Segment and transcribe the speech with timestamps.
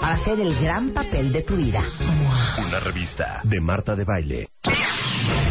[0.00, 1.82] para hacer el gran papel de tu vida.
[2.66, 4.48] Una revista de Marta de Baile.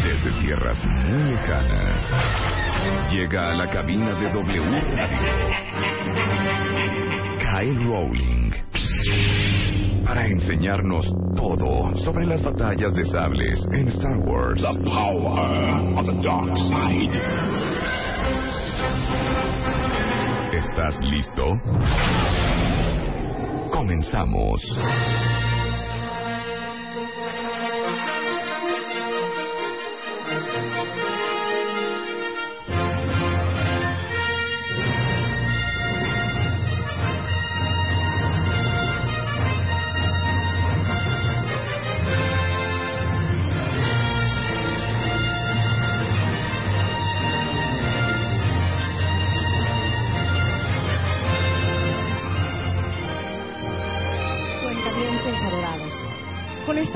[0.03, 4.63] Desde tierras muy lejanas, llega a la cabina de W
[4.95, 5.55] Radio.
[7.39, 8.51] Kyle Rowling.
[10.05, 14.61] Para enseñarnos todo sobre las batallas de sables en Star Wars.
[14.61, 17.11] The power of the dark side.
[20.55, 21.59] ¿Estás listo?
[23.75, 24.61] Comenzamos.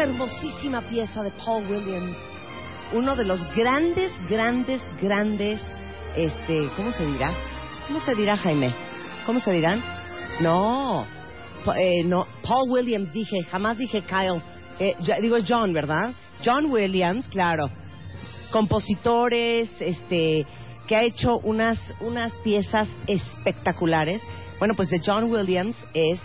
[0.03, 2.15] Hermosísima pieza de Paul Williams,
[2.93, 5.61] uno de los grandes, grandes, grandes,
[6.15, 7.33] este, ¿cómo se dirá?
[7.87, 8.73] ¿Cómo se dirá, Jaime?
[9.25, 9.83] ¿Cómo se dirán?
[10.39, 11.05] No,
[11.77, 14.41] eh, no, Paul Williams dije, jamás dije Kyle.
[14.79, 16.13] Eh, digo John, ¿verdad?
[16.43, 17.69] John Williams, claro.
[18.51, 20.47] Compositores, este,
[20.87, 24.21] que ha hecho unas, unas piezas espectaculares.
[24.57, 26.19] Bueno, pues de John Williams es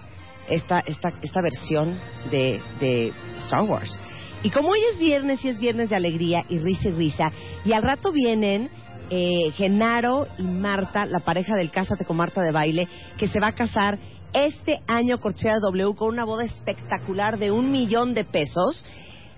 [0.48, 1.98] esta, esta, esta versión
[2.30, 3.98] de, de Star Wars.
[4.42, 7.32] Y como hoy es viernes y es viernes de alegría y risa y risa,
[7.64, 8.70] y al rato vienen
[9.10, 13.48] eh, Genaro y Marta, la pareja del Cásate con Marta de baile, que se va
[13.48, 13.98] a casar
[14.32, 18.84] este año Corchea W con una boda espectacular de un millón de pesos.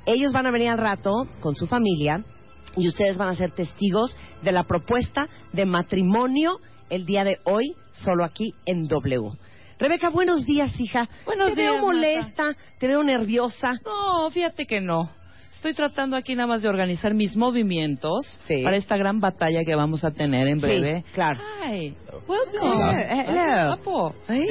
[0.07, 2.25] Ellos van a venir al rato con su familia
[2.77, 7.75] y ustedes van a ser testigos de la propuesta de matrimonio el día de hoy,
[7.91, 9.33] solo aquí en W.
[9.79, 11.09] Rebeca, buenos días, hija.
[11.27, 13.81] Buenos te veo días, molesta, te veo nerviosa.
[13.85, 15.11] No, fíjate que no.
[15.57, 18.63] Estoy tratando aquí nada más de organizar mis movimientos Sí.
[18.63, 21.03] para esta gran batalla que vamos a tener en Sí, breve.
[21.13, 21.41] claro.
[21.65, 21.95] Hi,
[22.29, 23.03] welcome.
[23.11, 23.67] Hello, hello.
[23.77, 24.15] Guapo.
[24.29, 24.47] Ay,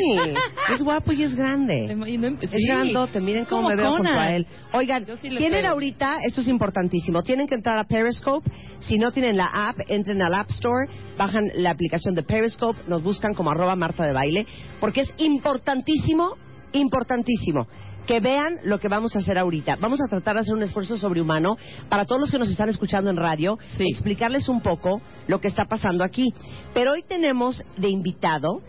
[0.73, 1.85] es guapo y es grande.
[2.07, 2.65] Y no empe- Es sí.
[2.67, 4.19] grandote, miren cómo me veo junto Conan.
[4.19, 4.47] a él.
[4.73, 8.49] Oigan, sí tienen ahorita, esto es importantísimo, tienen que entrar a Periscope.
[8.81, 13.03] Si no tienen la app, entren al App Store, bajan la aplicación de Periscope, nos
[13.03, 14.45] buscan como arroba Marta de Baile,
[14.81, 16.35] porque es importantísimo,
[16.73, 17.67] importantísimo
[18.05, 19.77] que vean lo que vamos a hacer ahorita.
[19.79, 21.57] Vamos a tratar de hacer un esfuerzo sobrehumano
[21.89, 23.85] para todos los que nos están escuchando en radio, Sí.
[23.89, 26.33] explicarles un poco lo que está pasando aquí.
[26.73, 28.61] Pero hoy tenemos de invitado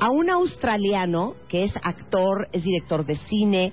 [0.00, 3.72] a un australiano que es actor, es director de cine,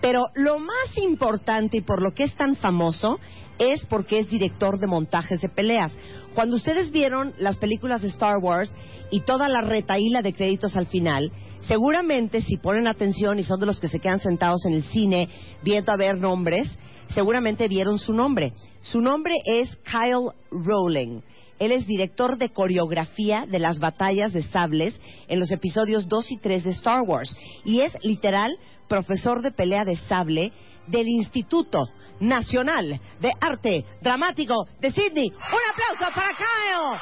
[0.00, 3.18] pero lo más importante y por lo que es tan famoso
[3.58, 5.96] es porque es director de montajes de peleas.
[6.34, 8.74] Cuando ustedes vieron las películas de Star Wars
[9.10, 11.30] y toda la retaíla de créditos al final,
[11.66, 15.28] seguramente si ponen atención y son de los que se quedan sentados en el cine
[15.62, 16.68] viendo a ver nombres,
[17.08, 18.52] seguramente vieron su nombre.
[18.80, 21.20] Su nombre es Kyle Rowling.
[21.58, 26.38] Él es director de coreografía de las batallas de sables en los episodios 2 y
[26.38, 27.36] 3 de Star Wars.
[27.64, 28.56] Y es literal
[28.88, 30.52] profesor de pelea de sable
[30.88, 31.84] del Instituto
[32.20, 35.30] Nacional de Arte Dramático de Sydney.
[35.30, 37.00] Un aplauso para Kyle.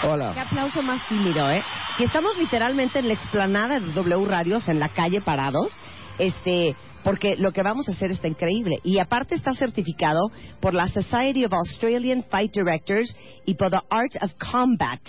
[0.00, 0.32] Qué Hola.
[0.32, 1.62] aplauso más tímido, ¿eh?
[1.96, 5.72] Que estamos literalmente en la explanada de W Radios, en la calle parados,
[6.18, 8.78] este, porque lo que vamos a hacer está increíble.
[8.82, 10.30] Y aparte está certificado
[10.60, 13.16] por la Society of Australian Fight Directors
[13.46, 15.00] y por the Art of Combat.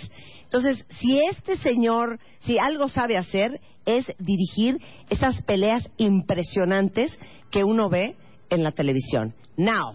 [0.44, 4.78] Entonces, si este señor, si algo sabe hacer, es dirigir
[5.10, 7.18] esas peleas impresionantes
[7.50, 8.16] que uno ve
[8.50, 9.34] en la televisión.
[9.56, 9.94] Now,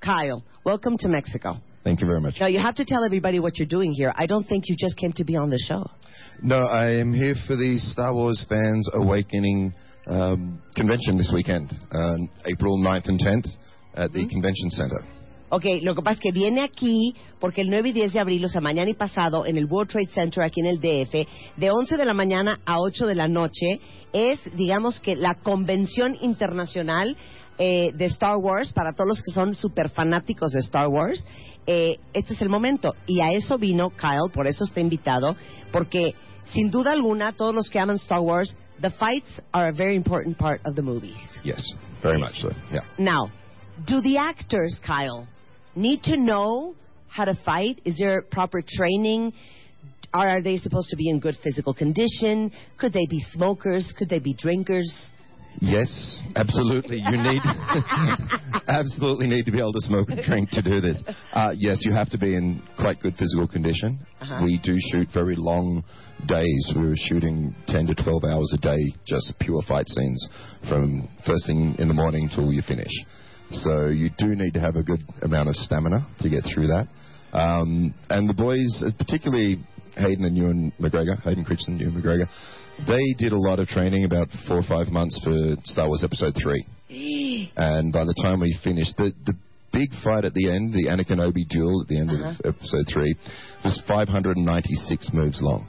[0.00, 1.60] Kyle, welcome to Mexico.
[1.86, 2.34] Thank you very much.
[2.40, 4.12] Now, you have to tell everybody what you're doing here.
[4.16, 5.88] I don't think you just came to be on the show.
[6.42, 9.72] No, I am here for the Star Wars Fans Awakening
[10.08, 13.46] um, convention this weekend, uh, April 9th and 10th
[13.94, 15.06] at the Convention Center.
[15.48, 18.44] Ok, lo que pasa es que viene aquí porque el 9 y 10 de abril,
[18.44, 21.12] o sea, mañana y pasado, en el World Trade Center aquí en el DF,
[21.56, 23.80] de 11 de la mañana a 8 de la noche,
[24.12, 27.16] es, digamos que, la convención internacional
[27.58, 31.24] eh, de Star Wars para todos los que son super fanáticos de Star Wars.
[31.66, 32.94] Eh, este es el momento.
[33.06, 35.36] Y a eso vino Kyle, por eso está invitado,
[35.72, 36.14] porque
[36.52, 40.38] sin duda alguna, todos los que aman Star Wars, the fights are a very important
[40.38, 41.16] part of the movies.
[41.42, 41.62] Yes,
[42.02, 42.50] very much so.
[42.70, 42.82] Yeah.
[42.98, 43.30] Now,
[43.86, 45.26] do the actors, Kyle,
[45.74, 46.74] need to know
[47.08, 47.80] how to fight?
[47.84, 49.32] Is there proper training?
[50.12, 52.52] Are they supposed to be in good physical condition?
[52.78, 53.92] Could they be smokers?
[53.98, 55.12] Could they be drinkers?
[55.60, 56.98] Yes, absolutely.
[56.98, 57.42] You need
[58.68, 61.02] absolutely need to be able to smoke and drink to do this.
[61.32, 63.98] Uh, yes, you have to be in quite good physical condition.
[64.20, 64.42] Uh-huh.
[64.44, 65.82] We do shoot very long
[66.26, 66.72] days.
[66.76, 70.28] We were shooting 10 to 12 hours a day, just pure fight scenes
[70.68, 72.92] from first thing in the morning till you finish.
[73.50, 76.88] So you do need to have a good amount of stamina to get through that.
[77.32, 79.64] Um, and the boys, uh, particularly
[79.96, 82.28] Hayden and Ewan McGregor, Hayden Christensen, Ewan McGregor,
[82.86, 86.34] they did a lot of training about four or five months for Star Wars Episode
[86.40, 86.66] 3.
[87.56, 89.34] and by the time we finished, the, the
[89.72, 92.34] big fight at the end, the Anakin Obi duel at the end Uh-huh.
[92.44, 93.14] of Episode 3,
[93.64, 95.66] was 596 moves long.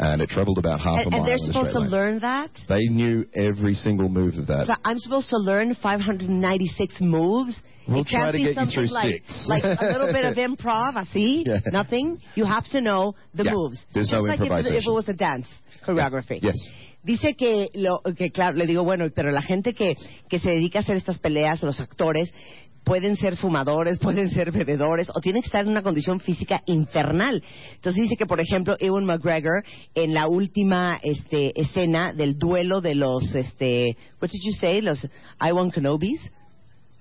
[0.00, 1.24] And it traveled about half And, a and mile.
[1.26, 2.50] they're in a supposed to learn that?
[2.68, 4.66] They knew every single move of that.
[4.68, 7.60] So I'm supposed to learn 596 moves?
[7.88, 9.46] We'll it can't try to be get you something through like, six.
[9.48, 11.60] like a little bit of improv, así, Yeah.
[11.72, 12.18] nothing.
[12.36, 13.52] You have to know the Yeah.
[13.54, 13.86] moves.
[13.92, 14.92] There's Just no like if, it- if it improvisation.
[14.94, 15.46] was a dance
[15.84, 16.40] choreography.
[16.42, 16.54] Yes.
[17.04, 19.94] Dice que, lo, que, claro, le digo, bueno, pero la gente que,
[20.28, 22.30] que se dedica a hacer estas peleas, los actores,
[22.88, 27.42] pueden ser fumadores, pueden ser bebedores, o tienen que estar en una condición física infernal.
[27.74, 29.62] Entonces dice que, por ejemplo, Ewan McGregor,
[29.94, 35.06] en la última este, escena del duelo de los, este, what did you say, los
[35.40, 36.20] Iwan Kenobis?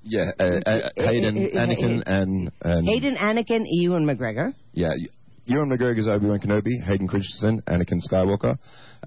[0.03, 4.53] Yeah, uh, uh, Hayden, Eh, eh, eh, Anakin, and, and Hayden, Anakin y Ewan McGregor.
[4.73, 4.91] yeah,
[5.47, 8.57] Ewan McGregor's Obi-Wan Kenobi, Hayden Christensen, Anakin Skywalker,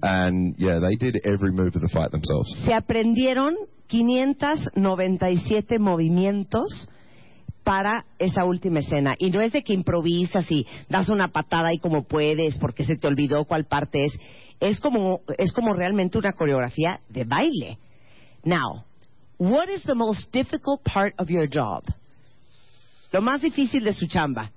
[0.01, 2.49] and yeah, they did every move of the fight themselves.
[2.65, 3.55] se aprendieron
[3.91, 6.89] 597 movimientos
[7.63, 9.15] para esa última escena.
[9.19, 12.95] Y no es de que improvisas y das una patada ahí como puedes porque se
[12.95, 14.13] te olvidó cuál parte es.
[14.59, 17.77] Es como, es como realmente una coreografía de baile.
[18.43, 18.83] Now,
[19.37, 21.83] what is the most difficult part of your job?
[23.11, 24.51] Lo más difícil de su chamba.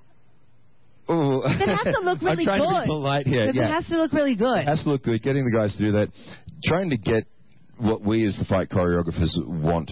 [1.11, 1.43] Ooh.
[1.45, 2.75] It has to look really I'm trying good.
[2.77, 3.47] to be polite here.
[3.47, 3.67] Because Yeah.
[3.69, 4.61] it has to look really good.
[4.61, 5.21] It has to look good.
[5.23, 6.09] Getting the guys to do that,
[6.65, 7.25] trying to get
[7.79, 9.91] what we as the fight choreographers want.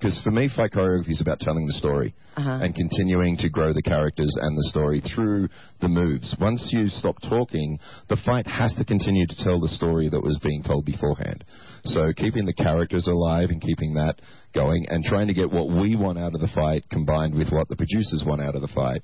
[0.00, 2.58] Because for me, fight choreography is about telling the story Uh-huh.
[2.62, 5.48] and continuing to grow the characters and the story through
[5.80, 6.34] the moves.
[6.40, 7.78] Once you stop talking,
[8.08, 11.44] the fight has to continue to tell the story that was being told beforehand.
[11.84, 14.16] So keeping the characters alive and keeping that
[14.52, 17.68] going and trying to get what we want out of the fight combined with what
[17.68, 19.00] the producers want out of the fight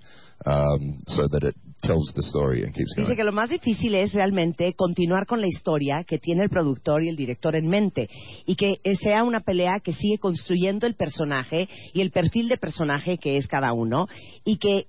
[0.46, 3.06] um, so that it tells the story and keeps going.
[3.06, 7.02] Dice que lo más difícil es realmente continuar con la historia que tiene el productor
[7.02, 8.08] y el director en mente
[8.46, 13.18] y que sea una pelea que sigue construyendo el personaje y el perfil de personaje
[13.18, 14.08] que es cada uno
[14.44, 14.86] y que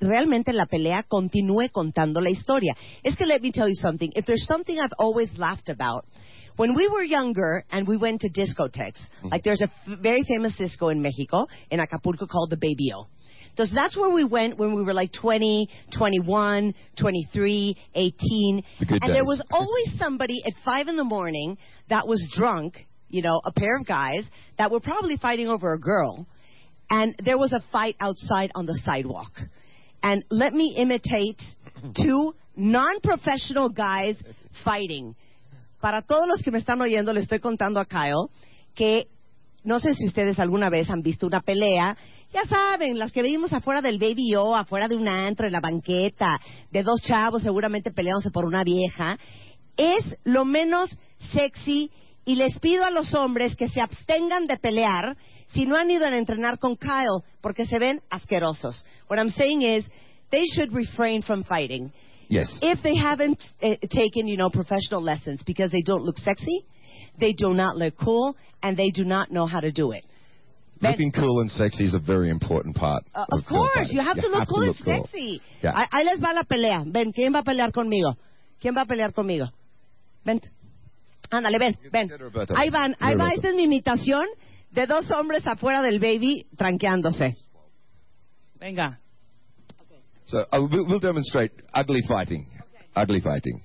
[0.00, 2.76] realmente la pelea continúe contando la historia.
[3.02, 4.10] Es que let me tell you something.
[4.14, 6.04] If there's something I've always laughed about,
[6.56, 9.00] when we were younger and we went to discotheques,
[9.30, 13.06] like there's a f- very famous disco in Mexico, in Acapulco called the Baby O.
[13.54, 18.64] Because that's where we went when we were like 20, 21, 23, 18.
[18.80, 21.56] The good and there was always somebody at 5 in the morning
[21.88, 22.74] that was drunk,
[23.08, 24.24] you know, a pair of guys
[24.58, 26.26] that were probably fighting over a girl.
[26.90, 29.30] And there was a fight outside on the sidewalk.
[30.02, 31.40] And let me imitate
[31.96, 34.16] two non-professional guys
[34.64, 35.14] fighting.
[35.80, 38.30] Para todos los que me están oyendo, le estoy contando a Kyle
[38.74, 39.06] que
[39.64, 41.96] no sé si ustedes alguna vez han visto una pelea,
[42.34, 45.60] ya saben, las que vimos afuera del Baby O, afuera de un antro, en la
[45.60, 46.40] banqueta,
[46.72, 49.16] de dos chavos seguramente peleándose por una vieja,
[49.76, 50.98] es lo menos
[51.32, 51.92] sexy
[52.24, 55.16] y les pido a los hombres que se abstengan de pelear
[55.52, 58.84] si no han ido a entrenar con Kyle porque se ven asquerosos.
[59.08, 59.88] What I'm saying is,
[60.30, 61.92] they should refrain from fighting
[62.28, 62.58] Yes.
[62.62, 66.64] if they haven't uh, taken, you know, professional lessons because they don't look sexy,
[67.20, 70.04] they do not look cool, and they do not know how to do it.
[70.84, 73.02] Ben- Looking cool and sexy is a very important part.
[73.14, 73.96] Uh, of of course, fighting.
[73.96, 75.40] you have to look cool and sexy.
[75.62, 75.72] Yeah.
[75.72, 76.84] Ahí, ahí les va la pelea.
[76.86, 78.16] Ven, ¿quién va a pelear conmigo?
[78.60, 79.46] ¿Quién va a pelear conmigo?
[80.24, 80.40] Ven.
[81.30, 82.10] Ándale, ven, ven.
[82.54, 83.30] Ahí van, ahí va.
[83.30, 84.26] Esta es mi imitación
[84.70, 87.36] de dos hombres afuera del baby tranqueándose.
[88.60, 89.00] Venga.
[90.26, 92.46] So uh, we'll, we'll demonstrate ugly fighting.
[92.96, 93.62] Ugly fighting.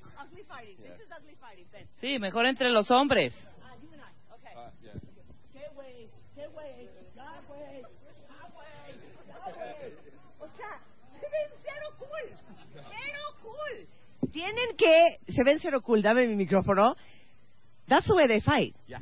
[2.02, 3.34] Sí, mejor entre los hombres.
[14.32, 15.18] Tienen que.
[15.30, 16.02] Se ven cero cool.
[16.02, 16.96] Dame mi micrófono.
[17.88, 18.76] That's the way they fight.
[18.88, 19.00] Yeah.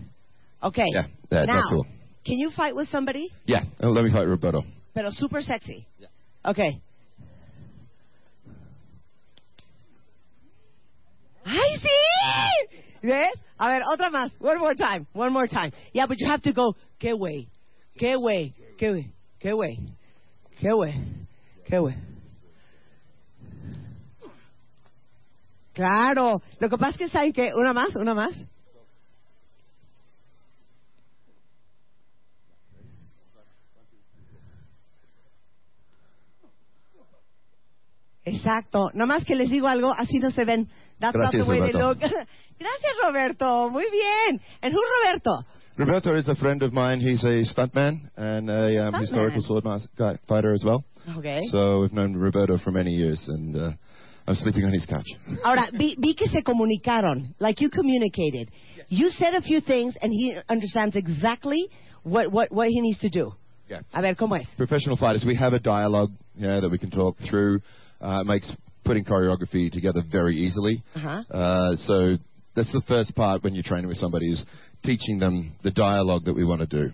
[0.64, 0.86] Okay.
[0.94, 1.86] Yeah, that- now, that's cool.
[2.26, 3.30] can you fight with somebody?
[3.46, 3.64] Yeah.
[3.82, 4.64] Uh, let me fight Roberto.
[4.94, 5.86] Pero super sexy.
[6.00, 6.08] Yeah.
[6.46, 6.82] Okay.
[11.46, 12.78] ¡Ay, sí!
[13.04, 13.42] ¿Ves?
[13.58, 14.32] A ver, otra más.
[14.40, 15.06] One more time.
[15.14, 15.72] One more time.
[15.94, 16.76] Yeah, but you have to go.
[17.00, 17.48] ¿Qué güey?
[17.98, 18.54] ¿Qué güey?
[18.78, 19.12] ¿Qué güey?
[19.40, 19.80] ¿Qué güey?
[20.60, 20.94] ¿Qué güey?
[21.66, 21.96] ¿Qué güey?
[25.78, 26.42] Claro.
[26.60, 27.52] Lo que pasa es que saben que...
[27.54, 28.34] Una más, una más.
[38.26, 38.90] Exacto.
[38.96, 40.68] Nada más que les digo algo, así no se ven.
[41.00, 41.90] That's not Gracias, the way they Roberto.
[41.90, 42.00] look.
[42.60, 43.70] Gracias, Roberto.
[43.70, 44.42] Muy bien.
[44.64, 45.46] And who's Roberto?
[45.78, 47.00] Roberto is a friend of mine.
[47.00, 49.02] He's a stuntman and a um, Stuntman.
[49.02, 49.64] historical sword
[49.96, 50.84] guy, fighter as well.
[51.20, 51.42] Okay.
[51.52, 53.72] So we've known Roberto for many years, and uh,
[54.28, 55.08] I'm sleeping on his couch.
[55.44, 57.34] Ahora, vi, vi que se comunicaron.
[57.40, 58.52] Like you communicated.
[58.90, 61.70] You said a few things and he understands exactly
[62.04, 63.34] what, what, what he needs to do.
[63.70, 63.82] Yeah.
[63.94, 64.48] A ver, ¿cómo es?
[64.58, 67.60] Professional fighters, we have a dialogue yeah, that we can talk through.
[68.00, 68.52] Uh, it makes
[68.86, 70.84] putting choreography together very easily.
[70.96, 71.26] Ajá.
[71.30, 72.18] Uh, so
[72.56, 74.46] that's the first part when you're training with somebody is
[74.84, 76.94] teaching them the dialogue that we want to do.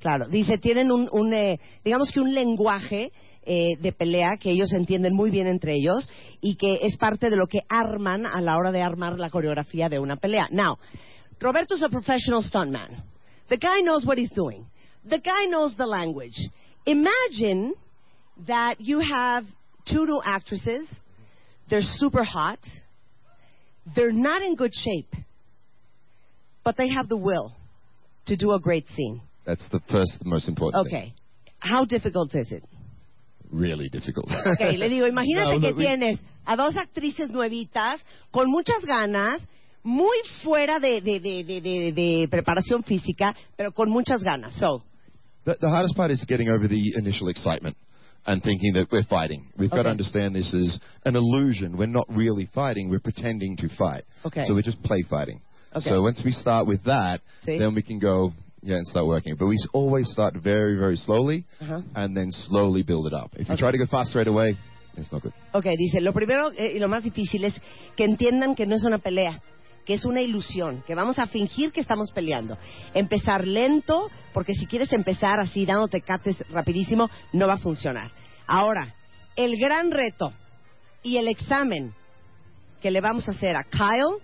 [0.00, 3.12] Claro, dice, tienen un, un, eh, digamos que un lenguaje
[3.50, 6.06] eh, de pelea que ellos entienden muy bien entre ellos
[6.42, 9.88] y que es parte de lo que arman a la hora de armar la coreografía
[9.88, 10.48] de una pelea.
[10.50, 10.78] Now,
[11.40, 13.02] Roberto's a professional stuntman.
[13.48, 14.66] The guy knows what he's doing.
[15.08, 16.36] The guy knows the language.
[16.84, 17.72] Imagine
[18.46, 19.44] that you have
[19.90, 20.86] two new actresses.
[21.70, 22.58] They're super hot.
[23.96, 25.14] They're not in good shape.
[26.64, 27.54] But they have the will
[28.26, 29.22] to do a great scene.
[29.46, 30.98] That's the first, most important thing.
[30.98, 31.14] Okay.
[31.60, 32.62] How difficult is it?
[33.50, 34.26] Really difficult.
[34.30, 38.00] Ok, le digo, imagínate No, que no, we- tienes a dos actrices nuevitas
[38.30, 39.40] con muchas ganas,
[39.82, 41.44] muy fuera de, de, de,
[41.92, 44.54] de, preparación física, pero con muchas ganas.
[44.54, 44.82] So,
[45.44, 47.74] The, the hardest part is getting over the initial excitement
[48.26, 49.46] and thinking that we're fighting.
[49.56, 51.78] We've got to understand this is an illusion.
[51.78, 52.90] We're not really fighting.
[52.90, 54.04] We're pretending to fight.
[54.26, 54.44] Okay.
[54.46, 55.40] So we're just play fighting.
[55.74, 55.88] Okay.
[55.88, 57.56] So once we start with that, See?
[57.58, 59.36] then we can go yeah and start working.
[59.36, 61.84] But we always start very very slowly Ajá.
[61.94, 63.30] and then slowly build it up.
[63.34, 64.56] If you try to go fast straight away,
[64.96, 65.32] it's not good.
[65.52, 67.54] ok, dice, lo primero eh, y lo más difícil es
[67.96, 69.40] que entiendan que no es una pelea,
[69.84, 72.58] que es una ilusión, que vamos a fingir que estamos peleando.
[72.94, 78.10] Empezar lento, porque si quieres empezar así dándote cates rapidísimo, no va a funcionar.
[78.46, 78.94] Ahora,
[79.36, 80.32] el gran reto
[81.02, 81.94] y el examen
[82.82, 84.20] que le vamos a hacer a Kyle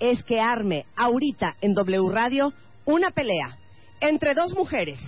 [0.00, 2.52] es que arme ahorita en W Radio
[2.84, 3.58] una pelea
[4.08, 4.98] entre dos mujeres,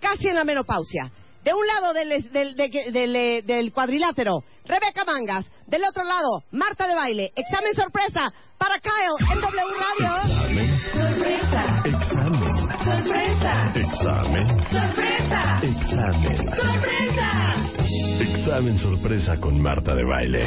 [0.00, 1.10] casi en la menopausia.
[1.44, 5.44] De un lado del, del, de- del, eh, del cuadrilátero, Rebeca Mangas.
[5.66, 7.32] Del otro lado, Marta de Baile.
[7.34, 8.20] Examen sorpresa
[8.58, 10.16] para Kyle en W Radio.
[10.22, 10.78] Examen.
[12.78, 13.72] Sorpresa.
[13.74, 14.46] Examen.
[14.70, 15.60] Sorpresa.
[15.62, 16.36] Examen.
[16.36, 17.52] Sorpresa.
[18.20, 20.44] Examen sorpresa con Marta de baile.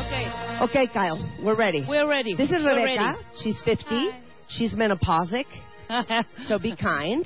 [0.00, 0.26] Okay,
[0.62, 1.82] Okay, Kyle, we're ready.
[1.86, 2.34] we're ready.
[2.34, 3.16] This is Rebecca.
[3.42, 4.10] She's 50.
[4.48, 5.46] She's menopausic.
[6.48, 7.24] So be kind.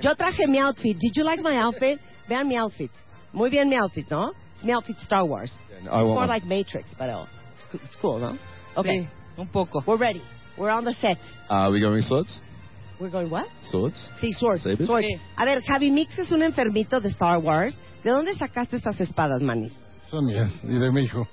[0.00, 0.96] Yo traje mi outfit.
[0.98, 1.98] Did you like my outfit?
[2.28, 2.90] Vean mi outfit.
[3.32, 4.32] Muy bien mi outfit, ¿no?
[4.56, 5.52] Es mi outfit Star Wars.
[5.78, 8.38] And I It's want more like Matrix, but uh, it's, co- it's cool, ¿no?
[8.76, 9.08] Okay, Sí,
[9.38, 9.82] un poco.
[9.86, 10.22] we're ready.
[10.56, 11.18] We're on the set.
[11.48, 12.40] Are we going swords?
[13.00, 13.46] We're going what?
[13.62, 13.96] Swords?
[14.20, 14.62] Sí, swords.
[14.64, 14.86] Sabers?
[14.86, 15.06] swords.
[15.06, 15.20] Sí.
[15.36, 17.78] A ver, Javi Mix es un enfermito de Star Wars.
[18.02, 19.72] ¿De dónde sacaste estas espadas, manis?
[20.10, 21.26] Son mías y de mi hijo.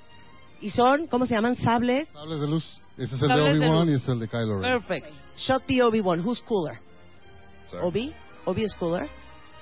[0.61, 1.55] Y son, ¿cómo se llaman?
[1.55, 2.07] Sables.
[2.13, 2.81] Sables de luz.
[2.97, 3.87] Ese es el de de Obi-Wan luz.
[3.87, 4.71] y ese es el de Kylo Ren.
[4.71, 5.13] Perfect.
[5.37, 6.19] Shot the Obi-Wan.
[6.25, 6.79] Who's cooler?
[7.67, 7.83] Sorry.
[7.83, 8.15] Obi?
[8.45, 9.09] Obi is cooler.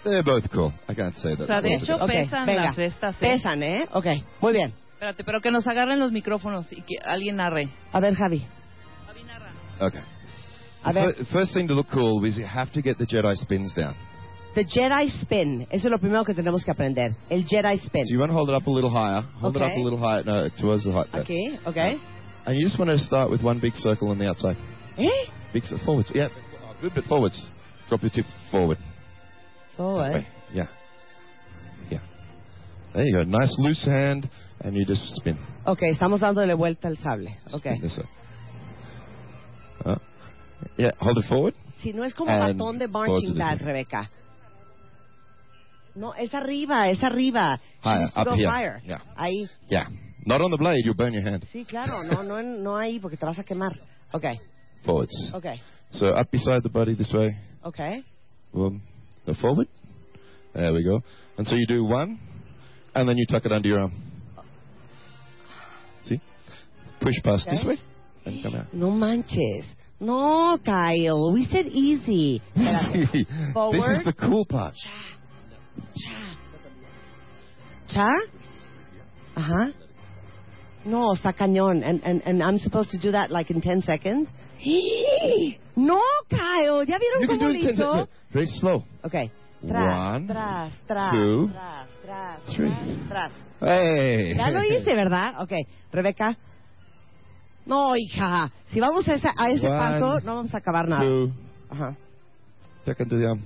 [0.03, 0.73] They're both cool.
[0.87, 1.43] I can't say that.
[1.43, 1.95] O sea, de hecho.
[1.95, 2.63] Ok, pesan venga.
[2.63, 3.15] las estas.
[3.15, 3.19] ¿eh?
[3.19, 3.87] Pesan, ¿eh?
[3.93, 4.05] Ok,
[4.41, 4.73] muy bien.
[4.93, 7.69] Espérate, pero que nos agarren los micrófonos y que alguien narre.
[7.91, 8.45] A ver, Javi.
[9.07, 9.51] Javi, narra.
[9.79, 10.01] Okay.
[10.83, 11.25] A ver.
[11.27, 13.95] First thing to look cool is you have to get the Jedi spins down.
[14.55, 15.67] The Jedi Spin.
[15.71, 17.15] Eso es lo primero que tenemos que aprender.
[17.29, 18.05] El Jedi Spin.
[18.05, 19.23] So you want to hold it up a little higher.
[19.39, 21.11] Hold it up a little higher, no, towards the height.
[21.11, 21.23] there.
[21.23, 21.99] Aquí, ok.
[22.45, 24.57] And you just want to start with one big circle on the outside.
[24.97, 25.09] ¿Eh?
[25.53, 26.12] Big circle forwards.
[26.13, 26.29] Yeah,
[26.81, 27.45] good bit forwards.
[27.88, 28.77] Drop your tip forward.
[29.77, 30.25] Forward.
[30.51, 30.67] Yeah.
[31.89, 32.00] Yeah.
[32.93, 33.23] There you go.
[33.23, 35.38] Nice loose hand, and you just spin.
[35.65, 37.38] Ok, estamos dándole vuelta al sable.
[37.51, 37.65] Ok.
[37.65, 38.05] Spin this way.
[39.85, 39.95] Uh,
[40.77, 41.55] yeah, hold it forward.
[41.77, 43.67] Si no es como And batón de marching band, way.
[43.67, 44.09] Rebeca.
[45.95, 47.59] No, es arriba, es arriba.
[47.83, 48.50] Higher, up here.
[48.50, 48.81] higher.
[48.85, 49.01] Yeah.
[49.15, 49.47] Ahí.
[49.69, 49.88] Yeah.
[50.25, 51.46] Not on the blade, you'll burn your hand.
[51.51, 53.74] Sí, claro, no, no, no ahí porque te vas a quemar.
[54.13, 54.25] Ok,
[54.86, 55.32] Forwards.
[55.34, 55.46] ok,
[55.92, 57.36] So up beside the body this way.
[57.63, 58.03] ok.
[58.53, 58.80] Well,
[59.25, 59.68] the forward.
[60.53, 61.01] There we go.
[61.38, 62.20] And so you do one,
[62.94, 63.92] and then you tuck it under your arm.
[66.06, 66.22] See?
[67.01, 67.58] push past Okay.
[67.58, 67.80] this way
[68.25, 68.74] and come out.
[68.74, 69.65] No manches.
[70.00, 71.34] No, Kyle.
[71.34, 72.42] We said easy.
[72.56, 73.12] Espérate.
[73.72, 74.75] this is the cool part.
[77.88, 78.08] ¿Cha?
[79.36, 79.74] Ajá.
[80.85, 81.83] No, está cañón.
[81.83, 84.29] And, and, and I'm supposed to do that like in 10 seconds?
[85.75, 86.83] No, Kyle.
[86.85, 87.91] ¿Ya vieron You can cómo do lo it 10 hizo?
[87.91, 88.09] seconds.
[88.31, 88.83] Very slow.
[89.03, 89.31] Okay.
[89.65, 92.69] Tras, One, tras, tras, two, tras, tras, three.
[93.07, 93.31] tras, tras.
[93.61, 94.33] Hey.
[94.35, 95.41] Ya lo hice, ¿verdad?
[95.41, 95.51] Ok,
[95.93, 96.37] Rebeca.
[97.65, 98.51] No, hija.
[98.67, 101.03] Si vamos a ese, a ese One, paso, no vamos a acabar nada.
[101.03, 101.31] Two.
[101.69, 101.95] Ajá.
[102.85, 103.39] Second to the arm.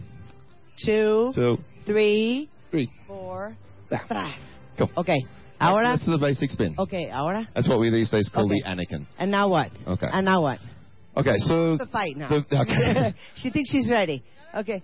[0.83, 1.59] Two, Two.
[1.85, 2.89] three, Three.
[3.05, 3.55] four,
[3.91, 4.01] Ah.
[4.07, 4.33] tras.
[4.79, 4.89] Go.
[4.95, 5.09] Ok,
[5.59, 5.97] ahora.
[5.97, 6.75] That's the basic spin.
[6.77, 7.47] Ok, ahora.
[7.55, 8.61] That's what we these days call Okay.
[8.63, 9.05] the Anakin.
[9.19, 9.71] And now what?
[9.87, 10.07] Okay.
[10.11, 10.59] And now what?
[11.17, 12.29] Okay, so The fight now.
[12.29, 13.13] The- okay.
[13.35, 14.23] she thinks she's ready.
[14.55, 14.81] Okay.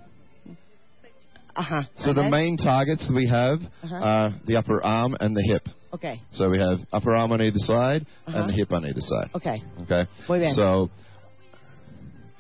[1.56, 1.88] Ajá.
[2.00, 3.96] so And the main targets we have Uh-huh.
[3.96, 5.68] are the upper arm and the hip.
[5.94, 8.40] Okay, So we have upper arm on either side Uh-huh.
[8.40, 9.30] and the hip on either side.
[9.36, 9.62] okay.
[9.84, 10.08] Okay.
[10.28, 10.56] Muy bien.
[10.56, 10.90] So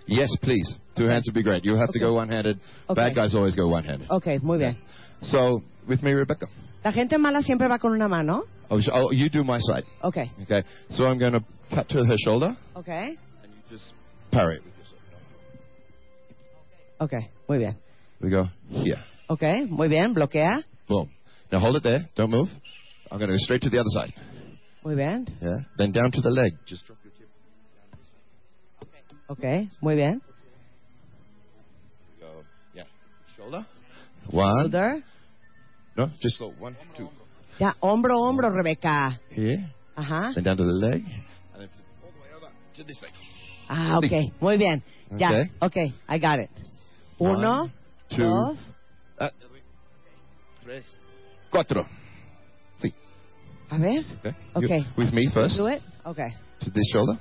[0.07, 0.67] yes, please.
[0.97, 1.63] Two hands would be great.
[1.63, 2.59] You have to go one-handed.
[2.89, 2.99] Okay.
[2.99, 4.09] Bad guys always go one-handed.
[4.09, 4.75] Okay, muy bien.
[5.21, 6.47] So with me, Rebecca.
[6.83, 8.43] La gente mala siempre va con una mano.
[8.69, 9.85] Oh, sh- oh, you do my side.
[10.03, 10.63] Okay, Okay.
[10.89, 13.93] So I'm going to cut to her shoulder okay, and you just
[14.31, 15.17] parry it with your shoulder.
[17.01, 17.29] okay.
[17.47, 17.75] Muy bien.
[18.21, 18.97] We go here.
[19.29, 20.13] Okay, muy bien.
[20.13, 20.63] Bloquea.
[20.87, 21.09] Boom.
[21.51, 22.09] Now hold it there.
[22.15, 22.49] Don't move.
[23.11, 24.13] I'm going to go straight to the other side.
[24.83, 25.25] Muy bien.
[25.41, 25.59] Yeah.
[25.77, 26.53] Then down to the leg.
[26.65, 27.27] Just drop your chin.
[29.29, 30.21] Okay, muy bien.
[32.19, 32.43] Go.
[32.73, 32.83] Yeah.
[33.37, 33.65] Shoulder.
[34.29, 34.63] One.
[34.63, 35.03] Shoulder.
[35.95, 36.53] No, just slow.
[36.59, 37.07] One, two.
[37.59, 39.17] Ya, hombro, hombro, Rebeca.
[39.29, 39.69] Here.
[39.95, 40.33] Ajá.
[40.33, 41.03] Then down to the leg.
[41.53, 41.69] And then
[42.03, 43.11] all the way over to this leg.
[43.69, 44.33] Ah, ok.
[44.41, 44.81] Muy bien.
[45.17, 45.29] Ya.
[45.29, 45.51] Okay.
[45.61, 46.49] Okay, I got it.
[47.19, 47.71] Uno, One,
[48.09, 48.23] two.
[48.23, 48.73] dos.
[49.19, 49.29] Ah,
[50.63, 50.95] tres.
[51.51, 51.85] Cuatro.
[52.81, 52.91] Sí.
[53.69, 53.99] A ver.
[54.19, 54.35] Okay.
[54.55, 54.79] Okay.
[54.79, 55.55] You- with me first.
[55.57, 55.81] Do it.
[56.05, 56.33] Okay.
[56.61, 57.19] To this shoulder.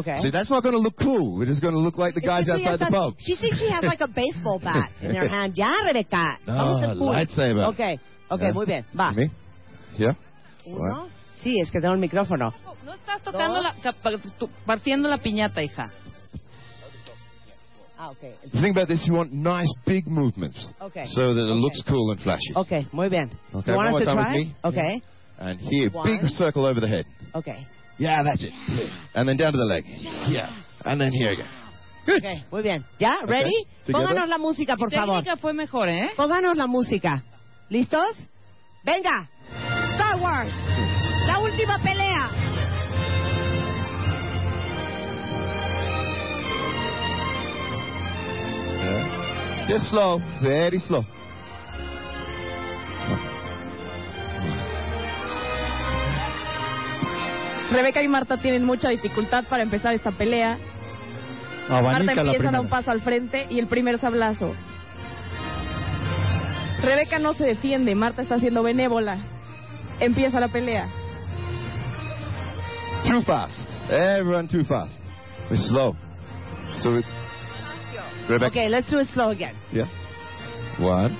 [0.00, 0.16] Okay.
[0.18, 1.40] See, that's not going to look cool.
[1.42, 3.14] It is going to look like the guys que tú ya outside the estás- pub.
[3.18, 5.54] She thinks she has like a baseball bat in her hand.
[5.56, 6.38] Ya, Rebeca.
[6.46, 7.64] Vamos a No, lightsaber.
[7.72, 7.98] Okay.
[8.30, 8.52] Okay, Yeah.
[8.52, 8.84] muy bien.
[8.98, 9.12] Va.
[9.12, 9.30] Me.
[9.98, 10.14] Yeah.
[10.66, 11.08] Uno.
[11.42, 12.52] Sí, es que tengo el micrófono.
[12.84, 13.64] No estás tocando Dos.
[13.84, 15.88] la, ca- partiendo la piñata, hija.
[17.98, 18.34] Ah, okay.
[18.52, 20.68] The thing about this, you want nice big movements.
[20.80, 21.06] Okay.
[21.06, 21.60] So that it Okay.
[21.60, 22.52] looks cool and flashy.
[22.54, 23.30] Okay, muy bien.
[23.54, 24.36] Okay, You want one us more to time try?
[24.36, 24.54] with me.
[24.64, 25.02] Okay.
[25.38, 26.04] And here, One.
[26.06, 27.06] big circle over the head.
[27.34, 27.66] Okay.
[27.98, 28.52] Yeah, that's it.
[29.14, 29.84] And then down to the leg.
[30.28, 30.50] Yeah.
[30.84, 31.48] And then here again.
[32.04, 32.18] Good.
[32.22, 32.84] Okay, muy bien.
[33.00, 33.16] ¿Ya?
[33.26, 33.66] ¿Ready?
[33.84, 33.92] Together.
[34.06, 35.16] Pónganos la música, por Mi favor.
[35.22, 36.10] técnica fue mejor, ¿eh?
[36.16, 37.24] Pónganos la música.
[37.68, 38.16] ¿Listos?
[38.84, 39.28] Venga.
[39.94, 40.54] Star Wars.
[41.26, 42.30] La última pelea.
[48.78, 49.66] Yeah.
[49.68, 50.20] Just slow.
[50.42, 51.02] Very slow.
[57.70, 60.58] Rebeca y Marta tienen mucha dificultad para empezar esta pelea.
[61.68, 64.54] Abanica Marta empieza a dar un paso al frente y el primer sablazo.
[66.80, 69.18] Rebeca no se defiende, Marta está siendo benévola.
[69.98, 70.88] Empieza la pelea.
[73.08, 73.56] Too fast.
[73.90, 75.00] Everyone too fast.
[75.50, 75.96] We're slow.
[76.76, 77.04] So we,
[78.28, 78.46] Rebecca.
[78.48, 79.54] Okay, let's do it slow again.
[79.72, 79.88] Yeah.
[80.78, 81.16] One.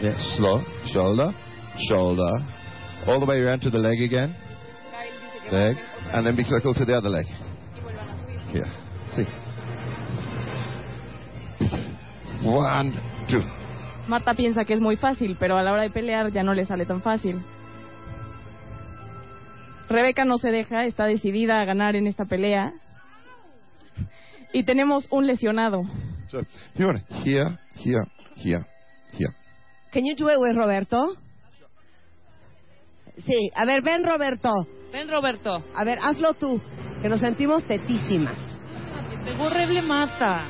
[0.00, 0.62] Yeah, slow.
[0.86, 1.34] Shoulder.
[1.88, 2.30] Shoulder.
[3.06, 4.34] All the way around to the leg again.
[5.52, 5.76] Leg.
[6.12, 7.26] And then big circle to the other leg.
[8.50, 8.66] Here.
[9.12, 9.26] See.
[12.42, 13.42] One, two.
[14.08, 16.64] Marta piensa que es muy fácil, pero a la hora de pelear ya no le
[16.64, 17.44] sale tan fácil.
[19.88, 22.72] Rebeca no se deja, está decidida a ganar en esta pelea.
[24.54, 25.82] Y tenemos un lesionado.
[26.28, 26.40] So,
[26.74, 27.58] here, here,
[28.36, 28.66] here,
[29.12, 29.34] here.
[29.92, 31.14] Can you do it with Roberto?
[33.18, 34.50] Sí, a ver, ven Roberto.
[34.92, 35.64] Ven, Roberto.
[35.74, 36.60] A ver, hazlo tú,
[37.00, 38.36] que nos sentimos tetísimas.
[39.08, 40.44] Me pegó horrible mata.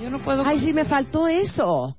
[0.00, 0.42] Yo no puedo.
[0.44, 1.94] Ay, sí, me faltó eso.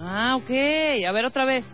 [0.00, 0.50] Ah, ok.
[1.08, 1.64] A ver otra vez.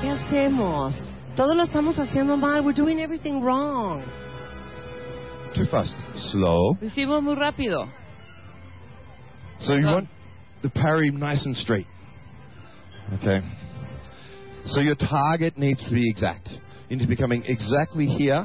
[0.00, 1.02] ¿Qué hacemos?
[1.38, 2.64] Todo lo estamos haciendo mal.
[2.64, 4.02] We're doing everything wrong.
[5.54, 5.96] Too fast.
[6.32, 6.76] Slow.
[6.80, 7.86] Lo hicimos muy rápido.
[9.60, 10.08] So you want
[10.62, 11.86] the parry nice and straight.
[13.14, 13.40] Okay.
[14.66, 16.48] So your target needs to be exact.
[16.88, 18.44] You need to be coming exactly here.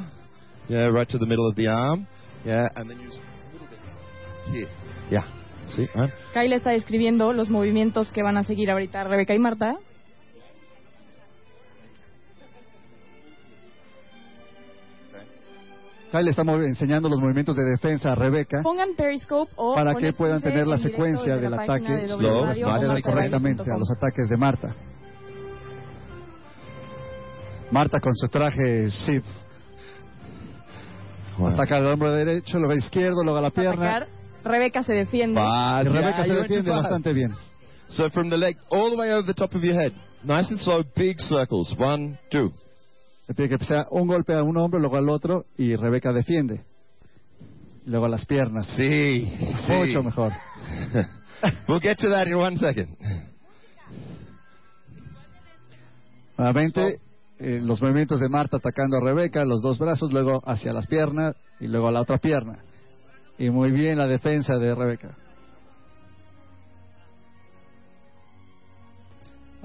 [0.69, 2.05] Yeah, right to the middle of the arm.
[2.45, 3.79] Yeah, and then use a little bit
[4.51, 4.69] here.
[5.09, 5.23] Yeah.
[5.67, 6.13] See, right?
[6.35, 9.79] Kyle está describiendo los movimientos que van a seguir ahorita Rebeca y Marta.
[16.13, 19.95] Kyle le está movi- enseñando los movimientos de defensa a Rebeca Pongan Periscope o para
[19.95, 23.89] que puedan tener la secuencia del la ataque de y W Radio correctamente a los
[23.89, 24.75] ataques de Marta.
[27.71, 29.25] Marta con su traje Sith
[31.47, 34.05] ataca al hombro derecho, luego al izquierdo, luego a la pierna.
[34.43, 35.41] Rebeca se defiende.
[35.41, 37.33] But Rebeca yeah, se defiende bastante bien.
[37.87, 39.93] So from the leg all the way over the top of your head.
[40.23, 41.73] Nice and slow, big circles.
[41.75, 42.51] One, two.
[43.27, 46.61] Le pide que sea un golpe a un hombro, luego al otro, y Rebeca defiende.
[47.85, 48.67] Luego a las piernas.
[48.75, 49.31] Sí.
[49.67, 50.05] Mucho sí.
[50.05, 50.33] mejor.
[51.67, 52.89] We'll get to that in one second.
[56.37, 56.99] Nuevamente,
[57.39, 61.35] eh, los movimientos de Marta atacando a Rebeca, los dos brazos, luego hacia las piernas
[61.59, 62.59] y luego a la otra pierna.
[63.37, 65.15] Y muy bien la defensa de Rebeca.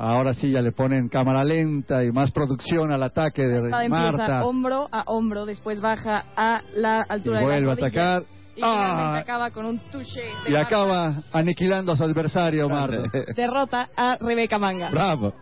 [0.01, 4.17] Ahora sí ya le ponen cámara lenta y más producción al ataque de Marta empieza
[4.17, 4.45] Marta.
[4.47, 8.23] hombro a hombro, después baja a la Y altura de vuelve la a atacar.
[8.55, 10.61] Y Ah, acaba con un touché de y Marta.
[10.61, 13.03] acaba aniquilando a su adversario, Marta.
[13.37, 14.89] Derrota a Rebeca Manga.
[14.91, 15.33] Bravo.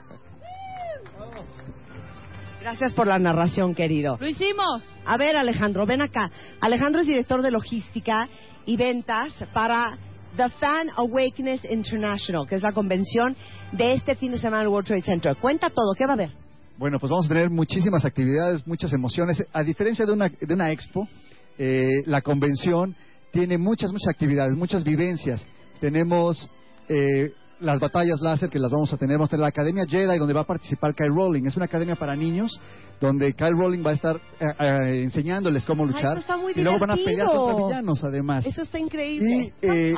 [2.60, 4.16] Gracias por la narración, querido.
[4.20, 4.82] Lo hicimos.
[5.04, 6.30] A ver, Alejandro, ven acá.
[6.60, 8.28] Alejandro es director de logística
[8.64, 9.96] y ventas para
[10.36, 13.34] The Fan Awakeness International, que es la convención
[13.72, 15.36] de este fin de semana en el World Trade Center.
[15.36, 16.30] Cuenta todo, ¿qué va a haber?
[16.76, 19.42] Bueno, pues vamos a tener muchísimas actividades, muchas emociones.
[19.52, 21.08] A diferencia de una, de una expo,
[21.56, 22.94] eh, la convención
[23.32, 25.40] tiene muchas, muchas actividades, muchas vivencias.
[25.80, 26.48] Tenemos
[26.88, 29.16] eh, las batallas láser que las vamos a tener.
[29.16, 31.46] Vamos a tener la Academia Jedi, donde va a participar Kyle Rowling.
[31.46, 32.60] Es una academia para niños,
[33.00, 36.12] donde Kyle Rowling va a estar eh, eh, enseñándoles cómo Ay, luchar.
[36.12, 38.46] eso está muy y luego van a pelear contra villanos, además.
[38.46, 39.52] Eso está increíble.
[39.62, 39.94] Y, eh.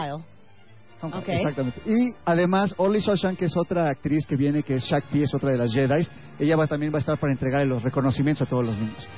[1.01, 1.81] Exactamente.
[1.87, 5.51] Y además, Oli Shoshan, que es otra actriz que viene, que es Shakti, es otra
[5.51, 6.09] de las Jedi,
[6.41, 9.09] ella va, también va a estar para entregar los reconocimientos a todos los niños.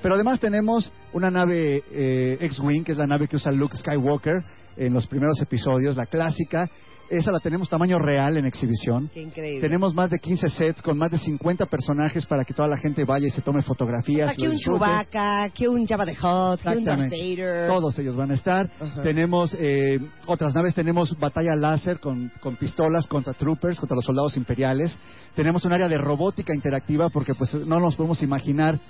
[0.00, 4.44] Pero además tenemos una nave eh, X-Wing, que es la nave que usa Luke Skywalker
[4.76, 6.70] en los primeros episodios, la clásica.
[7.10, 9.10] Esa la tenemos tamaño real en exhibición.
[9.12, 9.60] Qué increíble.
[9.60, 13.04] Tenemos más de 15 sets con más de 50 personajes para que toda la gente
[13.04, 14.30] vaya y se tome fotografías.
[14.30, 14.58] Aquí un.
[14.58, 17.10] Chewbacca, que un Jabba the Hutt, que un Darth.
[17.10, 17.68] Vader.
[17.68, 18.70] Todos ellos van a estar.
[19.02, 24.36] Tenemos eh, otras naves, tenemos batalla láser con, con pistolas contra troopers, contra los soldados
[24.36, 24.96] imperiales.
[25.34, 28.80] Tenemos un área de robótica interactiva porque pues no nos podemos imaginar,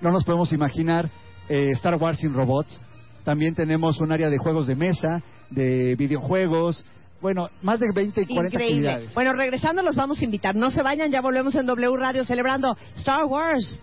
[0.00, 1.10] no nos podemos imaginar
[1.48, 2.80] eh, Star Wars sin robots.
[3.24, 6.84] También tenemos un área de juegos de mesa, de videojuegos.
[7.20, 8.88] Bueno, más de 20 y 40 Increíble.
[8.88, 9.14] actividades.
[9.14, 10.54] Bueno, regresando los vamos a invitar.
[10.56, 13.82] No se vayan, ya volvemos en W Radio celebrando Star Wars.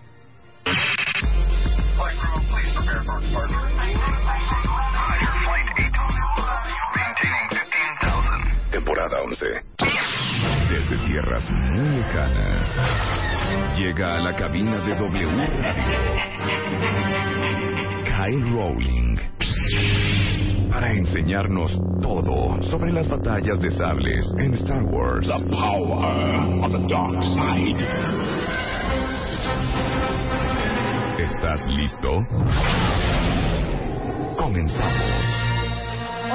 [8.71, 9.45] Temporada 11.
[10.69, 13.77] Desde tierras muy lejanas.
[13.77, 15.63] Llega a la cabina de W Radio.
[18.03, 19.17] Kyle Rowling.
[20.77, 21.71] Para enseñarnos
[22.03, 25.25] todo sobre las batallas de sables en Star Wars.
[25.25, 27.81] The power of the dark side.
[31.17, 32.23] ¿Estás listo?
[34.37, 35.01] Comenzamos.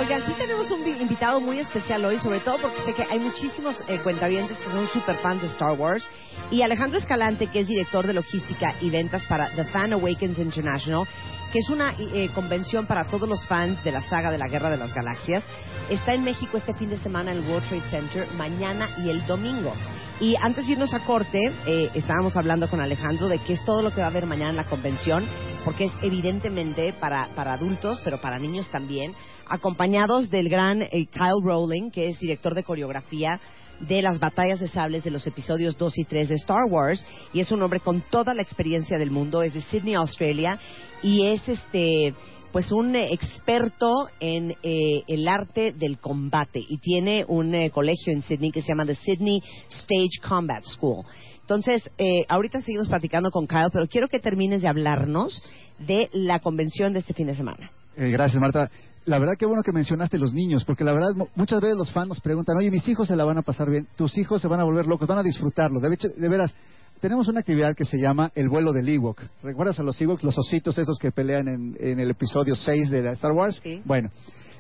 [0.01, 3.21] Oigan, sí tenemos un vi- invitado muy especial hoy, sobre todo porque sé que hay
[3.21, 6.05] muchísimos eh, cuentavientes que son super fans de Star Wars.
[6.51, 11.07] Y Alejandro Escalante, que es director de logística y ventas para The Fan Awakens International,
[11.53, 14.71] que es una eh, convención para todos los fans de la saga de la Guerra
[14.71, 15.45] de las Galaxias,
[15.91, 19.27] está en México este fin de semana en el World Trade Center, mañana y el
[19.27, 19.75] domingo.
[20.19, 23.83] Y antes de irnos a corte, eh, estábamos hablando con Alejandro de qué es todo
[23.83, 25.27] lo que va a haber mañana en la convención,
[25.63, 29.15] porque es evidentemente para, para adultos, pero para niños también,
[29.47, 33.41] acompañados del gran eh, Kyle Rowling, que es director de coreografía
[33.83, 37.41] de las batallas de sables de los episodios 2 y 3 de Star Wars, y
[37.41, 40.59] es un hombre con toda la experiencia del mundo, es de Sydney, Australia,
[41.03, 42.15] y es este
[42.53, 48.21] pues un experto en eh, el arte del combate y tiene un eh, colegio en
[48.21, 51.03] Sydney que se llama The Sydney Stage Combat School.
[51.41, 55.43] Entonces, eh, ahorita seguimos platicando con Kyle, pero quiero que termines de hablarnos
[55.79, 57.71] de la convención de este fin de semana.
[57.97, 58.71] Eh, gracias, Marta.
[59.05, 61.91] La verdad que bueno que mencionaste los niños, porque la verdad mu- muchas veces los
[61.91, 64.47] fans nos preguntan, oye, mis hijos se la van a pasar bien, tus hijos se
[64.49, 65.81] van a volver locos, van a disfrutarlo.
[65.81, 66.55] De, hecho- de veras,
[67.01, 69.21] tenemos una actividad que se llama el vuelo del Ewok.
[69.43, 73.03] ¿Recuerdas a los Ewoks, los ositos esos que pelean en, en el episodio 6 de
[73.03, 73.59] la Star Wars?
[73.61, 73.83] Sí.
[73.85, 74.09] Bueno,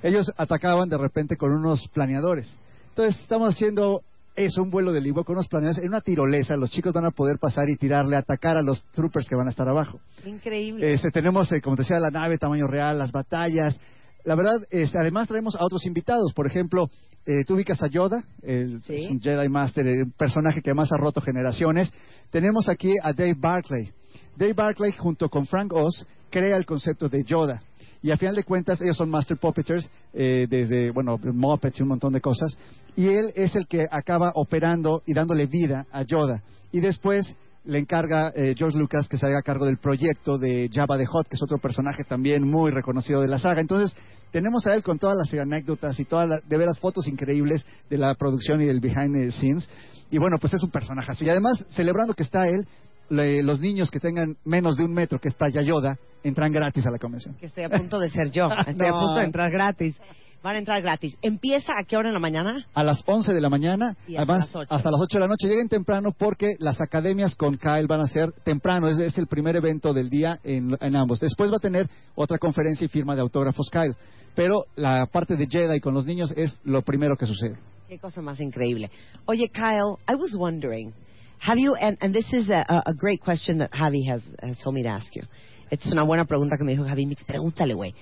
[0.03, 2.49] ellos atacaban de repente con unos planeadores.
[2.89, 4.03] Entonces estamos haciendo
[4.35, 6.57] eso, un vuelo del Ewok con unos planeadores en una tirolesa.
[6.57, 9.51] Los chicos van a poder pasar y tirarle, atacar a los troopers que van a
[9.51, 10.01] estar abajo.
[10.27, 10.95] Increíble.
[10.95, 13.79] Este, tenemos, eh, como te decía, la nave tamaño real, las batallas.
[14.25, 16.33] La verdad, este, además traemos a otros invitados.
[16.33, 16.89] Por ejemplo,
[17.27, 19.05] eh, tú ubicas a Yoda, el, Sí.
[19.05, 21.91] es un Jedi Master, eh, un personaje que más ha roto generaciones.
[22.31, 23.91] Tenemos aquí a Dave Barclay.
[24.37, 27.63] Dave Barclay junto con Frank Oz crea el concepto de Yoda.
[28.03, 31.89] Y a final de cuentas ellos son master puppeters, eh, desde, bueno, Muppets y un
[31.91, 32.57] montón de cosas.
[32.97, 36.43] Y él es el que acaba operando y dándole vida a Yoda.
[36.73, 37.33] Y después
[37.65, 41.29] le encarga eh, George Lucas que se haga cargo del proyecto de Jabba the Hutt,
[41.29, 43.61] que es otro personaje también muy reconocido de la saga.
[43.61, 43.97] Entonces,
[44.33, 47.99] tenemos a él con todas las anécdotas y todas las, de veras, fotos increíbles de
[47.99, 49.69] la producción y del behind the scenes.
[50.11, 51.25] Y bueno, pues es un personaje así.
[51.25, 52.67] Y además, celebrando que está él,
[53.11, 56.91] le- los niños que tengan menos de un metro, que está Yayoda, entran gratis a
[56.91, 57.35] la convención.
[57.37, 58.49] Que estoy a punto de ser yo.
[58.67, 59.97] Estoy a punto de entrar gratis.
[60.43, 61.17] Van a entrar gratis.
[61.23, 62.67] ¿Empieza a qué hora en la mañana?
[62.75, 64.75] A las 11 de la mañana, Y hasta además las ocho.
[64.75, 65.47] hasta las 8 de la noche.
[65.47, 68.89] Lleguen temprano porque las academias con Kyle van a ser temprano.
[68.89, 71.21] Es, es el primer evento del día en, en ambos.
[71.21, 73.95] Después va a tener otra conferencia y firma de autógrafos Kyle.
[74.35, 77.57] Pero la parte de Jedi con los niños es lo primero que sucede.
[77.89, 78.91] Qué cosa más increíble.
[79.27, 80.93] Oye, Kyle, I was wondering,
[81.39, 84.75] have you, and, and this is a, a- great question that Javi has, has told
[84.75, 85.23] me to ask you.
[85.71, 87.07] Es una buena pregunta que me dijo Javi.
[87.07, 87.95] Mix, Pregúntale, güey.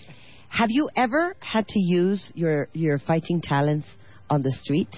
[0.51, 3.87] Have you ever had to use your, your fighting talents
[4.29, 4.95] on the street?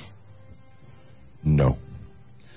[1.45, 1.77] No.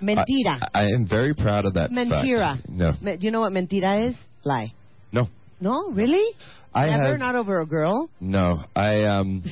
[0.02, 0.60] Mentira.
[0.74, 1.92] I, I am very proud of that.
[1.92, 2.56] Mentira.
[2.58, 2.70] fact.
[2.70, 2.94] No.
[3.02, 4.16] Me- do you know what mentira is?
[4.44, 4.74] Lie.
[5.12, 5.28] No.
[5.60, 6.36] No, really?
[6.74, 8.10] I Never, have- not over a girl.
[8.20, 9.44] No, I um,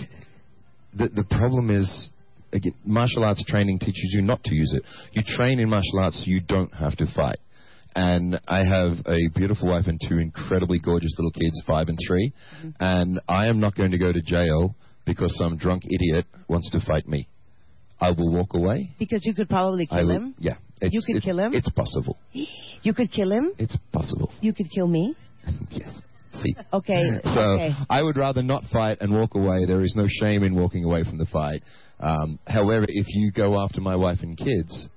[0.93, 2.11] the the problem is
[2.51, 4.83] again, martial arts training teaches you not to use it.
[5.13, 7.39] You train in martial arts so you don't have to fight.
[7.95, 12.33] And I have a beautiful wife and two incredibly gorgeous little kids, five and 3
[12.79, 14.75] And I am not going to go to jail
[15.05, 17.27] because some drunk idiot wants to fight me.
[17.99, 18.89] I will walk away.
[18.99, 20.35] Because you could probably kill will- him.
[20.37, 20.55] Yeah.
[20.81, 21.53] You could kill him?
[21.53, 22.17] It's possible.
[22.83, 23.53] You could kill him.
[23.57, 24.29] It's possible.
[24.41, 25.15] You could kill me.
[25.69, 26.01] yes.
[26.41, 26.53] See.
[26.73, 27.01] Okay.
[27.23, 27.69] So okay.
[27.89, 29.65] I would rather not fight and walk away.
[29.65, 31.63] There is no shame in walking away from the fight.
[32.01, 34.89] Um, however, if you go after my wife and kids,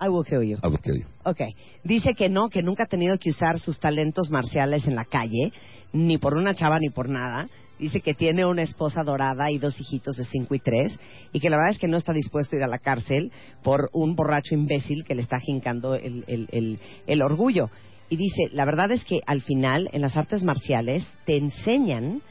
[0.00, 0.58] I will kill you.
[0.62, 1.06] I will kill you.
[1.24, 1.40] Ok.
[1.84, 5.52] Dice que no, que nunca ha tenido que usar sus talentos marciales en la calle,
[5.92, 7.48] ni por una chava ni por nada.
[7.78, 10.98] Dice que tiene una esposa dorada y dos hijitos de 5 y 3,
[11.32, 13.30] y que la verdad es que no está dispuesto a ir a la cárcel
[13.62, 17.70] por un borracho imbécil que le está jincando el, el- el- el orgullo.
[18.08, 22.22] Y dice, la verdad es que al final, en las artes marciales, te enseñan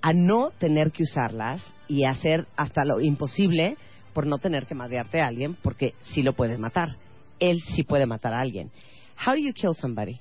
[0.00, 3.76] a no tener que usarlas y a hacer hasta lo imposible
[4.14, 6.96] por no tener que madrearte a alguien, porque sí lo puedes matar.
[7.40, 8.70] Él sí puede matar a alguien.
[9.16, 10.20] How do you kill somebody?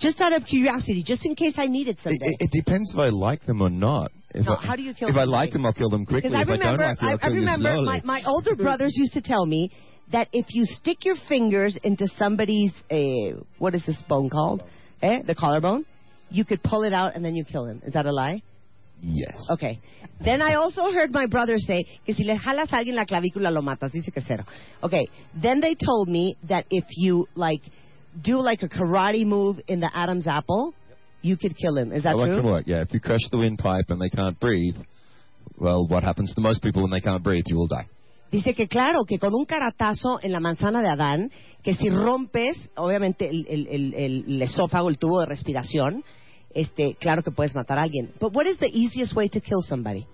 [0.00, 2.26] Just out of curiosity, just in case I need it It, someday.
[2.26, 4.10] it, it depends if I like them or not.
[4.34, 6.34] If No, I, how do you kill If I like them, I'll kill them quickly.
[6.34, 7.86] I if I don't remember, like them, I, I'll I kill you remember slowly.
[7.86, 9.70] my, my older brothers used to tell me
[10.12, 14.62] that if you stick your fingers into somebody's, uh, what is this bone called?
[15.00, 15.22] Eh?
[15.26, 15.86] The collarbone?
[16.30, 17.80] You could pull it out and then you kill him.
[17.86, 18.42] Is that a lie?
[19.00, 19.46] Yes.
[19.50, 19.80] Okay.
[20.24, 23.52] Then I also heard my brother say que si le jalas a alguien la clavícula
[23.52, 23.92] lo matas.
[23.92, 24.44] Dice que cero.
[24.82, 25.08] Okay.
[25.40, 27.60] Then they told me that if you like
[28.20, 30.74] do like a karate move in the Adam's apple,
[31.22, 31.92] you could kill him.
[31.92, 32.42] Is that oh, true?
[32.42, 32.64] work.
[32.66, 32.82] Yeah.
[32.82, 34.74] If you crush the windpipe and they can't breathe,
[35.56, 37.44] well, what happens to most people when they can't breathe?
[37.46, 37.86] You will die.
[38.30, 41.30] Dice que claro, que con un caratazo en la manzana de Adán,
[41.62, 46.04] que si rompes, obviamente, el- el- el- el esófago, el tubo de respiración,
[46.54, 48.10] este, claro que puedes matar a alguien.
[48.20, 50.06] But what is the easiest way to kill somebody?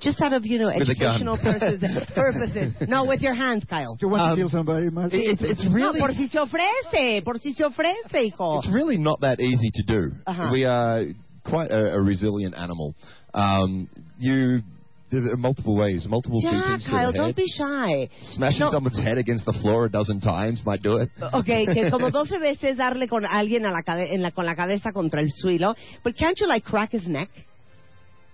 [0.00, 1.80] Just out of, you know, With educational purposes.
[2.14, 2.74] purposes.
[2.88, 3.96] No, with your hands, Kyle.
[3.96, 5.10] Do You want Um, to kill somebody, Mark?
[5.12, 8.58] It's, it's No, really por si se ofrece, por si se ofrece, hijo.
[8.58, 10.12] It's really not that easy to do.
[10.24, 10.50] Uh-huh.
[10.52, 11.04] We are
[11.44, 12.94] quite a, a resilient animal.
[13.34, 14.62] Um, you
[15.10, 18.08] there are multiple ways, multiple Ya, beatings to Kyle, don't be shy.
[18.20, 18.70] Smashing No.
[18.70, 21.10] someone's head against the floor a dozen times might do it.
[21.20, 24.92] Okay, que como 12 veces darle con alguien a la en la, con la cabeza
[24.92, 25.74] contra el suelo.
[26.04, 27.30] But can't you, like, crack his neck?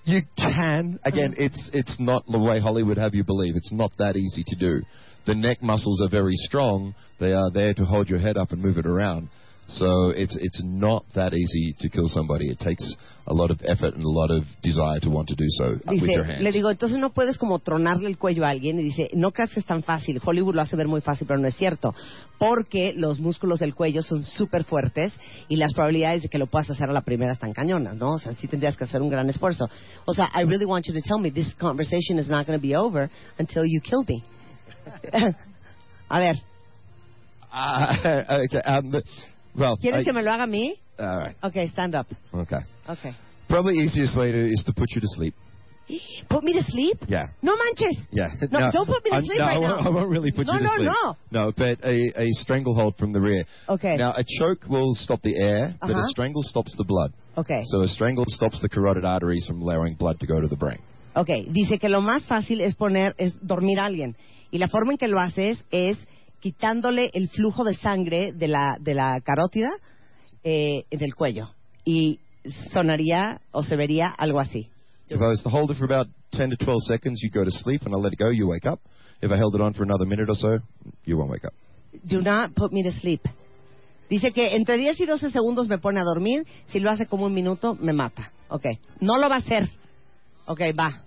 [0.05, 0.99] You can.
[1.05, 1.45] Again, uh-huh.
[1.45, 3.57] it's it's not the way Hollywood have you believe.
[3.57, 4.83] It's not that easy to do.
[5.27, 6.95] The neck muscles are very strong.
[7.19, 9.31] They are there to hold your head up and move it around.
[9.66, 12.50] So it's it's not that easy to kill somebody.
[12.50, 12.85] It takes
[13.27, 15.92] a lot of effort and a lot of desire to want to do so uh,
[15.92, 16.42] with your hands.
[16.42, 19.55] le digo, entonces no puedes como tronarle el cuello a alguien y dice, no creas
[19.55, 20.20] que es tan fácil.
[20.22, 21.94] Hollywood lo hace ver muy fácil, pero no es cierto.
[22.38, 25.14] Porque los músculos del cuello son súper fuertes
[25.48, 28.14] y las probabilidades de que lo puedas hacer a la primera están cañonas, ¿no?
[28.14, 29.70] O sea, sí tendrías que hacer un gran esfuerzo.
[30.05, 32.62] O sea, I really want you to tell me this conversation is not going to
[32.62, 34.22] be over until you kill me.
[36.11, 36.37] a ver,
[37.55, 38.61] Uh, okay.
[38.64, 39.03] Um,
[39.55, 40.75] well, ¿quieres I- que me lo haga a mí?
[40.99, 41.37] all right.
[41.43, 42.07] Okay, stand up.
[42.33, 42.59] Okay.
[42.88, 43.12] Okay.
[43.49, 45.35] Probably easiest way to is to put you to sleep.
[46.31, 46.97] Put me to sleep?
[47.09, 47.27] Yeah.
[47.43, 47.99] No manches.
[48.11, 48.29] Yeah.
[48.51, 49.87] No, don't put me to I'm- sleep no, right I won't, now.
[49.90, 50.88] I won't really put No, you to no, sleep.
[51.05, 51.17] no.
[51.31, 53.45] No, but a, a stranglehold from the rear.
[53.69, 53.97] Okay.
[53.99, 56.01] Now, a choke will stop the air, but Uh-huh.
[56.01, 57.12] a strangle stops the blood.
[57.37, 57.62] Okay.
[57.67, 60.79] So a strangle stops the carotid arteries from allowing blood to go to the brain.
[61.17, 64.17] Ok, dice que lo más fácil es poner, es dormir a alguien.
[64.51, 65.99] Y la forma en que lo haces es
[66.45, 69.71] quitándole el flujo de sangre de la, de la carótida
[70.43, 71.49] eh, en el cuello.
[71.87, 72.21] Y
[72.71, 74.69] sonaría o se vería algo así.
[75.09, 77.51] If I was to hold it for about 10 to 12 seconds, you go to
[77.51, 78.79] sleep, and I let it go, you wake up.
[79.23, 80.59] If I held it on for another minute or so,
[81.07, 81.55] you won't wake up.
[82.07, 83.23] Do not put me to sleep.
[84.11, 86.45] Dice que entre 10 y 12 segundos me pone a dormir.
[86.67, 88.33] Si lo hace como un minuto, me mata.
[88.49, 88.67] Ok.
[89.01, 89.71] No lo va a hacer.
[90.45, 91.05] Ok, va.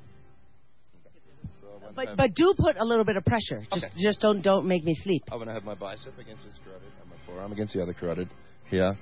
[1.97, 3.61] But, but do put a little bit of pressure.
[3.73, 3.93] Just, Okay.
[3.97, 5.23] just don't, don't make me sleep.
[5.31, 7.93] I'm going to have my bicep against this carotid and my forearm against the other
[7.93, 8.29] carotid
[8.69, 8.95] here.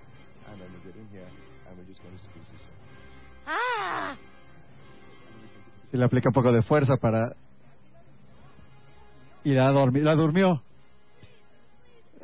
[0.49, 1.27] And then we get in here,
[1.67, 3.47] and we're just going to squeeze this in.
[3.47, 4.17] Ah!
[5.91, 7.35] Si le aplica un poco de fuerza para...
[9.43, 10.63] Y la, dormi- la durmió.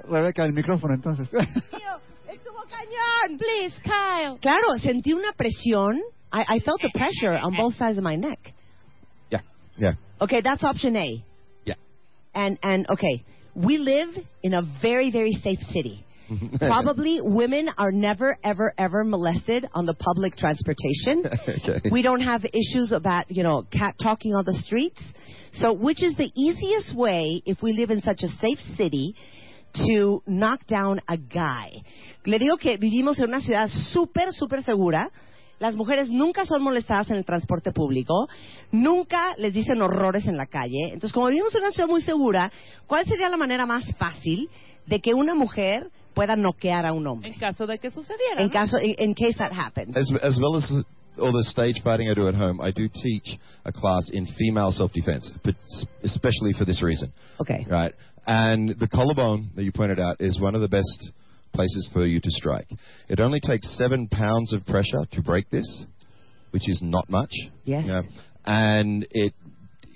[0.10, 1.28] Rebeca, el micrófono entonces.
[2.28, 3.38] ¡Estuvo cañón!
[3.38, 4.40] Please, Kyle.
[4.42, 6.00] Claro, sentí una presión.
[6.34, 8.40] I, I felt the pressure on both sides of my neck.
[9.78, 9.94] Yeah.
[10.20, 11.24] Okay, that's option A.
[11.66, 11.76] Yeah.
[12.34, 13.24] And and okay,
[13.56, 14.10] we live
[14.44, 16.06] in a very very safe city.
[16.60, 21.24] Probably women are never ever ever molested on the public transportation.
[21.48, 21.90] okay.
[21.92, 25.02] We don't have issues about, you know, cat talking on the streets.
[25.54, 29.16] So, which is the easiest way if we live in such a safe city
[29.86, 31.72] to knock down a guy?
[32.26, 35.10] Le digo que vivimos en una ciudad súper, súper segura.
[35.62, 38.28] Las mujeres nunca son molestadas en el transporte público,
[38.72, 40.86] nunca les dicen horrores en la calle.
[40.86, 42.52] Entonces, como vivimos en una ciudad muy segura,
[42.88, 44.50] ¿cuál sería la manera más fácil
[44.88, 47.30] de que una mujer pueda noquear a un hombre?
[47.30, 48.42] En caso de que sucediera.
[48.42, 48.52] En ¿no?
[48.52, 49.96] caso, in, in case that happens.
[49.96, 50.68] As, as well as
[51.20, 54.72] all the stage fighting I do at home, I do teach a class in female
[54.72, 55.32] self-defense,
[56.04, 57.14] especially for this reason.
[57.40, 57.68] Okay.
[57.70, 57.94] Right.
[58.26, 61.12] And the collarbone that you pointed out is one of the best
[61.54, 62.68] places for you to strike.
[63.10, 65.86] It only takes seven pounds of pressure to break this,
[66.52, 67.34] which is not much.
[67.64, 67.86] Yes.
[67.86, 68.02] Yeah.
[68.46, 69.34] And it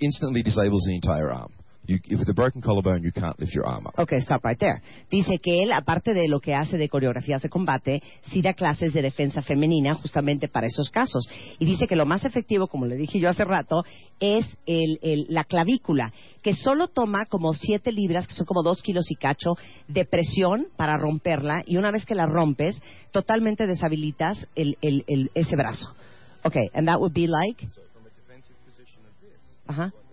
[0.00, 1.52] instantly disables the entire arm.
[1.88, 3.94] You, with a broken collarbone, you can't lift your arm up.
[3.98, 4.82] Ok, stop right there.
[5.10, 8.92] Dice que él, aparte de lo que hace de coreografías de combate, sí da clases
[8.92, 11.24] de defensa femenina justamente para esos casos.
[11.58, 13.84] Y dice que lo más efectivo, como le dije yo hace rato,
[14.18, 18.82] es el, el- la clavícula, que solo toma como 7 libras, que son como 2
[18.82, 19.54] kilos y cacho,
[19.86, 21.62] de presión para romperla.
[21.66, 22.80] Y una vez que la rompes,
[23.12, 25.94] totalmente deshabilitas el, el- el- ese brazo.
[26.42, 27.66] Ok, and that would be like...
[27.68, 29.74] So from a defensive position of this, Ajá.
[29.74, 30.05] your hands up,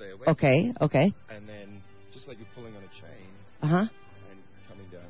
[0.00, 0.24] stay away.
[0.26, 0.44] Ok,
[0.80, 0.94] ok.
[1.28, 1.82] And then,
[2.12, 3.28] just like you're pulling on a chain
[3.62, 3.76] Uh huh.
[4.30, 5.04] and coming down.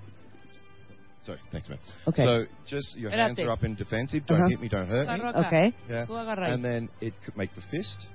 [1.25, 1.79] Sorry, thanks, man.
[2.09, 2.25] Okay.
[2.25, 3.47] So just your hands Espérate.
[3.47, 4.25] are up in defensive.
[4.27, 4.49] Don't Uh-huh.
[4.49, 5.13] hit me, don't hurt me.
[5.15, 5.47] Agarro acá.
[5.47, 5.75] Ok.
[5.89, 6.07] Yeah.
[6.07, 6.55] Tú agarra ahí.
[6.55, 8.07] And then it could make the fist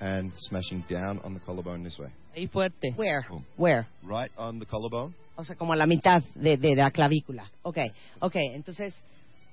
[0.00, 2.08] and smashing down on the collarbone this way.
[2.36, 2.94] Ahí fuerte.
[2.96, 3.26] Where?
[3.28, 3.44] Boom.
[3.56, 3.86] Where?
[4.02, 5.14] Right on the collarbone.
[5.36, 7.50] O sea, como a la mitad de, de la clavícula.
[7.62, 7.78] Ok,
[8.20, 8.94] ok, entonces,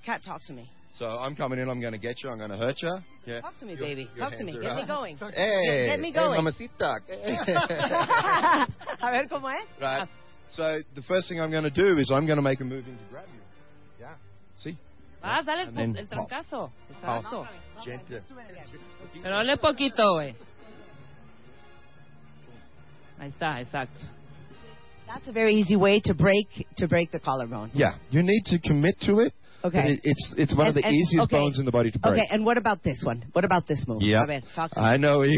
[0.06, 0.70] Cat, talk to me.
[0.94, 2.98] So I'm coming in, I'm going to get you, I'm going to hurt you.
[3.26, 3.42] Yeah.
[3.42, 4.10] Talk to me, Your- baby.
[4.16, 4.52] your Talk to me.
[4.54, 5.18] hands Get are me going.
[5.18, 6.38] Hey, Get me hey, going.
[6.44, 7.00] mamacita.
[9.02, 9.66] a ver cómo es.
[9.82, 10.08] right.
[10.50, 12.88] So the first thing I'm going to do is I'm going to make a move
[12.88, 13.40] in to grab you.
[14.00, 14.16] Yeah.
[14.58, 14.78] See?
[15.22, 16.28] Vas, dale el, And el pop.
[16.30, 16.72] trancazo.
[17.04, 17.48] How Exacto.
[17.86, 18.22] gentle.
[19.22, 20.36] Pero dale poquito, güey.
[23.20, 24.02] Ahí está, exacto.
[25.08, 26.48] That's a very easy way to break
[26.78, 27.72] to break the collarbone.
[27.74, 29.34] Yeah, you need to commit to it.
[29.64, 29.94] Okay.
[29.94, 31.36] It, it's it's one of And- the easiest okay.
[31.36, 32.14] bones in the body to break.
[32.14, 33.26] Okay, and what about this one?
[33.34, 34.02] What about this move?
[34.02, 34.24] Yeah.
[34.24, 34.86] A ver, talk to me.
[34.86, 35.24] I know.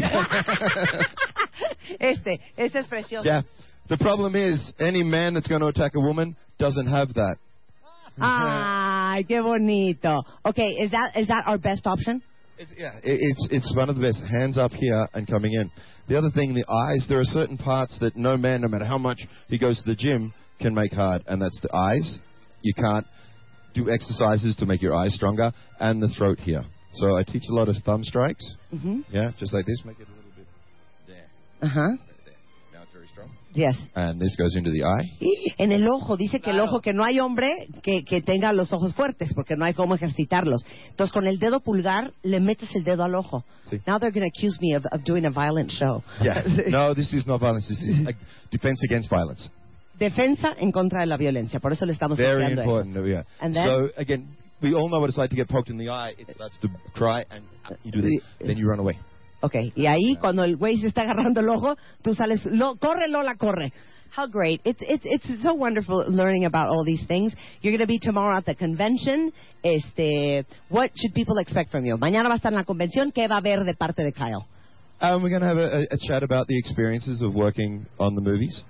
[2.00, 3.24] Este, este es precioso.
[3.24, 3.42] yeah.
[3.88, 7.36] The problem is, any man that's going to attack a woman doesn't have that.
[8.20, 10.22] Ay, qué bonito.
[10.46, 12.22] Okay, is that is that our best option?
[12.58, 14.22] It's, yeah, it, it's it's one of the best.
[14.24, 15.70] Hands up here and coming in.
[16.08, 17.06] The other thing, the eyes.
[17.08, 19.96] There are certain parts that no man, no matter how much he goes to the
[19.96, 22.18] gym, can make hard, and that's the eyes.
[22.62, 23.06] You can't
[23.74, 26.64] do exercises to make your eyes stronger, and the throat here.
[26.94, 28.56] So I teach a lot of thumb strikes.
[28.72, 29.00] Mm-hmm.
[29.10, 29.82] Yeah, just like this.
[29.84, 30.46] Make it a little bit
[31.06, 31.26] there,
[31.62, 32.34] right there.
[32.72, 33.30] Now it's very strong.
[33.54, 33.74] Yes.
[33.94, 35.10] And this goes into the eye.
[35.58, 38.72] En el ojo, dice que el ojo, que no hay hombre que, que tenga los
[38.72, 40.64] ojos fuertes, porque no hay cómo ejercitarlos.
[40.90, 43.44] Entonces, con el dedo pulgar, le metes el dedo al ojo.
[43.70, 43.80] Sí.
[43.86, 46.02] Now they're going to accuse me of, of doing a violent show.
[46.20, 46.42] Yeah.
[46.68, 47.68] no, this is not violence.
[47.68, 48.16] This is like
[48.50, 49.48] defense against violence.
[49.98, 51.60] Defensa en contra de la violencia.
[51.60, 52.96] Por eso le estamos Very enseñando important.
[52.96, 53.06] eso.
[53.06, 53.24] Yeah.
[53.40, 54.26] And then- so again,
[54.60, 56.14] we all know what it's like to get poked in the eye.
[56.18, 57.44] It starts to cry, and
[57.84, 58.22] you do this.
[58.40, 58.98] Then you run away.
[59.44, 63.08] Ok, y ahí cuando el güey se está agarrando el ojo, tú sales, lo, corre
[63.08, 63.72] Lola, corre.
[64.14, 64.60] How great.
[64.64, 67.32] It's, it's, it's so wonderful learning about all these things.
[67.62, 69.32] You're going to be tomorrow at the convention.
[69.64, 71.96] Este, what should people expect from you?
[71.96, 73.10] Mañana va a estar en la convención.
[73.10, 74.44] ¿Qué va a haber de parte de Kyle?
[75.00, 78.14] Um, we're going to have a, a, a chat about the experiences of working on
[78.14, 78.62] the movies.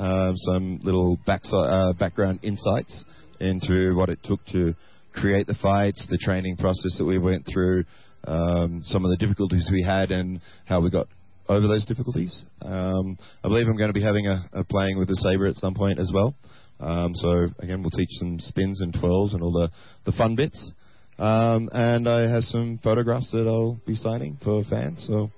[0.00, 3.04] Um, some little uh, background insights
[3.38, 4.74] into what it took to
[5.12, 7.84] create the fights, the training process that we went through,
[8.24, 11.06] um, some of the difficulties we had, and how we got
[11.50, 12.44] over those difficulties.
[12.62, 15.56] Um, I believe I'm going to be having a, a playing with the saber at
[15.56, 16.34] some point as well.
[16.78, 19.70] Um, so again, we'll teach them spins and twirls and all the,
[20.10, 20.72] the fun bits.
[21.18, 25.04] Um, and I have some photographs that I'll be signing for fans.
[25.06, 25.30] So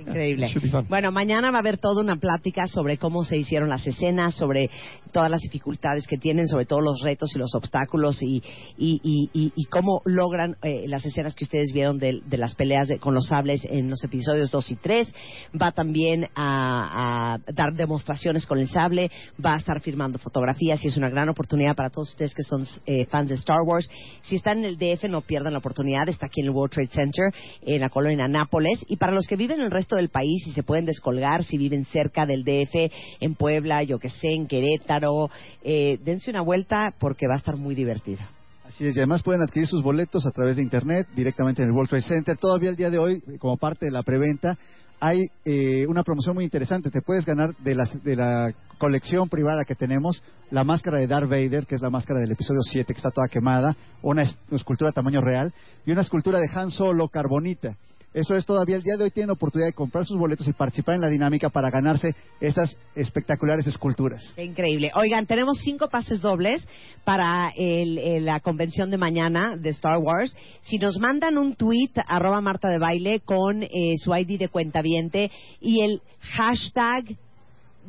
[0.00, 0.46] Increíble.
[0.88, 4.70] Bueno, mañana va a haber toda una plática sobre cómo se hicieron las escenas, sobre
[5.12, 8.42] todas las dificultades que tienen, sobre todos los retos y los obstáculos y,
[8.78, 12.54] y, y, y- y cómo logran eh, las escenas que ustedes vieron de, de las
[12.54, 15.14] peleas de- con los sables en los episodios 2 y 3.
[15.60, 19.10] Va también a, a dar demostraciones con el sable,
[19.44, 22.64] va a estar firmando fotografías y es una gran oportunidad para todos ustedes que son
[22.86, 23.88] eh, fans de Star Wars.
[24.22, 26.08] Si están en el DF, no pierdan la oportunidad.
[26.08, 27.32] Está aquí en el World Trade Center,
[27.62, 28.84] en la colonia Nápoles.
[28.88, 31.58] Y para los que viven en el resto del país y se pueden descolgar, si
[31.58, 35.30] viven cerca del DF, en Puebla, yo que sé, en Querétaro,
[35.62, 38.20] eh, dense una vuelta porque va a estar muy divertido.
[38.66, 41.74] Así es, y además pueden adquirir sus boletos a través de internet, directamente en el
[41.74, 42.36] World Trade Center.
[42.36, 44.56] Todavía el día de hoy, como parte de la preventa,
[45.00, 46.90] hay eh, una promoción muy interesante.
[46.90, 51.28] Te puedes ganar de, las- de la colección privada que tenemos la máscara de Darth
[51.28, 54.90] Vader, que es la máscara del episodio 7, que está toda quemada, una es- escultura
[54.90, 55.52] a tamaño real,
[55.84, 57.76] y una escultura de Han Solo carbonita.
[58.12, 60.96] Eso es todavía el día de hoy tienen oportunidad de comprar sus boletos y participar
[60.96, 64.20] en la dinámica para ganarse estas espectaculares esculturas.
[64.36, 64.90] Increíble.
[64.96, 66.66] Oigan, tenemos cinco pases dobles
[67.04, 70.36] para el- el- la convención de mañana de Star Wars.
[70.62, 73.68] Si nos mandan un tweet, arroba Marta de Baile, con eh,
[74.02, 75.30] su ID de cuentaviente
[75.60, 77.04] y el hashtag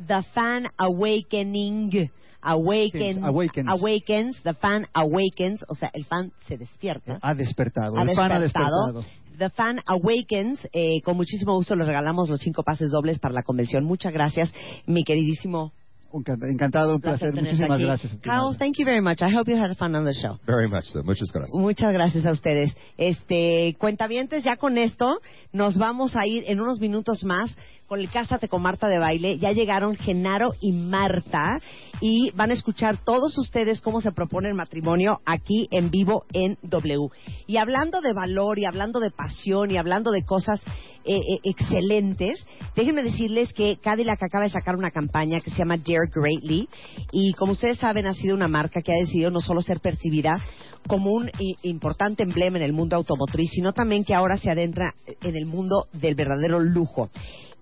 [0.06, 2.10] The Fan Awakening.
[2.44, 3.68] Awaken, Awakens.
[3.68, 7.20] awakens, the fan awakens, o sea, el fan se despierta.
[7.22, 7.96] Ha despertado.
[7.96, 9.04] ha el fan ha despertado.
[9.42, 10.68] The Fan Awakens.
[10.72, 13.82] Eh, con muchísimo gusto les regalamos los cinco pases dobles para la convención.
[13.82, 14.52] Muchas gracias,
[14.86, 15.72] mi queridísimo.
[16.12, 17.34] Encantado, un placer.
[17.34, 17.84] Muchísimas aquí.
[17.84, 18.12] gracias.
[18.22, 19.22] Kyle, thank you very much.
[19.22, 20.38] I hope you had fun on the show.
[20.46, 21.02] very much so.
[21.02, 21.58] Muchas gracias.
[21.58, 22.76] Muchas gracias a ustedes.
[22.96, 25.20] Este, cuentavientes, ya con esto
[25.52, 27.54] nos vamos a ir en unos minutos más
[27.92, 29.38] con el Cásate con Marta de Baile.
[29.38, 31.60] Ya llegaron Genaro y Marta
[32.00, 36.56] y van a escuchar todos ustedes cómo se propone el matrimonio aquí en vivo en
[36.62, 37.08] W.
[37.46, 40.62] Y hablando de valor y hablando de pasión y hablando de cosas
[41.04, 45.76] eh, eh, excelentes, déjenme decirles que Cadillac acaba de sacar una campaña que se llama
[45.76, 46.68] Dare Greatly
[47.10, 50.42] y como ustedes saben ha sido una marca que ha decidido no solo ser percibida
[50.86, 51.30] como un
[51.62, 55.86] importante emblema en el mundo automotriz, sino también que ahora se adentra en el mundo
[55.92, 57.10] del verdadero lujo.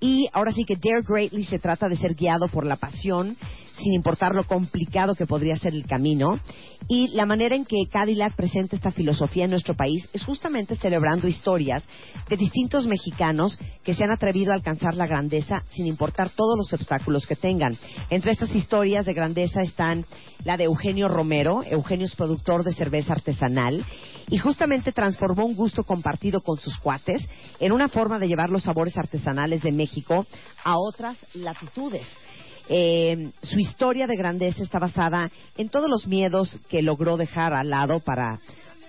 [0.00, 3.36] Y ahora sí que Dare Greatly se trata de ser guiado por la pasión,
[3.80, 6.38] sin importar lo complicado que podría ser el camino.
[6.88, 11.28] Y la manera en que Cadillac presenta esta filosofía en nuestro país es justamente celebrando
[11.28, 11.84] historias
[12.28, 16.72] de distintos mexicanos que se han atrevido a alcanzar la grandeza sin importar todos los
[16.72, 17.76] obstáculos que tengan.
[18.08, 20.04] Entre estas historias de grandeza están
[20.44, 21.62] la de Eugenio Romero.
[21.64, 23.84] Eugenio es productor de cerveza artesanal
[24.28, 27.28] y justamente transformó un gusto compartido con sus cuates
[27.58, 30.26] en una forma de llevar los sabores artesanales de México
[30.64, 32.06] a otras latitudes.
[32.72, 37.68] Eh, su historia de grandeza está basada en todos los miedos que logró dejar al
[37.68, 38.38] lado para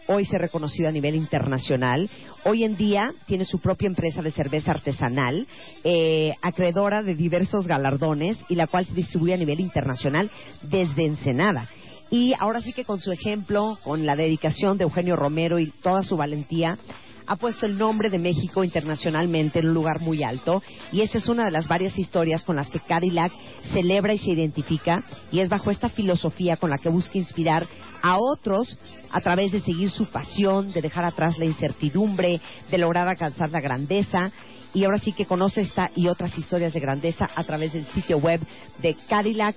[0.06, 2.08] hoy ser reconocido a nivel internacional.
[2.46, 5.48] Hoy en día tiene su propia empresa de cerveza artesanal,
[5.84, 10.30] eh, acreedora de diversos galardones y la cual se distribuye a nivel internacional
[10.62, 11.68] desde Ensenada.
[12.12, 16.04] Y ahora sí que con su ejemplo, con la dedicación de Eugenio Romero y toda
[16.04, 16.78] su valentía,
[17.26, 20.62] ha puesto el nombre de México internacionalmente en un lugar muy alto
[20.92, 23.32] y esa es una de las varias historias con las que Cadillac
[23.72, 27.68] celebra y se identifica y es bajo esta filosofía con la que busca inspirar
[28.02, 28.78] a otros
[29.12, 33.62] a través de seguir su pasión, de dejar atrás la incertidumbre, de lograr alcanzar la
[33.62, 34.32] grandeza
[34.74, 38.18] y ahora sí que conoce esta y otras historias de grandeza a través del sitio
[38.18, 38.42] web
[38.82, 39.56] de cadillac.mx.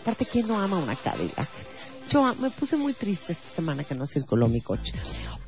[0.00, 1.67] Aparte, ¿quién no ama una Cadillac?
[2.14, 4.92] Ah, me puse muy triste esta semana que no circuló mi coche.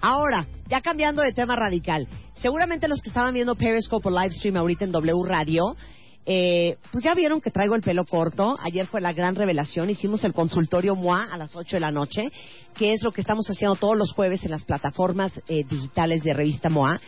[0.00, 2.06] Ahora, ya cambiando de tema radical.
[2.34, 5.76] Seguramente los que estaban viendo Periscope o Livestream ahorita en W Radio,
[6.26, 8.56] eh, pues ya vieron que traigo el pelo corto.
[8.62, 9.90] Ayer fue la gran revelación.
[9.90, 12.30] Hicimos el consultorio MOA a las 8 de la noche,
[12.74, 16.34] que es lo que estamos haciendo todos los jueves en las plataformas eh, digitales de
[16.34, 17.00] revista MOA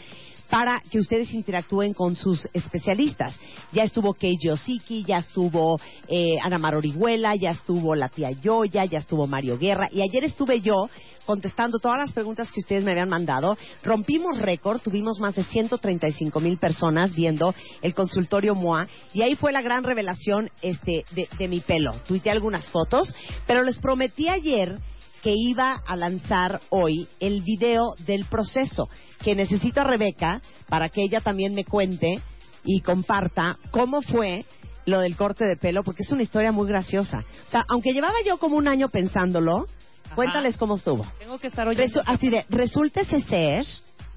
[0.53, 3.35] para que ustedes interactúen con sus especialistas.
[3.73, 8.85] Ya estuvo Keiji Osiki, ya estuvo eh, Ana Mar Orihuela, ya estuvo la tía Yoya,
[8.85, 10.91] ya estuvo Mario Guerra y ayer estuve yo
[11.25, 13.57] contestando todas las preguntas que ustedes me habían mandado.
[13.83, 19.53] Rompimos récord, tuvimos más de 135 mil personas viendo el consultorio MOA y ahí fue
[19.53, 21.95] la gran revelación este, de, mi pelo.
[22.07, 23.15] Tuiteé algunas fotos,
[23.47, 24.79] pero les prometí ayer
[25.23, 28.89] que iba a lanzar hoy el video del proceso,
[29.23, 32.21] que necesito a Rebeca para que ella también me cuente
[32.65, 34.45] y comparta cómo fue
[34.85, 37.25] lo del corte de pelo, porque es una historia muy graciosa.
[37.47, 39.67] O sea, aunque llevaba yo como un año pensándolo,
[40.07, 40.15] Ajá.
[40.17, 41.07] cuéntales cómo estuvo.
[41.21, 41.85] Tengo que estar oyendo.
[42.01, 43.65] Resu- así de, resulta ese ser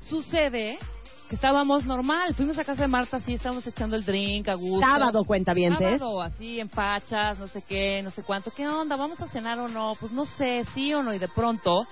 [0.09, 0.77] Sucede
[1.29, 2.33] que estábamos normal.
[2.35, 4.85] Fuimos a casa de Marta, sí, estábamos echando el drink a gusto.
[4.85, 5.99] Sábado, cuentavientes.
[5.99, 8.51] Sábado, así, en fachas, no sé qué, no sé cuánto.
[8.51, 8.95] ¿Qué onda?
[8.95, 9.93] ¿Vamos a cenar o no?
[9.99, 11.13] Pues no sé, sí o no.
[11.13, 11.87] Y de pronto,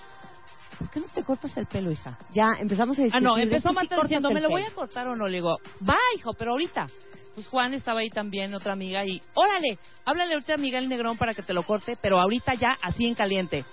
[0.77, 2.17] ¿por qué no te cortas el pelo, hija?
[2.33, 3.27] Ya empezamos a Ah, discutir.
[3.27, 5.27] no, de empezó sí Marta diciendo, ¿me lo voy a cortar o no?
[5.27, 5.57] Le digo,
[5.87, 6.85] va, hijo, pero ahorita.
[7.29, 11.33] Entonces Juan estaba ahí también, otra amiga, y órale, háblale ahorita a Miguel Negrón para
[11.33, 13.65] que te lo corte, pero ahorita ya, así en caliente.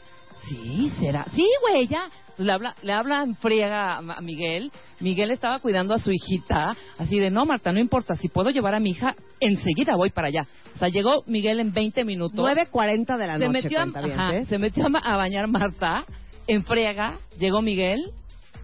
[0.49, 1.27] Sí, será.
[1.35, 2.09] Sí, güey, ya.
[2.39, 4.73] Le habla, le habla en friega a Miguel.
[5.01, 8.75] Miguel estaba cuidando a su hijita, así de, no, Marta, no importa, si puedo llevar
[8.75, 10.47] a mi hija, enseguida voy para allá.
[10.75, 12.39] O sea, llegó Miguel en 20 minutos.
[12.39, 16.05] 9.40 de la se noche, metió, a, ajá, se metió a bañar Marta,
[16.47, 18.01] en friega, llegó Miguel,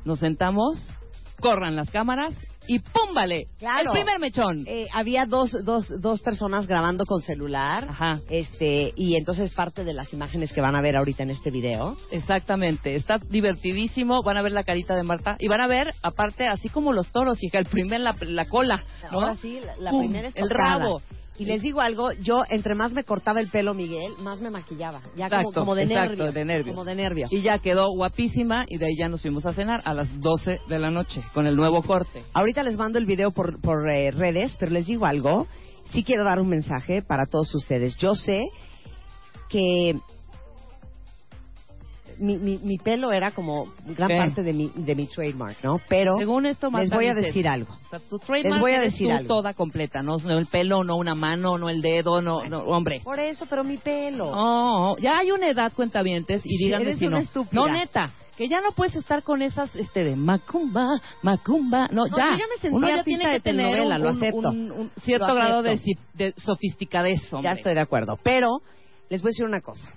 [0.04, 0.90] nos sentamos,
[1.40, 2.34] corran las cámaras
[2.66, 3.14] y ¡pum!
[3.14, 3.48] vale!
[3.58, 3.92] Claro.
[3.92, 4.64] El primer mechón.
[4.66, 7.86] Eh, había dos, dos, dos personas grabando con celular.
[7.88, 8.20] Ajá.
[8.28, 11.96] Este, y entonces parte de las imágenes que van a ver ahorita en este video.
[12.10, 16.46] Exactamente, está divertidísimo, van a ver la carita de Marta y van a ver, aparte,
[16.46, 19.20] así como los toros, hija, el primer, la, la cola, ¿no?
[19.20, 21.02] Ahora sí, la, la primera El rabo.
[21.38, 25.00] Y les digo algo, yo entre más me cortaba el pelo Miguel, más me maquillaba.
[25.16, 26.34] Ya como, Exacto, como de exacto, nervios.
[26.34, 26.74] de nervios.
[26.74, 27.32] Como de nervios.
[27.32, 30.60] Y ya quedó guapísima y de ahí ya nos fuimos a cenar a las 12
[30.68, 32.22] de la noche con el nuevo corte.
[32.32, 35.46] Ahorita les mando el video por, por eh, redes, pero les digo algo.
[35.92, 37.96] Sí quiero dar un mensaje para todos ustedes.
[37.96, 38.44] Yo sé
[39.48, 40.00] que
[42.18, 44.16] mi, mi, mi pelo era como gran ¿Qué?
[44.16, 45.80] parte de mi, de mi trademark, ¿no?
[45.88, 47.72] Pero Según esto, les voy a decir algo.
[47.86, 49.28] O sea, tu trademark Les voy a decir algo.
[49.28, 53.00] toda completa, no, no el pelo, no una mano, no el dedo, no, no hombre.
[53.04, 54.30] Por eso, pero mi pelo.
[54.32, 57.20] Oh, ya hay una edad, cuentavientes, y díganme si no.
[57.52, 62.16] No, neta, que ya no puedes estar con esas, este, de macumba, macumba, no, No,
[62.16, 62.32] ya.
[62.32, 64.50] yo ya me Uno ya tiene que tener un, lo un- acepto.
[64.50, 65.80] un- un cierto Lo grado de,
[66.14, 67.44] de sofisticadez, hombre.
[67.50, 68.18] Ya estoy de acuerdo.
[68.22, 68.60] Pero
[69.08, 69.90] les voy a decir una cosa.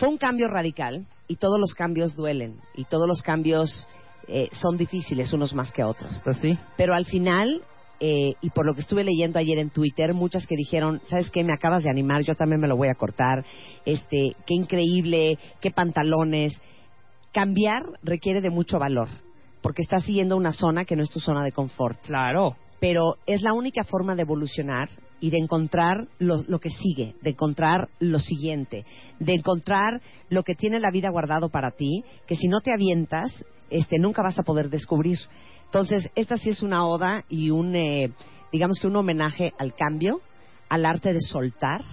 [0.00, 3.86] Fue un cambio radical y todos los cambios duelen y todos los cambios
[4.28, 6.22] eh, son difíciles unos más que otros.
[6.24, 6.58] Pues sí.
[6.78, 7.60] Pero al final,
[8.00, 11.44] eh, y por lo que estuve leyendo ayer en Twitter, muchas que dijeron, ¿sabes qué?
[11.44, 13.44] Me acabas de animar, yo también me lo voy a cortar.
[13.84, 16.58] Este, qué increíble, qué pantalones.
[17.30, 19.08] Cambiar requiere de mucho valor,
[19.60, 22.56] porque estás siguiendo una zona que no es tu zona de confort Claro.
[22.80, 24.88] pero es la única forma de evolucionar
[25.20, 28.84] y de encontrar lo, lo que sigue, de encontrar lo siguiente,
[29.18, 33.44] de encontrar lo que tiene la vida guardado para ti, que si no te avientas,
[33.68, 35.18] este, nunca vas a poder descubrir.
[35.66, 38.12] Entonces, esta sí es una oda y un, eh,
[38.50, 40.20] digamos que un homenaje al cambio,
[40.68, 41.84] al arte de soltar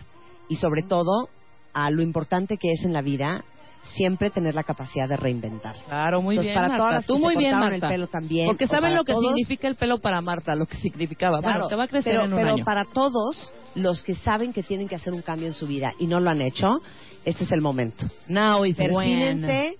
[0.49, 1.29] y sobre todo
[1.73, 3.45] a lo importante que es en la vida
[3.83, 5.83] siempre tener la capacidad de reinventarse.
[5.85, 7.75] Claro, muy Entonces, bien, para todas Tú muy bien, Marta.
[7.75, 10.77] el pelo también, Porque saben lo que todos- significa el pelo para Marta, lo que
[10.77, 11.39] significaba.
[11.39, 12.63] bueno, Claro, te va a crecer pero, en un pero año.
[12.65, 16.07] para todos los que saben que tienen que hacer un cambio en su vida y
[16.07, 16.81] no lo han hecho,
[17.25, 18.05] este es el momento.
[18.27, 18.75] Now is.
[18.75, 19.77] Persínense,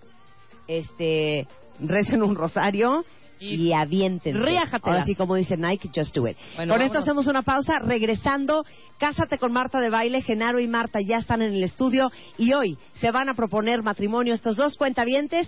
[0.67, 1.47] este,
[1.79, 3.05] recen un rosario
[3.39, 4.39] y, Y aviéntense.
[4.39, 4.93] riájatela.
[4.93, 6.37] Ahora sí, como dice Nike, just do it.
[6.55, 7.03] Bueno, con esto vámonos.
[7.03, 7.79] hacemos una pausa.
[7.79, 8.65] Regresando,
[8.97, 10.21] Cásate con Marta de Baile.
[10.21, 14.33] Genaro y Marta ya están en el estudio y hoy se van a proponer matrimonio
[14.33, 15.47] estos dos cuentavientes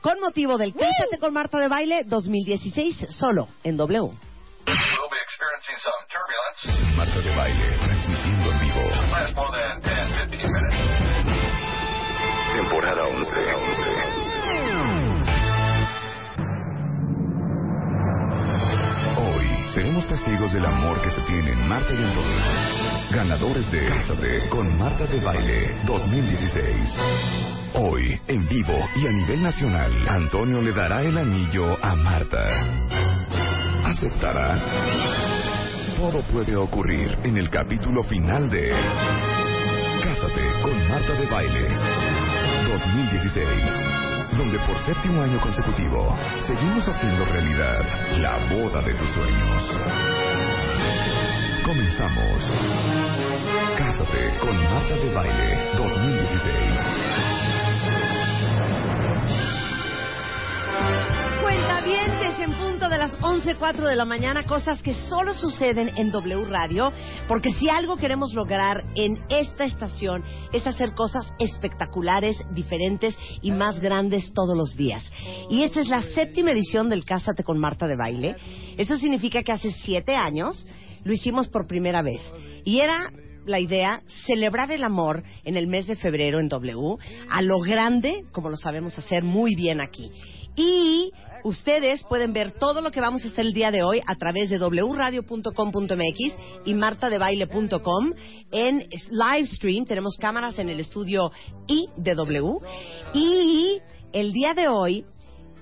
[0.00, 4.00] con motivo del Cásate con Marta de Baile 2016 solo en W.
[4.00, 6.96] We'll be experiencing some turbulence.
[6.96, 8.82] Marta de baile, transmitiendo en vivo.
[9.12, 10.74] Last more than 10, 15 minutes.
[12.56, 13.30] Temporada 11.
[13.30, 14.35] Hoy
[19.76, 22.36] seremos testigos del amor que se tienen Marta y Antonio.
[23.10, 26.94] Ganadores de Cásate con Marta de Baile 2016.
[27.74, 32.42] Hoy, en vivo y a nivel nacional, Antonio le dará el anillo a Marta.
[33.84, 34.58] ¿Aceptará?
[35.98, 38.72] Todo puede ocurrir en el capítulo final de
[40.02, 41.68] Cásate con Marta de Baile
[42.66, 46.16] 2016, donde por séptimo año consecutivo
[46.46, 47.84] seguimos haciendo realidad
[48.16, 49.62] la boda de tus sueños.
[51.64, 52.42] Comenzamos.
[53.76, 57.26] Cásate con Marta de Baile 2016.
[61.42, 66.92] Cuentavientes en de las 11.04 de la mañana, cosas que solo suceden en W Radio,
[67.26, 70.22] porque si algo queremos lograr en esta estación
[70.52, 75.10] es hacer cosas espectaculares, diferentes y más grandes todos los días.
[75.48, 78.36] Y esta es la séptima edición del Cásate con Marta de Baile.
[78.76, 80.68] Eso significa que hace siete años
[81.02, 82.20] lo hicimos por primera vez.
[82.64, 83.10] Y era
[83.46, 86.96] la idea celebrar el amor en el mes de febrero en W
[87.30, 90.10] a lo grande, como lo sabemos hacer muy bien aquí.
[90.56, 91.12] Y
[91.44, 94.50] ustedes pueden ver todo lo que vamos a hacer el día de hoy a través
[94.50, 96.18] de wradio.com.mx
[96.64, 98.12] y martadebaile.com
[98.50, 99.84] en live stream.
[99.84, 101.30] Tenemos cámaras en el estudio
[101.68, 102.56] I de W.
[103.14, 103.78] Y
[104.12, 105.04] el día de hoy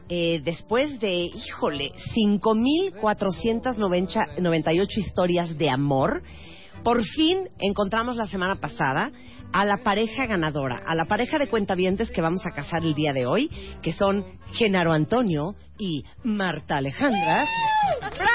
[0.09, 6.23] eh, después de, híjole, 5.498 historias de amor,
[6.85, 9.11] por fin encontramos la semana pasada
[9.53, 13.13] a la pareja ganadora, a la pareja de cuentavientes que vamos a casar el día
[13.13, 13.51] de hoy,
[13.83, 17.47] que son Genaro Antonio y Marta Alejandra.
[18.01, 18.35] ¡Bravo!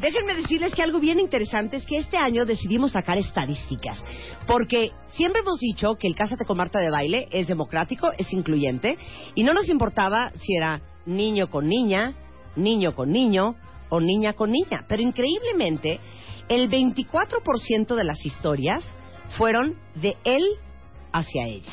[0.00, 4.02] Déjenme decirles que algo bien interesante es que este año decidimos sacar estadísticas,
[4.46, 8.98] porque siempre hemos dicho que el Cásate con Marta de Baile es democrático, es incluyente,
[9.34, 12.14] y no nos importaba si era niño con niña,
[12.56, 13.56] niño con niño
[13.90, 16.00] o niña con niña, pero increíblemente
[16.48, 18.84] el 24% de las historias
[19.36, 20.42] fueron de él
[21.12, 21.72] hacia ella.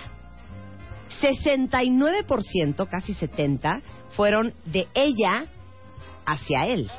[1.22, 5.45] 69%, casi 70, fueron de ella
[6.26, 6.91] hacia él.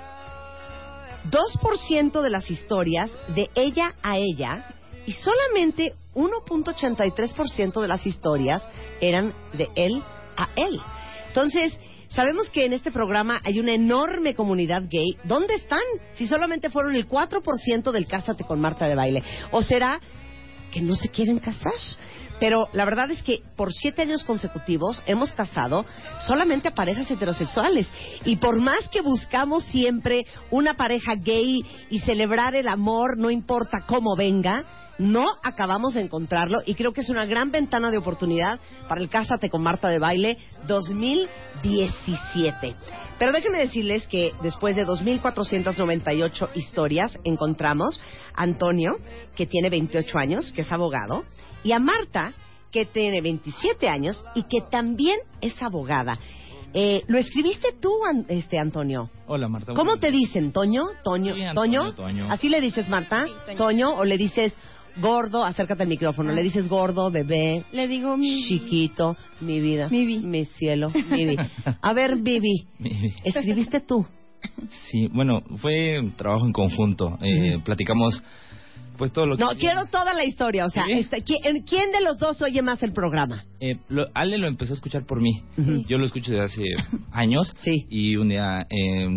[1.30, 8.66] 2% de las historias de ella a ella y solamente 1.83% de las historias
[9.00, 10.02] eran de él
[10.36, 10.80] a él.
[11.28, 11.78] Entonces,
[12.08, 15.16] sabemos que en este programa hay una enorme comunidad gay.
[15.24, 15.82] ¿Dónde están?
[16.12, 19.22] Si solamente fueron el 4% del Cásate con Marta de Baile.
[19.50, 20.00] ¿O será
[20.72, 21.72] que no se quieren casar?
[22.40, 25.84] Pero la verdad es que por siete años consecutivos hemos casado
[26.26, 27.88] solamente a parejas heterosexuales.
[28.24, 33.84] Y por más que buscamos siempre una pareja gay y celebrar el amor, no importa
[33.86, 34.64] cómo venga,
[34.98, 39.08] no acabamos de encontrarlo y creo que es una gran ventana de oportunidad para el
[39.08, 42.74] Cásate con Marta de Baile 2017.
[43.18, 48.00] Pero déjenme decirles que después de 2.498 historias encontramos
[48.34, 48.98] a Antonio,
[49.34, 51.24] que tiene 28 años, que es abogado,
[51.64, 52.32] y a Marta,
[52.70, 56.18] que tiene 27 años y que también es abogada.
[56.74, 59.08] Eh, ¿Lo escribiste tú, An- este Antonio?
[59.26, 59.72] Hola, Marta.
[59.72, 60.52] ¿Cómo te dicen?
[60.52, 60.84] ¿Toño?
[61.02, 61.34] ¿Toño?
[61.34, 61.94] Sí, Antonio, ¿Toño?
[61.94, 62.26] Toño.
[62.30, 63.24] ¿Así le dices, Marta?
[63.26, 63.56] Sí, Toño.
[63.56, 63.90] ¿Toño?
[63.94, 64.52] ¿O le dices
[65.00, 65.44] gordo?
[65.44, 66.30] Acércate al micrófono.
[66.30, 66.34] Ah.
[66.34, 67.64] ¿Le dices gordo, bebé?
[67.72, 68.44] Le digo mi...
[68.48, 70.18] Chiquito, mi vida, Mi vi.
[70.18, 71.36] mi cielo, mi vi.
[71.80, 72.64] A ver, Vivi,
[73.24, 74.06] ¿escribiste tú?
[74.90, 77.18] Sí, bueno, fue un trabajo en conjunto.
[77.22, 78.22] Eh, Platicamos,
[78.96, 79.42] pues todo lo que...
[79.44, 80.64] No, quiero toda la historia.
[80.66, 80.92] O sea, ¿Sí?
[80.92, 83.44] este, ¿quién, quién de los dos oye más el programa?
[83.60, 85.42] Eh, lo- Ale lo empezó a escuchar por mí.
[85.88, 86.62] Yo lo escucho desde hace
[87.12, 87.54] años.
[87.62, 87.86] Sí.
[87.90, 89.08] Y un día, eh,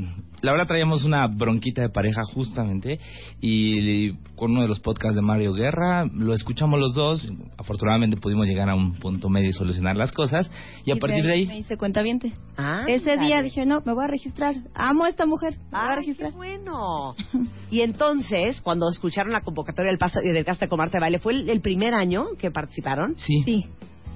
[0.42, 3.00] la verdad traíamos una bronquita de pareja justamente.
[3.39, 7.28] Y con uno de los podcasts de Mario Guerra, lo escuchamos los dos.
[7.58, 10.50] Afortunadamente pudimos llegar a un punto medio y solucionar las cosas.
[10.86, 12.34] Y a partir de Me ahí, hice cuentaviente.
[12.58, 14.56] Ah, Ese día dije, no, me voy a registrar.
[14.74, 15.54] Amo a esta mujer.
[15.58, 16.32] Me voy a Ah, qué registrar.
[16.34, 17.16] bueno.
[17.72, 21.34] Y entonces, cuando escucharon la convocatoria del, pasa, del Casta con Marta de Baile, ¿fue
[21.34, 23.16] el, el primer año que participaron?
[23.18, 23.42] sí.
[23.46, 23.66] Sí.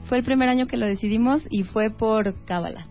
[0.10, 2.86] Fue el primer año que lo decidimos y fue por cábala.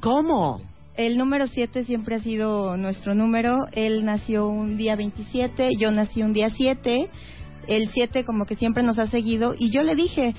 [0.00, 0.60] ¿Cómo?
[0.96, 3.66] El número 7 siempre ha sido nuestro número.
[3.72, 7.08] Él nació un día 27, yo nací un día 7.
[7.66, 10.34] El 7 como que siempre nos ha seguido y yo le dije,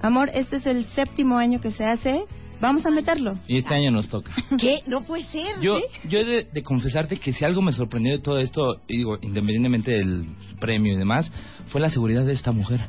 [0.00, 2.24] amor, este es el séptimo año que se hace,
[2.60, 3.34] vamos a meterlo.
[3.48, 4.32] Y este año nos toca.
[4.58, 4.82] ¿Qué?
[4.86, 5.60] No puede ser.
[5.60, 5.78] Yo,
[6.08, 9.18] yo he de, de confesarte que si algo me sorprendió de todo esto, y digo,
[9.20, 10.26] independientemente del
[10.60, 11.30] premio y demás,
[11.68, 12.80] fue la seguridad de esta mujer.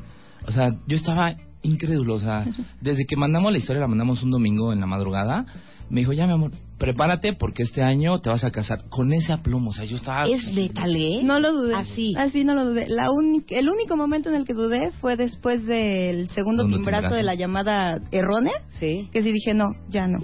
[0.45, 2.15] O sea, yo estaba incrédulo.
[2.15, 2.45] O sea,
[2.81, 5.45] desde que mandamos la historia, la mandamos un domingo en la madrugada,
[5.89, 9.33] me dijo, ya mi amor, prepárate porque este año te vas a casar con ese
[9.33, 9.71] aplomo.
[9.71, 10.23] O sea, yo estaba...
[10.25, 11.21] ¿Es letal, eh?
[11.23, 11.75] No lo dudé.
[11.75, 12.13] Así.
[12.17, 12.85] Así no lo dudé.
[12.87, 17.15] La uni- el único momento en el que dudé fue después del segundo timbrazo timbrazo.
[17.15, 19.09] de la llamada errónea, Sí.
[19.11, 20.19] que sí dije, no, ya no.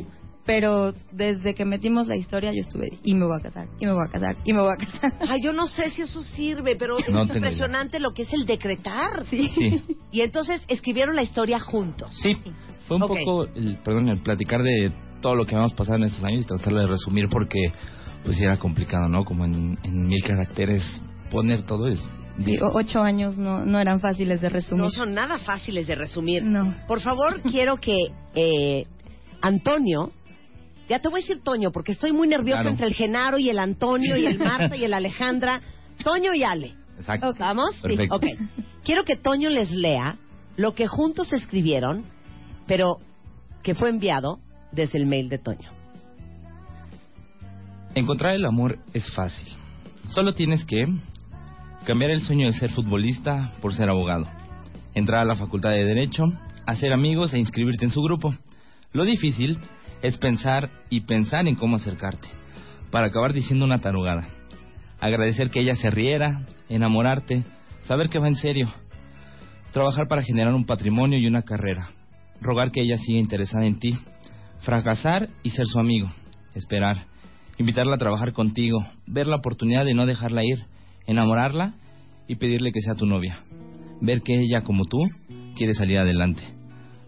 [0.45, 3.93] Pero desde que metimos la historia yo estuve, y me voy a casar, y me
[3.93, 5.13] voy a casar, y me voy a casar.
[5.27, 8.45] Ay, yo no sé si eso sirve, pero es No impresionante lo que es el
[8.45, 9.25] decretar.
[9.25, 9.49] Sí.
[9.55, 9.81] Sí.
[10.11, 12.11] Y entonces escribieron la historia juntos.
[12.21, 12.33] Sí,
[12.87, 14.91] fue un poco, el, perdón, el platicar de
[15.21, 17.71] todo lo que habíamos pasado en estos años y tratarlo de resumir porque
[18.23, 19.23] pues era complicado, ¿no?
[19.25, 20.83] Como en, en mil caracteres
[21.29, 21.99] poner todo es...
[22.39, 24.83] Sí, ocho años no, no eran fáciles de resumir.
[24.83, 26.43] No son nada fáciles de resumir.
[26.43, 26.75] No.
[26.87, 27.95] Por favor, quiero que
[28.33, 28.83] eh,
[29.41, 30.11] Antonio,
[30.89, 32.71] ya te voy a decir Toño, porque estoy muy nerviosa Claro.
[32.71, 35.61] entre el Genaro y el Antonio y el Marta y el Alejandra.
[36.03, 36.73] Toño y Ale.
[36.97, 37.33] Exacto.
[37.39, 37.79] ¿Vamos?
[37.81, 38.15] Perfecto.
[38.15, 38.25] Ok.
[38.83, 40.17] Quiero que Toño les lea
[40.57, 42.05] lo que juntos escribieron,
[42.67, 42.97] pero
[43.63, 44.39] que fue enviado
[44.75, 45.69] desde el mail de Toño.
[47.95, 49.47] Encontrar el amor es fácil.
[50.13, 50.85] Solo tienes que
[51.85, 54.25] cambiar el sueño de ser futbolista por ser abogado,
[54.93, 56.25] entrar a la facultad de Derecho,
[56.65, 58.33] hacer amigos e inscribirte en su grupo.
[58.91, 59.59] Lo difícil
[60.01, 62.27] es pensar y pensar en cómo acercarte,
[62.91, 64.27] para acabar diciendo una tarugada.
[64.99, 67.43] Agradecer que ella se riera, enamorarte,
[67.83, 68.67] saber que va en serio,
[69.71, 71.89] trabajar para generar un patrimonio y una carrera,
[72.41, 73.95] rogar que ella siga interesada en ti,
[74.65, 76.09] fracasar y ser su amigo,
[76.55, 77.05] esperar,
[77.57, 80.65] invitarla a trabajar contigo, ver la oportunidad de no dejarla ir,
[81.05, 81.75] enamorarla
[82.27, 83.39] y pedirle que sea tu novia,
[84.01, 84.99] ver que ella como tú
[85.55, 86.41] quiere salir adelante,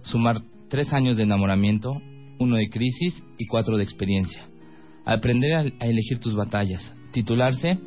[0.04, 2.00] sumar tres años de enamoramiento
[2.40, 4.46] uno de crisis y cuatro de experiencia.
[5.06, 7.80] Aprender a, elegir tus batallas, titularse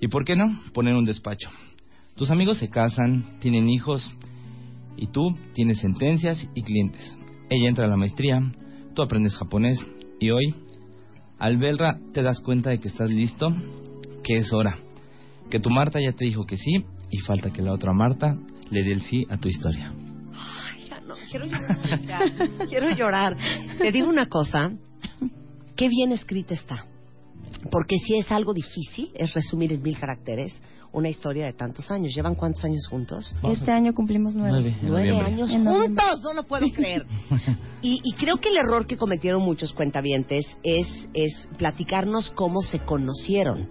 [0.00, 1.48] y, ¿por qué no?, poner un despacho.
[2.16, 4.10] Tus amigos se casan, tienen hijos
[4.96, 7.16] y tú tienes sentencias y clientes.
[7.50, 8.42] Ella entra a la maestría,
[8.98, 9.78] tú aprendes japonés
[10.18, 10.56] y hoy,
[11.38, 13.46] al verla, te das cuenta de que estás listo,
[14.24, 14.76] que es hora,
[15.48, 18.36] que tu Marta ya te dijo que sí y falta que la otra Marta
[18.70, 19.92] le dé el sí a tu historia.
[20.34, 21.78] Ay, ya no, quiero llorar.
[22.68, 23.36] quiero llorar.
[23.78, 24.72] Te digo una cosa,
[25.76, 26.84] qué bien escrita está.
[27.70, 30.60] Porque si es algo difícil, es resumir en mil caracteres
[30.92, 32.14] una historia de tantos años.
[32.14, 33.34] ¿Llevan cuántos años juntos?
[33.42, 34.76] Este año cumplimos nueve.
[34.82, 37.06] Nueve, Nueve años juntos, no lo puedo creer.
[37.82, 42.80] Y, y creo que el error que cometieron muchos cuentavientes es, es platicarnos cómo se
[42.80, 43.68] conocieron.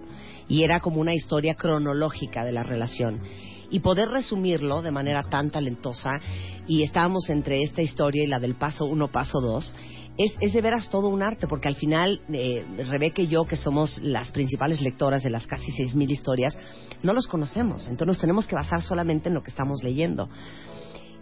[0.47, 3.21] Y era como una historia cronológica de la relación.
[3.69, 6.21] Y poder resumirlo de manera tan talentosa,
[6.67, 9.75] y estábamos entre esta historia y la del paso uno, paso dos,
[10.17, 13.55] es, es de veras todo un arte, porque al final, eh, Rebeca y yo, que
[13.55, 16.57] somos las principales lectoras de las casi 6.000 historias,
[17.03, 17.83] no los conocemos.
[17.87, 20.29] Entonces nos tenemos que basar solamente en lo que estamos leyendo.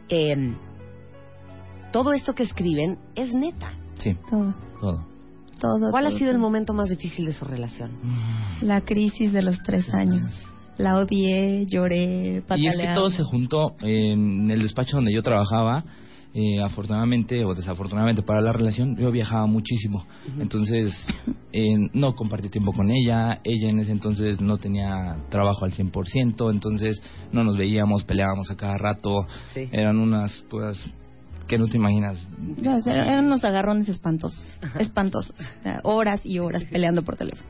[0.09, 0.55] Eh,
[1.91, 3.73] todo esto que escriben es neta.
[3.97, 5.05] Sí, Todo, todo.
[5.59, 5.91] todo.
[5.91, 7.91] ¿Cuál ha todo, sido el momento más difícil de su relación?
[8.61, 10.23] La crisis de los tres años.
[10.77, 12.83] La odié, lloré, Y pataleaba.
[12.83, 15.85] es que todo se juntó en el despacho donde yo trabajaba.
[16.37, 20.05] Eh, afortunadamente o desafortunadamente para la relación, yo viajaba muchísimo.
[20.37, 20.93] Entonces,
[21.53, 23.39] eh, no compartí tiempo con ella.
[23.45, 26.51] Ella en ese entonces no tenía trabajo al 100%.
[26.51, 29.15] Entonces, no nos veíamos, peleábamos a cada rato.
[29.53, 29.69] Sí.
[29.71, 30.77] Eran unas cosas
[31.47, 32.27] que no te imaginas.
[32.37, 35.35] No, eran unos agarrones espantosos, espantosos.
[35.83, 37.47] Horas y horas peleando por teléfono.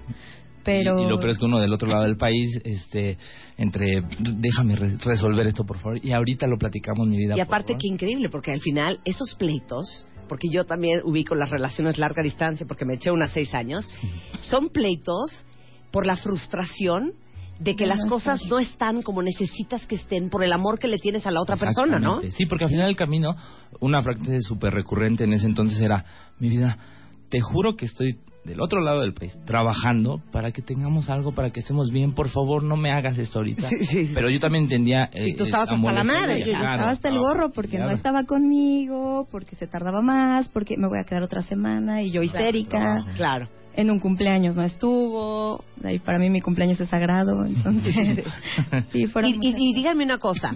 [0.65, 3.17] Pero Y, y lo peor es que uno del otro lado del país, este,
[3.57, 5.99] entre, déjame re- resolver esto, por favor.
[6.03, 7.35] Y ahorita lo platicamos, mi vida.
[7.35, 7.81] Y por aparte favor.
[7.81, 12.65] que increíble, porque al final esos pleitos, porque yo también ubico las relaciones larga distancia,
[12.67, 13.87] porque me eché unas seis años,
[14.41, 15.45] son pleitos
[15.91, 17.13] por la frustración
[17.59, 20.97] de que las cosas no están como necesitas que estén por el amor que le
[20.97, 22.19] tienes a la otra persona, ¿no?
[22.31, 23.33] Sí, porque al final del camino,
[23.79, 26.03] una frase súper recurrente en ese entonces era,
[26.39, 26.77] mi vida,
[27.29, 31.49] te juro que estoy del otro lado del país, trabajando para que tengamos algo, para
[31.49, 33.67] que estemos bien, por favor, no me hagas esto ahorita.
[33.69, 34.11] Sí, sí.
[34.13, 35.09] Pero yo también entendía...
[35.13, 37.89] eh, Y tú estabas eh, hasta la madre, yo estaba hasta el gorro porque no
[37.89, 42.21] estaba conmigo, porque se tardaba más, porque me voy a quedar otra semana y yo
[42.23, 43.03] histérica.
[43.17, 43.49] Claro.
[43.77, 48.23] En un cumpleaños no estuvo, y para mí mi cumpleaños es sagrado, entonces
[48.93, 50.55] sí, fueron Y, y- y díganme una cosa,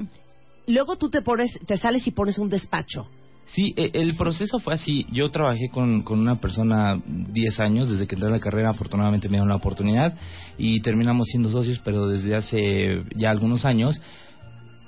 [0.67, 3.07] luego tú te pones, te sales y pones un despacho.
[3.53, 5.05] Sí, e- el proceso fue así.
[5.11, 9.27] Yo trabajé con, con una persona 10 años, desde que entré a la carrera afortunadamente
[9.27, 10.13] me dieron la oportunidad
[10.57, 13.99] y terminamos siendo socios, pero desde hace ya algunos años,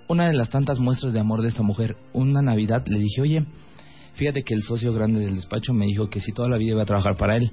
[0.07, 3.45] una de las tantas muestras de amor de esta mujer, una Navidad le dije, oye,
[4.13, 6.83] fíjate que el socio grande del despacho me dijo que si toda la vida iba
[6.83, 7.51] a trabajar para él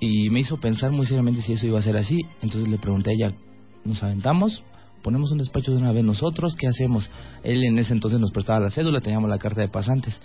[0.00, 3.10] y me hizo pensar muy seriamente si eso iba a ser así, entonces le pregunté
[3.10, 3.36] a ella,
[3.84, 4.64] ¿nos aventamos?
[5.04, 7.10] Ponemos un despacho de una vez nosotros, ¿qué hacemos?
[7.42, 10.18] Él en ese entonces nos prestaba la cédula, teníamos la carta de pasantes.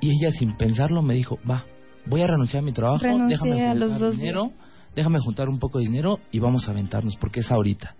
[0.00, 1.66] Y ella sin pensarlo me dijo, va,
[2.06, 4.50] voy a renunciar a mi trabajo, Renuncié déjame a los dos dinero,
[4.96, 7.94] déjame juntar un poco de dinero y vamos a aventarnos, porque es ahorita.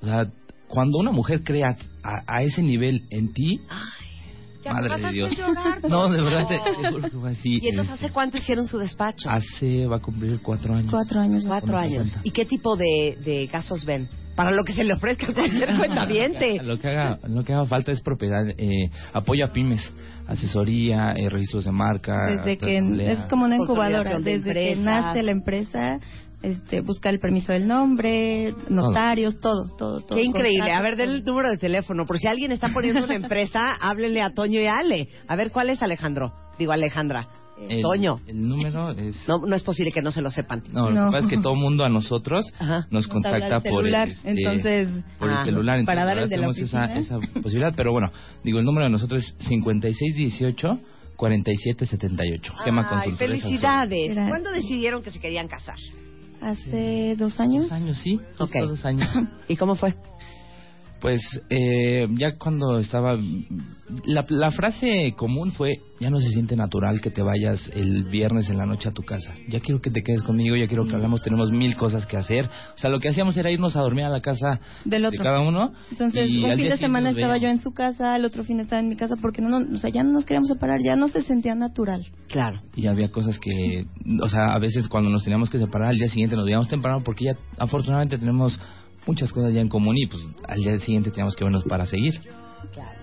[0.00, 0.26] O sea,
[0.66, 3.60] cuando una mujer crea a, a ese nivel en ti,
[4.64, 5.36] Ya madre de Dios.
[5.36, 6.76] llorar, No, de verdad, te, favor.
[6.82, 7.58] te juro que fue así.
[7.62, 9.28] ¿Y entonces este, hace cuánto hicieron su despacho?
[9.30, 10.90] hace, va a cumplir cuatro años.
[10.90, 11.44] Cuatro años.
[11.46, 12.10] Cuatro años.
[12.10, 12.20] cuenta.
[12.24, 14.08] ¿Y qué tipo de, de casos ven?
[14.34, 16.60] Para lo que se le ofrezca a cualquier cuentaviente.
[16.62, 19.80] Lo que haga, lo que haga falta es propiedad, eh, apoyo a pymes,
[20.26, 22.26] asesoría, eh, registros de marca.
[22.26, 22.78] Desde que
[23.12, 26.00] es como una incubadora, de desde que nace la empresa,
[26.44, 30.18] este, buscar el permiso del nombre, notarios, todo, todo, todo.
[30.18, 30.70] Qué increíble.
[30.72, 32.04] A ver, denle el número de teléfono.
[32.06, 35.08] Por si alguien está poniendo una empresa, háblenle a Toño y a Ale.
[35.26, 36.32] A ver, ¿cuál es Alejandro?
[36.58, 37.28] Digo, Alejandra.
[37.68, 38.20] el, Toño.
[38.26, 39.26] El número es...
[39.26, 40.62] No, no es posible que no se lo sepan.
[40.68, 41.06] No, lo No.
[41.06, 42.86] que pasa es que todo mundo a nosotros Ajá.
[42.90, 44.88] nos contacta por el, celular, este, entonces,
[45.18, 45.78] por el ah, celular.
[45.78, 47.72] Entonces, para dar el de la esa, posibilidad.
[47.74, 50.78] Pero bueno, digo, el número de nosotros es 5618
[51.16, 52.52] 4778.
[52.64, 54.14] Gema Ay, felicidades.
[54.28, 55.76] ¿Cuándo decidieron que se querían casar?
[56.44, 57.64] Hace dos años.
[57.64, 58.20] Dos años, sí.
[58.38, 58.54] Ok.
[58.68, 59.08] Dos años.
[59.48, 59.94] ¿Y cómo fue?
[61.04, 63.18] Pues eh, ya cuando estaba...
[64.06, 68.48] La, la frase común fue, ya no se siente natural que te vayas el viernes
[68.48, 69.34] en la noche a tu casa.
[69.48, 72.46] Ya quiero que te quedes conmigo, ya quiero que hablamos, tenemos mil cosas que hacer.
[72.46, 75.24] O sea, lo que hacíamos era irnos a dormir a la casa Del de otro.
[75.24, 75.74] cada uno.
[75.90, 78.80] Entonces, y un fin de semana estaba yo en su casa, el otro fin estaba
[78.80, 81.08] en mi casa, porque no, no, o sea, ya no nos queríamos separar, ya no
[81.08, 82.06] se sentía natural.
[82.28, 82.60] Claro.
[82.74, 83.84] Y había cosas que,
[84.22, 87.02] o sea, a veces cuando nos teníamos que separar, al día siguiente nos veíamos temprano
[87.04, 88.58] porque ya afortunadamente tenemos
[89.06, 92.20] muchas cosas ya en común y pues al día siguiente teníamos que vernos para seguir.
[92.72, 92.98] Claro.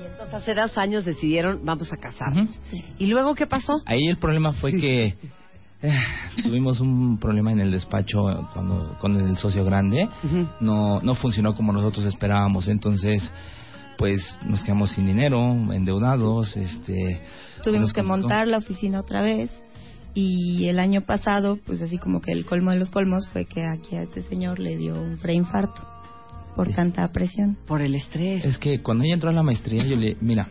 [0.00, 2.60] Y Entonces, hace dos años decidieron, vamos a casarnos.
[2.98, 3.82] ¿Y luego qué pasó?
[3.86, 5.16] Ahí el problema fue que
[5.82, 6.00] eh,
[6.42, 10.08] tuvimos un problema en el despacho cuando con el socio grande.
[10.60, 12.68] No no funcionó como nosotros esperábamos.
[12.68, 13.30] Entonces,
[13.98, 17.20] pues nos quedamos sin dinero, endeudados, este
[17.62, 19.50] Tuvimos que montar la oficina otra vez
[20.14, 23.64] y el año pasado, pues así como que el colmo de los colmos fue que
[23.64, 25.82] aquí a este señor le dio un preinfarto
[26.54, 27.58] por tanta presión.
[27.66, 28.44] Por el estrés.
[28.44, 30.48] Es que cuando ella entró a la maestría, yo le, mira,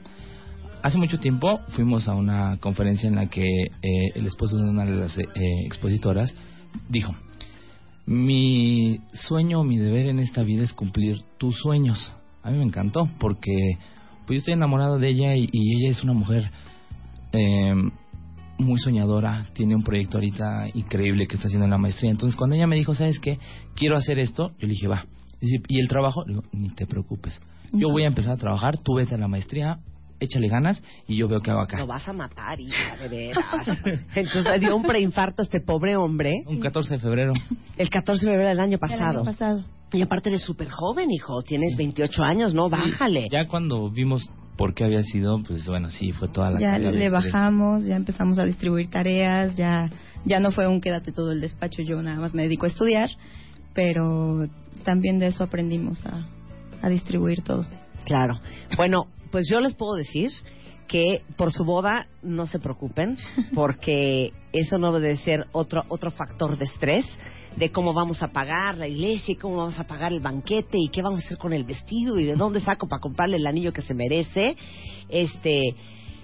[0.82, 4.86] hace mucho tiempo fuimos a una conferencia en la que eh, el esposo de una
[4.86, 5.26] de las eh,
[5.66, 6.34] expositoras
[6.90, 7.16] dijo,
[8.06, 12.14] mi sueño, mi deber en esta vida es cumplir tus sueños.
[12.44, 13.78] A mí me encantó porque
[14.28, 16.52] pues yo estoy enamorado de ella y, y ella es una mujer
[17.32, 17.74] eh,
[18.64, 22.12] muy soñadora, tiene un proyecto ahorita increíble que está haciendo en la maestría.
[22.12, 23.38] Entonces cuando ella me dijo, ¿sabes qué?
[23.76, 25.06] Quiero hacer esto, yo le dije, va.
[25.42, 26.24] Dice, ¿y el trabajo?
[26.26, 27.40] Le digo, ni te preocupes.
[27.74, 29.80] Yo voy a empezar a trabajar, tú vete a la maestría,
[30.20, 31.78] échale ganas y yo veo qué hago acá.
[31.80, 33.46] Lo vas a matar, hija, de veras.
[34.16, 37.34] Entonces le dio un preinfarto a este pobre hombre Un 14 de febrero.
[37.78, 39.04] el 14 de febrero del año El pasado.
[39.20, 39.64] año pasado.
[39.92, 41.42] Y aparte eres súper joven, hijo.
[41.44, 42.68] Tienes 28 años, ¿no?
[42.70, 43.28] Bájale.
[43.32, 44.24] Ya cuando vimos
[44.58, 48.38] por qué había sido, pues bueno, sí, fue toda la Ya le bajamos, ya empezamos
[48.40, 49.90] a distribuir tareas, ya
[50.26, 53.10] ya no fue un quédate todo el despacho, yo nada más me dedico a estudiar,
[53.74, 54.48] pero
[54.84, 56.28] también de eso aprendimos a,
[56.82, 57.66] a distribuir todo.
[58.06, 58.40] Claro.
[58.78, 60.30] Bueno, pues yo les puedo decir
[60.88, 63.18] que por su boda no se preocupen,
[63.54, 67.06] porque eso no debe ser otro otro factor de estrés
[67.56, 70.90] de cómo vamos a pagar la iglesia y cómo vamos a pagar el banquete y
[70.90, 73.74] qué vamos a hacer con el vestido y de dónde saco para comprarle el anillo
[73.74, 74.56] que se merece.
[75.10, 75.76] Este,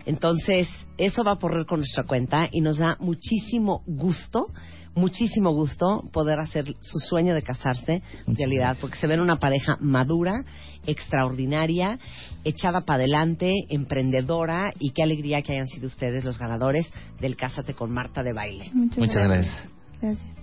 [0.06, 0.68] entonces,
[0.98, 4.48] eso va a correr con nuestra cuenta y nos da muchísimo gusto,
[4.96, 10.44] muchísimo gusto poder hacer su sueño de casarse realidad, porque se ven una pareja madura,
[10.88, 12.00] extraordinaria,
[12.44, 17.74] echada para adelante, emprendedora y qué alegría que hayan sido ustedes los ganadores del Cásate
[17.74, 18.70] con Marta de baile.
[18.74, 19.56] Muchas, Muchas gracias.
[20.02, 20.39] Gracias.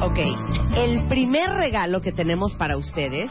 [0.00, 0.18] Ok,
[0.76, 3.30] el primer regalo que tenemos para ustedes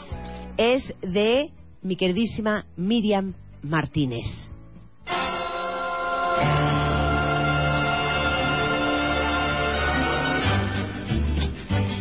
[0.57, 4.25] es de mi queridísima Miriam Martínez.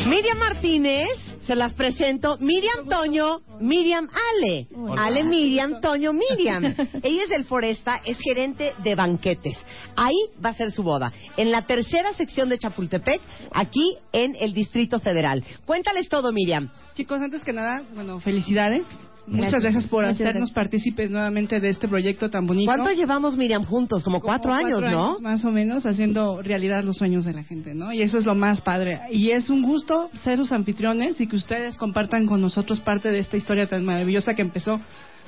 [0.07, 1.09] Miriam Martínez,
[1.47, 2.37] se las presento.
[2.41, 4.67] Miriam Toño, Miriam Ale.
[4.97, 6.65] Ale Miriam Toño Miriam.
[7.03, 9.57] Ella es del Foresta, es gerente de banquetes.
[9.95, 11.13] Ahí va a ser su boda.
[11.37, 13.21] En la tercera sección de Chapultepec,
[13.53, 15.45] aquí en el Distrito Federal.
[15.65, 16.71] Cuéntales todo, Miriam.
[16.95, 18.85] Chicos, antes que nada, bueno, felicidades.
[19.27, 19.63] Muchas Gracias.
[19.63, 20.53] gracias por hacernos gracias.
[20.53, 22.71] partícipes nuevamente de este proyecto tan bonito.
[22.71, 24.05] ¿Cuánto llevamos, Miriam, juntos?
[24.05, 25.19] Como cuatro, años, ¿no?
[25.21, 27.93] Más o menos, haciendo realidad los sueños de la gente, ¿no?
[27.93, 29.01] Y eso es lo más padre.
[29.11, 33.19] Y es un gusto ser sus anfitriones y que ustedes compartan con nosotros parte de
[33.19, 34.81] esta historia tan maravillosa que empezó,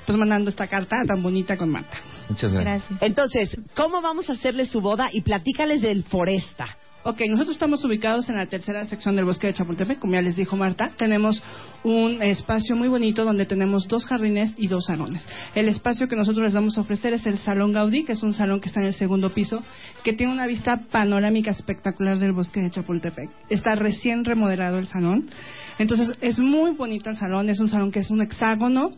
[0.07, 1.97] pues mandando esta carta tan bonita con Marta.
[2.29, 3.03] Muchas gracias.
[3.03, 5.09] Entonces, ¿cómo vamos a hacerle su boda?
[5.13, 6.67] Y platícales del Foresta.
[7.09, 10.37] Ok, nosotros estamos ubicados en la tercera sección del bosque de Chapultepec, como ya les
[10.37, 10.91] dijo Marta.
[10.99, 11.43] Tenemos
[11.83, 15.27] un espacio muy bonito donde tenemos dos jardines y dos salones.
[15.55, 18.35] El espacio que nosotros les vamos a ofrecer es el Salón Gaudí, que es un
[18.35, 19.63] salón que está en el segundo piso,
[20.05, 23.31] que tiene una vista panorámica espectacular del bosque de Chapultepec.
[23.49, 25.31] Está recién remodelado el salón.
[25.79, 28.91] Entonces, es muy bonito el salón, es un salón que es un hexágono,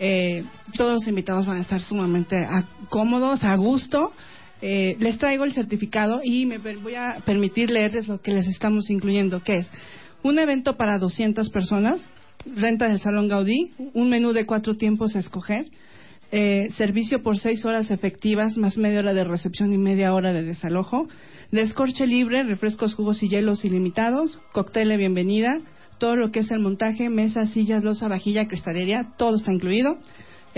[0.00, 0.44] eh,
[0.76, 4.12] todos los invitados van a estar sumamente a- cómodos, a gusto.
[4.60, 8.90] Eh, les traigo el certificado y me voy a permitir leerles lo que les estamos
[8.90, 9.70] incluyendo, que es
[10.22, 12.00] un evento para 200 personas,
[12.56, 15.66] renta del Salón Gaudí, un menú de cuatro tiempos a escoger,
[16.32, 20.42] eh, servicio por seis horas efectivas, más media hora de recepción y media hora de
[20.42, 21.08] desalojo,
[21.52, 25.60] descorche libre, refrescos, jugos y hielos ilimitados, cóctel de bienvenida,
[25.98, 29.98] todo lo que es el montaje, mesas, sillas, losa, vajilla, cristalería, todo está incluido.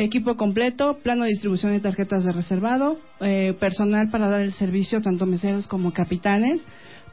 [0.01, 5.03] Equipo completo, plano de distribución de tarjetas de reservado, eh, personal para dar el servicio,
[5.03, 6.63] tanto meseros como capitanes,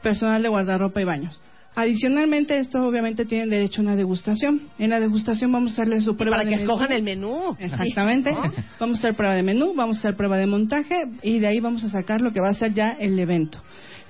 [0.02, 1.38] personal de guardarropa y baños.
[1.74, 4.62] Adicionalmente, esto obviamente tienen derecho a una degustación.
[4.78, 6.72] En la degustación vamos a hacerles su prueba para de que menú.
[6.72, 7.56] escojan el menú.
[7.58, 8.34] Exactamente.
[8.80, 11.60] Vamos a hacer prueba de menú, vamos a hacer prueba de montaje y de ahí
[11.60, 13.60] vamos a sacar lo que va a ser ya el evento.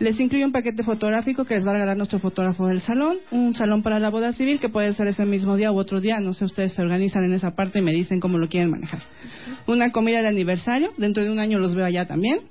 [0.00, 3.54] Les incluye un paquete fotográfico que les va a regalar nuestro fotógrafo del salón, un
[3.54, 6.34] salón para la boda civil que puede ser ese mismo día u otro día, no
[6.34, 9.02] sé, ustedes se organizan en esa parte y me dicen cómo lo quieren manejar.
[9.66, 12.42] Una comida de aniversario, dentro de un año los veo allá también.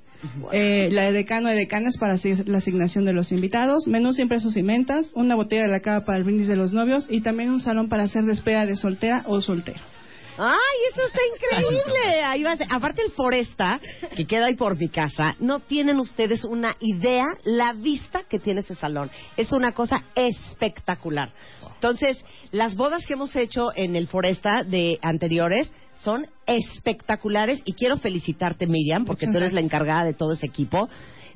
[0.52, 4.62] Eh, la de decano de decanes para la asignación de los invitados, menús impresos y
[4.62, 7.60] mentas, una botella de la cava para el brindis de los novios y también un
[7.60, 9.80] salón para hacer despedida de soltera o soltero.
[10.38, 12.22] ¡Ay, eso está increíble!
[12.22, 13.80] Ahí va Aparte el Foresta,
[14.16, 18.60] que queda ahí por mi casa, no tienen ustedes una idea la vista que tiene
[18.60, 19.10] ese salón.
[19.36, 21.32] Es una cosa espectacular.
[21.74, 27.96] Entonces, las bodas que hemos hecho en el Foresta de anteriores son espectaculares y quiero
[27.96, 30.88] felicitarte, Miriam, porque tú eres la encargada de todo ese equipo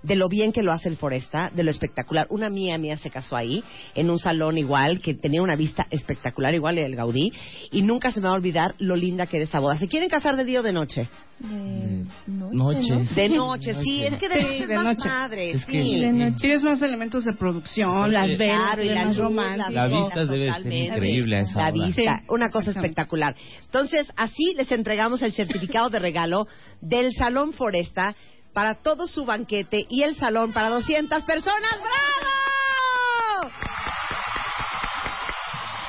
[0.02, 2.26] de lo bien que lo hace el Foresta, de lo espectacular.
[2.30, 3.62] Una mía mía se casó ahí,
[3.94, 7.32] en un salón igual, que tenía una vista espectacular, igual el Gaudí,
[7.70, 9.76] y nunca se me va a olvidar lo linda que era esa boda.
[9.78, 11.08] ¿Se quieren casar de día o de noche?
[11.38, 12.94] De noche.
[13.14, 15.08] De noche, sí, es que de Sí, noche es de más noche.
[15.08, 16.00] padre, Es que- sí.
[16.00, 16.36] De noche.
[16.40, 19.70] Tienes más elementos de producción, las velas, Claro, y la más luz, romántico.
[19.72, 21.86] La vista debe ser increíble esa La hora.
[21.86, 22.24] vista, Sí.
[22.28, 23.34] una cosa espectacular.
[23.64, 26.46] Entonces, así les entregamos el certificado de regalo
[26.80, 28.14] del Salón Foresta
[28.52, 31.76] para todo su banquete y el salón para 200 personas.
[31.80, 33.52] ¡Bravo!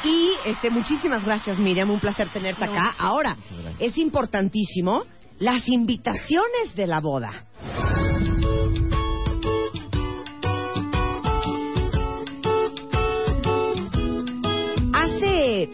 [0.04, 1.90] Y este, muchísimas gracias, Miriam.
[1.90, 2.96] Un placer tenerte acá.
[2.98, 3.38] Ahora,
[3.80, 5.06] es importantísimo
[5.40, 7.46] las invitaciones de la boda.
[14.94, 15.70] Hace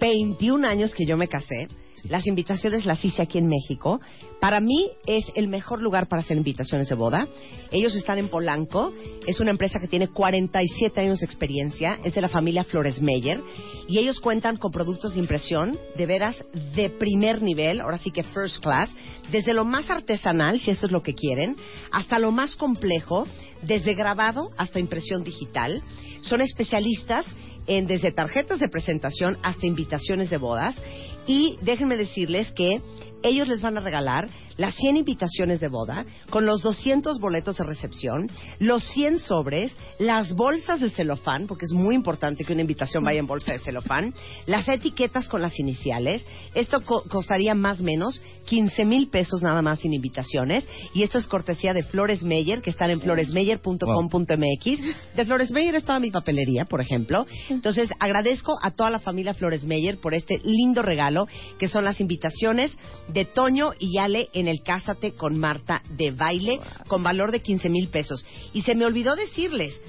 [0.00, 1.68] 21 años que yo me casé,
[2.04, 4.00] las invitaciones las hice aquí en México.
[4.40, 7.28] Para mí es el mejor lugar para hacer invitaciones de boda.
[7.70, 8.92] Ellos están en Polanco.
[9.26, 11.98] Es una empresa que tiene 47 años de experiencia.
[12.04, 13.40] Es de la familia Flores Meyer.
[13.88, 16.44] Y ellos cuentan con productos de impresión de veras
[16.74, 18.90] de primer nivel, ahora sí que first class,
[19.32, 21.56] desde lo más artesanal, si eso es lo que quieren,
[21.90, 23.26] hasta lo más complejo,
[23.62, 25.82] desde grabado hasta impresión digital.
[26.22, 27.26] Son especialistas
[27.68, 30.80] en desde tarjetas de presentación hasta invitaciones de bodas.
[31.26, 32.80] Y déjenme decirles que
[33.22, 37.64] ellos les van a regalar las 100 invitaciones de boda con los 200 boletos de
[37.64, 43.04] recepción, los 100 sobres, las bolsas de celofán, porque es muy importante que una invitación
[43.04, 44.12] vaya en bolsa de celofán,
[44.46, 46.26] las etiquetas con las iniciales.
[46.54, 50.66] Esto co- costaría más o menos 15 mil pesos nada más sin invitaciones.
[50.94, 55.16] Y esto es cortesía de Flores Meyer, que están en floresmeyer.com.mx.
[55.16, 57.26] De Flores Meyer es toda mi papelería, por ejemplo.
[57.48, 61.26] Entonces, agradezco a toda la familia Flores Meyer por este lindo regalo,
[61.58, 62.76] que son las invitaciones
[63.08, 67.68] de Toño y Ale en el Cásate con Marta de baile, con valor de 15
[67.68, 68.24] mil pesos.
[68.52, 69.80] Y se me olvidó decirles,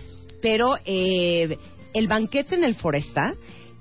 [0.41, 1.57] pero eh,
[1.93, 3.36] el banquete en el Foresta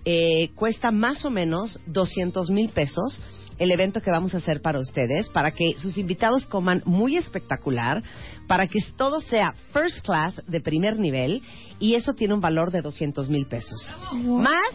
[0.04, 3.20] eh, cuesta más o menos 200 mil pesos
[3.58, 8.02] el evento que vamos a hacer para ustedes, para que sus invitados coman muy espectacular,
[8.46, 11.42] para que todo sea first class de primer nivel
[11.80, 13.88] y eso tiene un valor de 200 mil pesos.
[14.12, 14.74] Más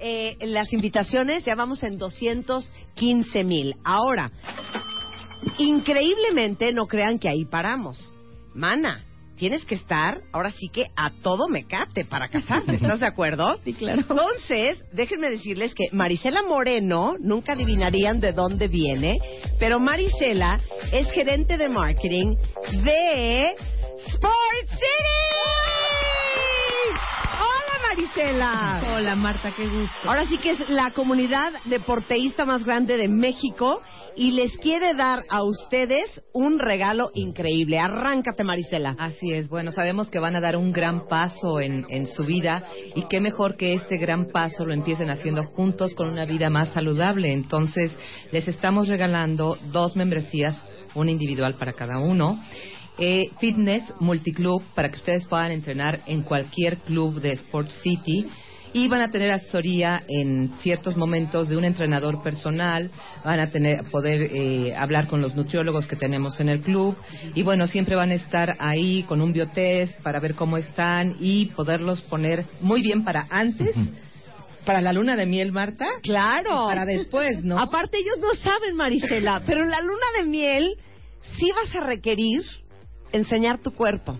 [0.00, 3.76] eh, las invitaciones ya vamos en 215 mil.
[3.84, 4.30] Ahora,
[5.58, 8.14] increíblemente no crean que ahí paramos.
[8.54, 9.04] Mana,
[9.36, 13.58] tienes que estar, ahora sí que a todo mecate para casarte, ¿estás de acuerdo?
[13.64, 14.00] Sí, claro.
[14.00, 19.18] Entonces, déjenme decirles que Marisela Moreno, nunca adivinarían de dónde viene,
[19.58, 20.60] pero Marisela
[20.92, 22.36] es gerente de marketing
[22.84, 23.54] de
[24.06, 25.24] Sport City.
[27.94, 28.82] Marisela.
[28.96, 30.08] Hola Marta, qué gusto.
[30.08, 33.82] Ahora sí que es la comunidad deporteísta más grande de México
[34.16, 37.78] y les quiere dar a ustedes un regalo increíble.
[37.78, 38.96] Arráncate, Marisela.
[38.98, 42.64] Así es, bueno, sabemos que van a dar un gran paso en, en su vida
[42.96, 46.70] y qué mejor que este gran paso lo empiecen haciendo juntos con una vida más
[46.70, 47.32] saludable.
[47.32, 47.92] Entonces,
[48.32, 50.64] les estamos regalando dos membresías,
[50.96, 52.40] una individual para cada uno.
[52.96, 58.28] Eh, fitness multiclub para que ustedes puedan entrenar en cualquier club de Sport City
[58.74, 62.90] y van a tener asesoría en ciertos momentos de un entrenador personal,
[63.24, 66.96] van a tener poder eh, hablar con los nutriólogos que tenemos en el club
[67.34, 71.46] y bueno, siempre van a estar ahí con un biotest para ver cómo están y
[71.46, 73.74] poderlos poner muy bien para antes.
[74.64, 75.86] Para la luna de miel, Marta.
[76.02, 76.66] Claro.
[76.66, 77.58] Para después, ¿no?
[77.58, 80.76] Aparte, ellos no saben, Marisela, pero en la luna de miel
[81.38, 82.42] sí vas a requerir
[83.14, 84.18] enseñar tu cuerpo.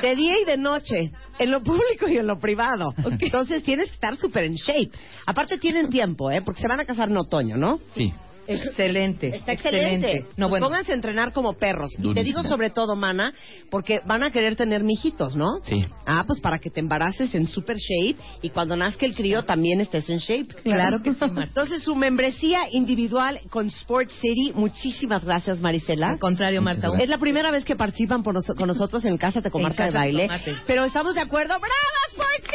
[0.00, 2.94] De día y de noche, en lo público y en lo privado.
[3.20, 4.90] Entonces tienes que estar súper en shape.
[5.26, 6.40] Aparte tienen tiempo, ¿eh?
[6.42, 7.80] Porque se van a casar en otoño, ¿no?
[7.94, 8.12] Sí.
[8.46, 9.34] Excelente.
[9.36, 10.24] Está excelente.
[10.36, 10.66] No, Pues bueno.
[10.66, 11.90] Pónganse a entrenar como perros.
[11.92, 12.24] Y te Durísimo.
[12.24, 13.32] digo sobre todo, mana,
[13.70, 15.46] porque van a querer tener mijitos, ¿no?
[15.64, 15.84] Sí.
[16.06, 19.80] Ah, pues para que te embaraces en super shape y cuando nazca el crío también
[19.80, 20.54] estés en shape.
[20.62, 21.42] Claro que sí, Marta.
[21.44, 26.10] Entonces, su membresía individual con Sport City, muchísimas gracias, Marisela.
[26.10, 26.90] Al contrario, Marta.
[26.98, 29.90] Es la primera vez que participan por nos- con nosotros en Casa de Casa Te
[29.90, 30.28] Baile.
[30.66, 31.54] Pero estamos de acuerdo.
[31.54, 32.50] ¡Bravo, Sport City!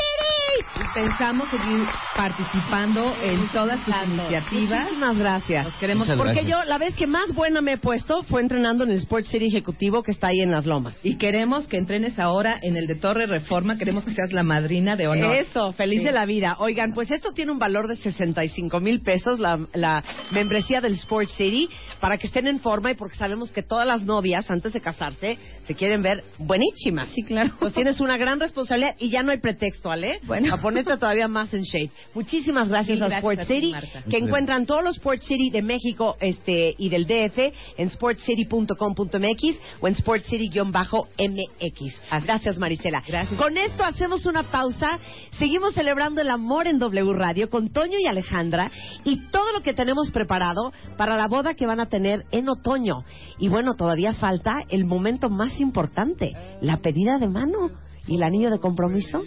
[0.75, 4.79] y pensamos seguir participando en todas tus iniciativas.
[4.83, 5.67] Muchísimas gracias.
[5.79, 6.59] Queremos Muchas Porque gracias.
[6.59, 9.45] yo, la vez que más buena me he puesto fue entrenando en el Sport City
[9.47, 10.97] Ejecutivo que está ahí en Las Lomas.
[11.03, 13.77] y queremos que entrenes ahora en el de Torre Reforma.
[13.77, 15.35] Queremos que seas la madrina de honor.
[15.35, 16.05] Eso, feliz Sí.
[16.05, 16.57] de la vida.
[16.59, 21.29] Oigan, pues esto tiene un valor de 65 mil pesos, la, la membresía del Sport
[21.29, 21.69] City,
[21.99, 25.37] para que estén en forma y porque sabemos que todas las novias, antes de casarse,
[25.63, 27.09] se quieren ver buenísimas.
[27.09, 27.51] Sí, claro.
[27.59, 30.19] Pues tienes una gran responsabilidad y ya no hay pretexto, ¿Ale?
[30.23, 30.53] Bueno.
[30.53, 31.91] A ponerte todavía más en shape.
[32.13, 34.03] Muchísimas gracias a Sport a ti, City, Marta.
[34.09, 39.87] que encuentran todos los Sport City de México este y del DF en sportcity.com.mx o
[39.87, 41.93] en sportcity-mx.
[42.23, 43.03] Gracias, Marisela.
[43.05, 43.39] Gracias.
[43.39, 44.99] Con esto hacemos una pausa.
[45.37, 48.71] Seguimos celebrando el amor en W Radio con Toño y Alejandra
[49.03, 53.03] y todo lo que tenemos preparado para la boda que van a tener en otoño.
[53.37, 57.71] Y bueno, todavía falta el momento más importante, la pedida de mano
[58.07, 59.23] y el anillo de compromiso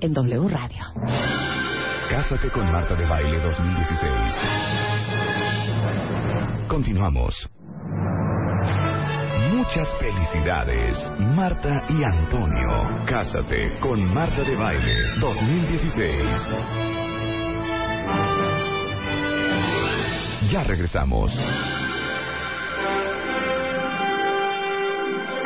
[0.00, 0.84] en W Radio.
[2.10, 4.10] Cásate con Marta de Baile 2016.
[6.68, 7.34] Continuamos.
[9.50, 13.04] Muchas felicidades, Marta y Antonio.
[13.06, 16.86] Cásate con Marta de Baile 2016.
[20.52, 21.32] Ya regresamos.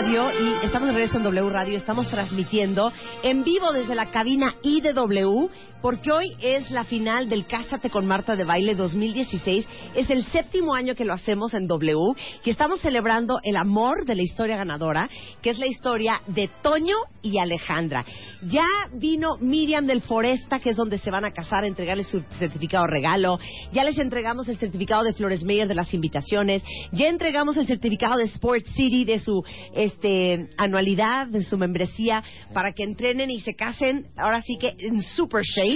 [0.01, 1.77] Radio y estamos de regreso en W Radio.
[1.77, 2.91] Estamos transmitiendo
[3.23, 5.51] en vivo desde la cabina I de W
[5.83, 9.67] porque hoy es la final del Cásate con Marta de Baile 2016.
[9.95, 12.15] Es el séptimo año que lo hacemos en W
[12.45, 15.09] y estamos celebrando el amor de la historia ganadora,
[15.43, 18.05] que es la historia de Toño y Alejandra.
[18.43, 22.23] Ya vino Miriam del Foresta, que es donde se van a casar, a entregarles su
[22.39, 23.39] certificado regalo.
[23.73, 26.63] Ya les entregamos el certificado de Flores Meyer de las invitaciones.
[26.93, 29.43] Ya entregamos el certificado de Sport City de su
[29.75, 32.23] este anualidad, de su membresía,
[32.53, 35.70] para que entrenen y se casen, ahora sí que en super shape.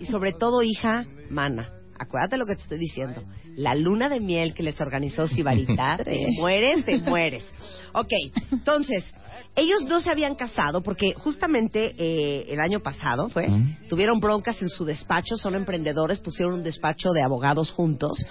[0.00, 1.72] Y sobre todo, hija, mana.
[1.98, 3.22] Acuérdate lo que te estoy diciendo.
[3.56, 7.44] La luna de miel que les organizó Sibarita, te mueres, te mueres.
[7.92, 8.12] Ok,
[8.52, 9.04] entonces,
[9.56, 13.48] ellos no se habían casado porque justamente eh, el año pasado fue,
[13.88, 18.24] tuvieron broncas en su despacho, son emprendedores, pusieron un despacho de abogados juntos.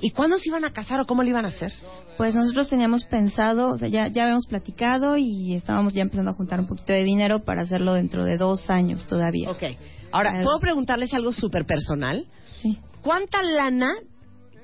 [0.00, 1.72] ¿Y cuándo se iban a casar o cómo lo iban a hacer?
[2.16, 6.34] Pues nosotros teníamos pensado, o sea, ya, ya habíamos platicado y estábamos ya empezando a
[6.34, 9.50] juntar un poquito de dinero para hacerlo dentro de dos años todavía.
[9.50, 9.64] Ok.
[10.12, 12.24] Ahora, ¿puedo preguntarles algo súper personal?
[12.62, 12.78] Sí.
[13.02, 13.92] ¿Cuánta lana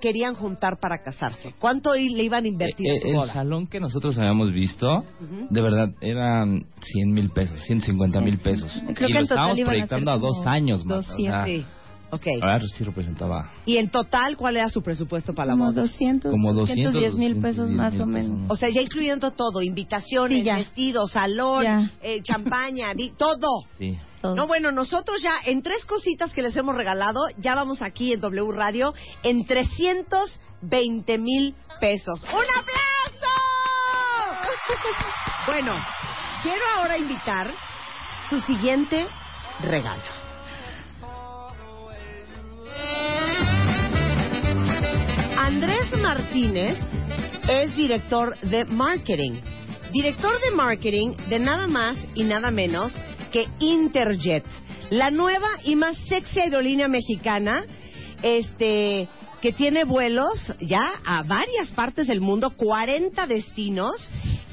[0.01, 1.55] querían juntar para casarse?
[1.59, 3.32] ¿Cuánto le iban a invertir Eh, su el boda?
[3.32, 5.05] salón que nosotros habíamos visto,
[5.51, 8.70] de verdad, eran 100 mil pesos, 150 mil pesos.
[8.95, 11.07] Creo y que lo estábamos a proyectando a dos como años más.
[11.07, 11.45] 200.
[11.47, 11.64] Sí.
[12.11, 12.26] Ok.
[12.42, 15.80] Ahora sí representaba ¿Y en total cuál era su presupuesto para la Como boda?
[15.82, 18.51] 200, Como 200, 210 mil pesos 210 más o menos.
[18.51, 20.57] O sea, ya incluyendo todo, invitaciones, Sí, ya.
[20.59, 21.90] vestidos, salón, Ya.
[22.03, 23.49] eh, champaña, vi- todo.
[23.78, 23.97] Sí.
[24.25, 24.35] Todo.
[24.35, 28.20] No, bueno, nosotros ya en tres cositas que les hemos regalado, ya vamos aquí en
[28.20, 32.22] W Radio en 320 mil pesos.
[32.22, 33.29] ¡Un aplauso!
[35.47, 35.77] bueno,
[36.43, 37.53] quiero ahora invitar
[38.31, 39.07] su siguiente
[39.61, 40.03] regalo.
[45.37, 46.79] Andrés Martínez
[47.47, 49.33] es director de marketing.
[49.93, 52.91] Director de marketing de nada más y nada menos
[53.35, 54.45] que Interjet,
[54.91, 57.64] la nueva y más sexy aerolínea mexicana,
[58.22, 59.09] este
[59.43, 63.97] que tiene vuelos ya a varias partes del mundo, 40 destinos,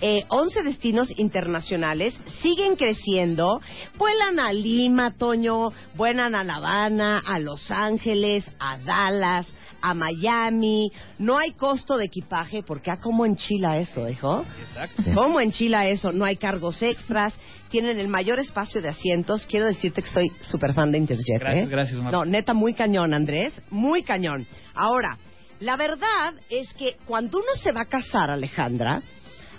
[0.01, 3.61] eh, 11 destinos internacionales, siguen creciendo,
[3.99, 9.45] vuelan a Lima, Toño, vuelan a La Habana, a Los Ángeles, a Dallas,
[9.79, 14.43] a Miami, no hay costo de equipaje, porque a cómo enchila eso, hijo.
[14.59, 15.03] Exacto.
[15.13, 16.11] ¿Cómo enchila eso?
[16.11, 17.33] No hay cargos extras,
[17.71, 19.47] tienen el mayor espacio de asientos.
[19.47, 21.39] Quiero decirte que soy súper fan de Interjet.
[21.39, 21.69] Gracias, ¿eh?
[21.69, 22.17] gracias, Marta.
[22.17, 24.45] No, neta, muy cañón, Andrés, muy cañón.
[24.75, 25.17] Ahora,
[25.61, 29.01] la verdad es que cuando uno se va a casar, Alejandra,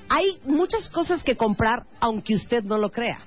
[0.08, 3.18] hay muchas cosas que comprar, aunque usted no lo crea.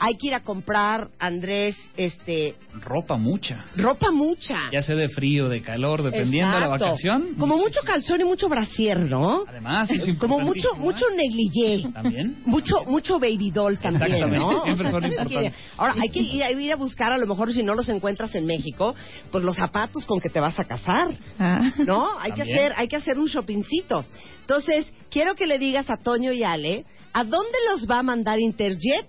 [0.00, 3.64] Hay que ir a comprar, Andrés, este, Ropa mucha.
[3.76, 4.56] ropa mucha.
[4.72, 7.34] Ya sea de frío, de calor, dependiendo de la vacación.
[7.38, 9.44] Como mucho calzón y mucho brasier, ¿no?
[9.46, 11.92] Además, es Como mucho, importantísimo, mucho negligé.
[11.92, 12.36] También.
[12.46, 15.34] Mucho, mucho baby doll también, Exactamente.
[15.34, 15.50] ¿no?
[15.76, 18.34] Ahora, hay que ir a, ir a buscar, a lo mejor si no los encuentras
[18.34, 18.94] en México,
[19.30, 21.08] pues los zapatos con que te vas a casar,
[21.38, 21.72] Ah.
[21.86, 22.18] ¿no?
[22.18, 24.04] Hay que hacer, hay que hacer un shoppingcito.
[24.40, 28.38] Entonces, quiero que le digas a Toño y Ale, ¿a dónde los va a mandar
[28.40, 29.06] Interjet?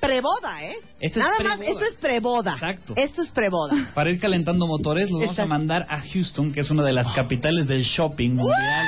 [0.00, 0.76] Preboda, ¿eh?
[0.98, 1.70] Esto es Nada más, preboda.
[1.70, 2.52] esto es preboda.
[2.54, 2.94] Exacto.
[2.96, 3.90] Esto es preboda.
[3.94, 7.10] Para ir calentando motores, los vamos a mandar a Houston, que es una de las
[7.12, 8.86] capitales del shopping mundial.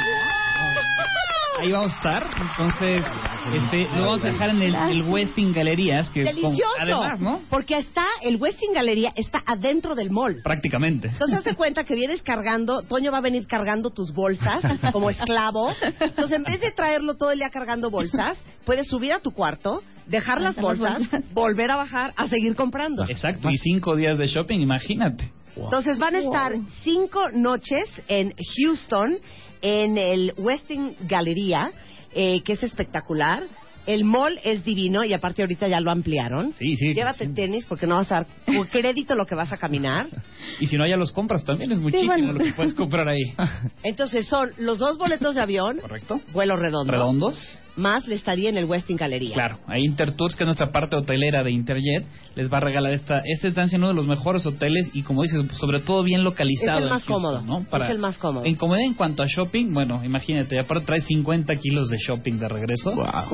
[1.62, 2.26] Ahí vamos a estar.
[2.50, 3.06] Entonces,
[3.54, 6.10] este, lo vamos a dejar en el, el Westin Galerías.
[6.10, 6.66] Que con- Delicioso.
[6.80, 7.42] además, ¿no?
[7.48, 10.40] Porque está, el Westin Galería está adentro del mall.
[10.42, 11.08] Prácticamente.
[11.08, 14.62] Entonces, haz de cuenta que vienes cargando, Toño va a venir cargando tus bolsas
[14.92, 15.70] como esclavo.
[16.00, 19.82] Entonces, en vez de traerlo todo el día cargando bolsas, puedes subir a tu cuarto,
[20.06, 21.32] dejar las Dejar las bolsas, bolsas.
[21.34, 23.04] volver a bajar, a seguir comprando.
[23.08, 25.30] Exacto, y cinco días de shopping, imagínate.
[25.54, 26.52] Entonces, van a estar
[26.82, 29.18] cinco noches en Houston,
[29.62, 31.70] en el Westin Galería,
[32.14, 33.44] eh, que es espectacular.
[33.84, 36.52] El mall es divino y aparte ahorita ya lo ampliaron.
[36.52, 36.94] Sí, sí.
[36.94, 40.06] Llévate tenis porque no vas a dar por crédito lo que vas a caminar.
[40.60, 42.32] Y si no, ya los compras también, es muchísimo bueno.
[42.34, 43.34] lo que puedes comprar ahí.
[43.82, 46.20] Entonces son los dos boletos de avión, ¿Correcto?
[46.32, 47.58] vuelo redondo, Redondos.
[47.76, 49.34] Más le estaría en el Westin Galería.
[49.34, 53.22] Claro, ahí Intertours, que es nuestra parte hotelera de Interjet, les va a regalar esta,
[53.24, 56.78] esta estancia en uno de los mejores hoteles y como dices, sobre todo bien localizado.
[56.78, 57.84] Es el en más Houston, cómodo, ¿no?
[57.84, 58.44] es el más cómodo.
[58.44, 62.48] En comodidad en cuanto a shopping, bueno, imagínate, aparte trae 50 kilos de shopping de
[62.48, 62.92] regreso.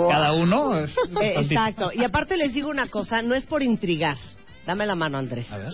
[0.09, 0.79] Cada uno.
[0.79, 1.91] es Eh, exacto.
[1.95, 4.17] Y aparte les digo una cosa, no es por intrigar.
[4.67, 5.51] Dame la mano, Andrés.
[5.51, 5.73] A ver.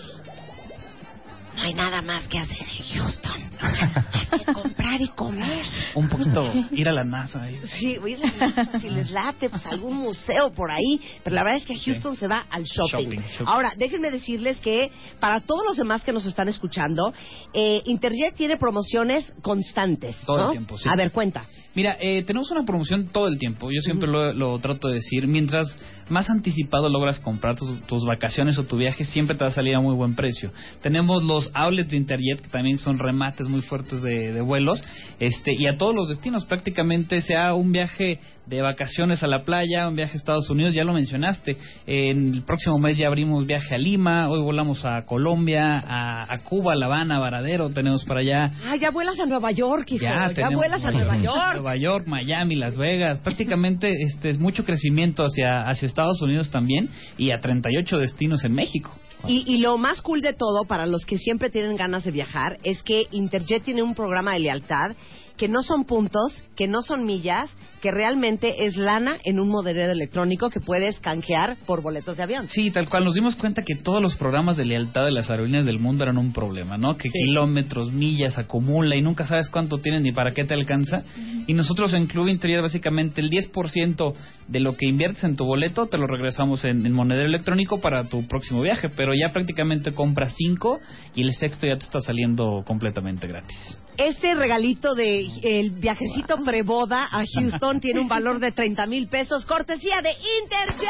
[1.55, 3.45] No hay nada más que hacer en Houston.
[3.61, 5.65] Más que comprar y comer.
[5.95, 7.59] Un poquito ir a la NASA ahí.
[7.79, 11.01] Sí, a ir a la NASA, si les late, pues algún museo por ahí.
[11.23, 13.05] Pero la verdad es que Houston se va al shopping.
[13.05, 13.47] Shopping, shopping.
[13.47, 17.13] Ahora, déjenme decirles que para todos los demás que nos están escuchando,
[17.53, 20.17] eh, Interjet tiene promociones constantes.
[20.25, 20.89] Todo el tiempo, sí.
[20.89, 21.45] A ver, cuenta.
[21.75, 23.69] Mira, eh, tenemos una promoción todo el tiempo.
[23.69, 25.27] Yo siempre lo, lo trato de decir.
[25.27, 25.75] Mientras
[26.09, 29.75] más anticipado logras comprar tus, tus vacaciones o tu viaje, siempre te va a salir
[29.75, 30.51] a muy buen precio.
[30.81, 34.83] Tenemos los outlets de Interjet, que también son remates muy fuertes de, de vuelos.
[35.19, 39.87] este Y a todos los destinos, prácticamente sea un viaje de vacaciones a la playa,
[39.87, 41.57] un viaje a Estados Unidos, ya lo mencionaste.
[41.87, 46.37] En el próximo mes ya abrimos viaje a Lima, hoy volamos a Colombia, a, a
[46.39, 48.51] Cuba, a La Habana, a Varadero, tenemos para allá.
[48.65, 50.05] Ah, ya vuelas a Nueva York, hijo.
[50.05, 51.53] Ya, tenemos vuelas a Nueva York.
[51.53, 53.19] Nueva York, Miami, Las Vegas.
[53.19, 58.53] Prácticamente este es mucho crecimiento hacia, hacia Estados Unidos también y a 38 destinos en
[58.53, 58.93] México.
[59.27, 62.57] Y, y lo más cool de todo, para los que siempre tienen ganas de viajar,
[62.63, 64.91] es que Interjet tiene un programa de lealtad
[65.37, 67.49] que no son puntos, que no son millas,
[67.85, 72.49] que realmente es lana en un monedero electrónico que puedes canjear por boletos de avión.
[72.49, 73.05] Sí, tal cual.
[73.05, 76.17] Nos dimos cuenta que todos los programas de lealtad de las aerolíneas del mundo eran
[76.17, 76.97] un problema, ¿no?
[76.97, 77.19] Que Sí.
[77.25, 81.03] kilómetros, millas acumula y nunca sabes cuánto tienes ni para qué te alcanza.
[81.45, 84.15] Y nosotros en Club Interior básicamente el 10%
[84.47, 88.05] de lo que inviertes en tu boleto te lo regresamos en, en monedero electrónico para
[88.05, 88.89] tu próximo viaje.
[88.89, 90.79] Pero ya prácticamente compras 5
[91.13, 93.77] y el sexto ya te está saliendo completamente gratis.
[93.97, 99.45] Este regalito de el viajecito preboda a Houston tiene un valor de 30 mil pesos,
[99.45, 100.11] cortesía de
[100.43, 100.85] Interjet.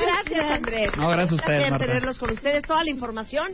[0.00, 0.90] Gracias, Andrés.
[0.96, 1.86] No, gracias a ustedes, Placer Marta.
[1.86, 2.62] tenerlos con ustedes.
[2.62, 3.48] Toda la información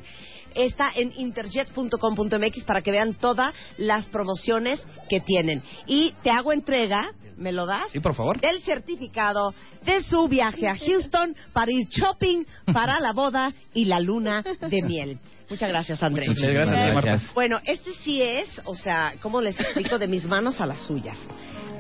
[0.55, 5.63] está en interjet.com.mx para que vean todas las promociones que tienen.
[5.87, 7.91] Y te hago entrega, ¿me lo das?
[7.93, 8.41] Sí, por favor.
[8.41, 14.01] Del certificado de su viaje a Houston para ir shopping para la boda y la
[14.01, 15.19] luna de miel.
[15.51, 16.29] Muchas gracias, Andrés.
[16.29, 17.21] Muchas gracias, Marta.
[17.35, 19.99] Bueno, este sí es, o sea, ¿cómo les explico?
[19.99, 21.19] De mis manos a las suyas.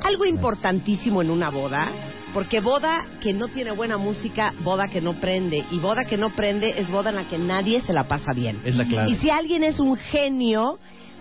[0.03, 1.91] Algo importantísimo en una boda,
[2.33, 5.65] porque boda que no tiene buena música, boda que no prende.
[5.71, 8.61] Y boda que no prende es boda en la que nadie se la pasa bien.
[8.65, 9.11] Es la clave.
[9.11, 10.79] Y si alguien es un genio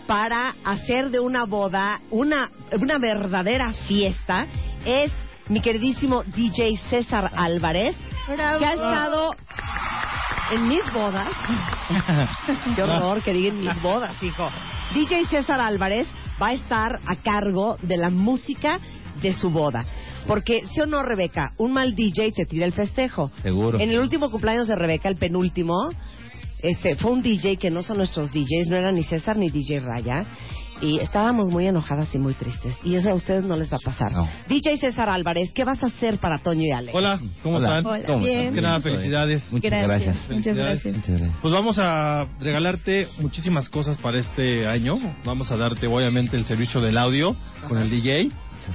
[0.08, 4.48] para hacer de una boda una, una verdadera fiesta,
[4.86, 5.12] es
[5.48, 7.95] mi queridísimo DJ César Álvarez,
[8.28, 9.36] que ha estado
[10.52, 11.34] en mis bodas.
[12.76, 14.50] Qué horror que digan mis bodas, hijo.
[14.94, 16.08] DJ César Álvarez
[16.41, 18.80] va a estar a cargo de la música
[19.22, 19.85] de su boda.
[20.27, 21.53] Porque, ¿sí o no, Rebeca?
[21.57, 23.30] Un mal DJ te tira el festejo.
[23.41, 23.80] Seguro.
[23.80, 25.91] En el último cumpleaños de Rebeca, el penúltimo,
[26.61, 29.81] este, fue un DJ que no son nuestros DJs, no era ni César ni DJ
[29.81, 30.26] Raya.
[30.82, 32.76] Y estábamos muy enojadas y muy tristes.
[32.84, 34.12] Y eso a ustedes no les va a pasar.
[34.48, 36.95] DJ César Álvarez, ¿qué vas a hacer para Toño y Alex?
[36.95, 37.78] Hola, ¿cómo Hola.
[37.80, 37.86] están?
[37.86, 38.40] Hola, ¿Cómo bien.
[38.40, 38.56] están?
[38.56, 39.52] Que nada, felicidades.
[39.52, 40.16] Muchas gracias.
[40.16, 40.84] Muchas Felicidades.
[40.84, 40.95] gracias.
[40.95, 41.41] Muchas gracias.
[41.41, 44.95] Pues vamos a regalarte muchísimas cosas para este año.
[45.26, 47.36] Vamos a darte, obviamente, el servicio del audio
[47.68, 48.30] con el DJ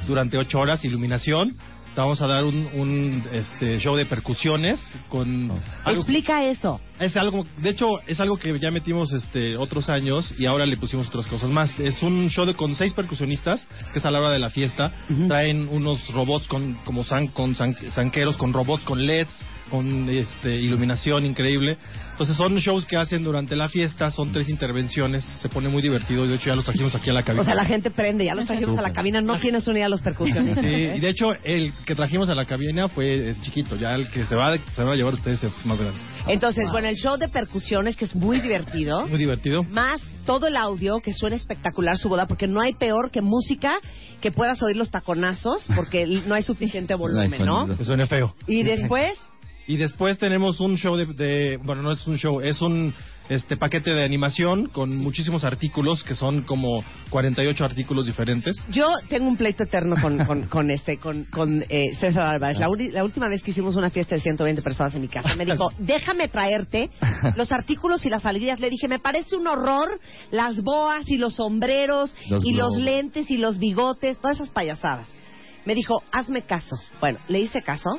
[0.07, 1.57] durante ocho horas, iluminación.
[1.97, 5.51] Vamos a dar un, un, este, show de percusiones con
[5.85, 6.81] algo Explica eso.
[7.01, 10.77] es algo, de hecho, es algo que ya metimos este otros años y ahora le
[10.77, 11.79] pusimos otras cosas más.
[11.81, 14.93] Es un show de con seis percusionistas, que es a la hora de la fiesta.
[15.27, 19.31] Traen unos robots con como san, con san- zanqueros, con robots con LEDs,
[19.71, 21.79] con este, iluminación increíble.
[22.11, 26.25] Entonces son shows que hacen durante la fiesta, son tres intervenciones, se pone muy divertido
[26.25, 27.43] y de hecho ya los trajimos aquí a la cabina.
[27.43, 29.91] O sea, la gente prende, ya los trajimos a la cabina, no tienes unidad a
[29.91, 30.65] los percusionistas.
[30.65, 34.11] Sí, y de hecho el que trajimos a la cabina fue es chiquito, ya el
[34.11, 35.99] que se va, se va a llevar ustedes es más grande.
[36.27, 39.63] Entonces, bueno, el show de percusiones, que es muy divertido, Muy divertido.
[39.63, 43.75] más todo el audio, que suena espectacular su boda, porque no hay peor que música
[44.21, 47.67] que puedas oír los taconazos, porque no hay suficiente volumen, ¿no?
[47.77, 48.35] Que suene feo.
[48.47, 49.15] Y después,
[49.69, 52.93] Y después tenemos un show de, de- bueno, no es un show, es un
[53.29, 58.57] este paquete de animación con muchísimos artículos que son como 48 artículos diferentes.
[58.71, 62.59] yo tengo un pleito eterno con, con, con este, con, con eh, César Álvarez.
[62.59, 65.35] La, uni- la última vez que hicimos una fiesta de 120 personas en mi casa,
[65.35, 66.89] me dijo, déjame traerte
[67.37, 68.61] los artículos y las alegrías.
[68.61, 70.01] Le dije, me parece un horror
[70.31, 75.07] las boas y los sombreros Los y los lentes y los bigotes, todas esas payasadas.
[75.67, 76.77] Me dijo, hazme caso.
[77.01, 77.91] Bueno, le hice caso.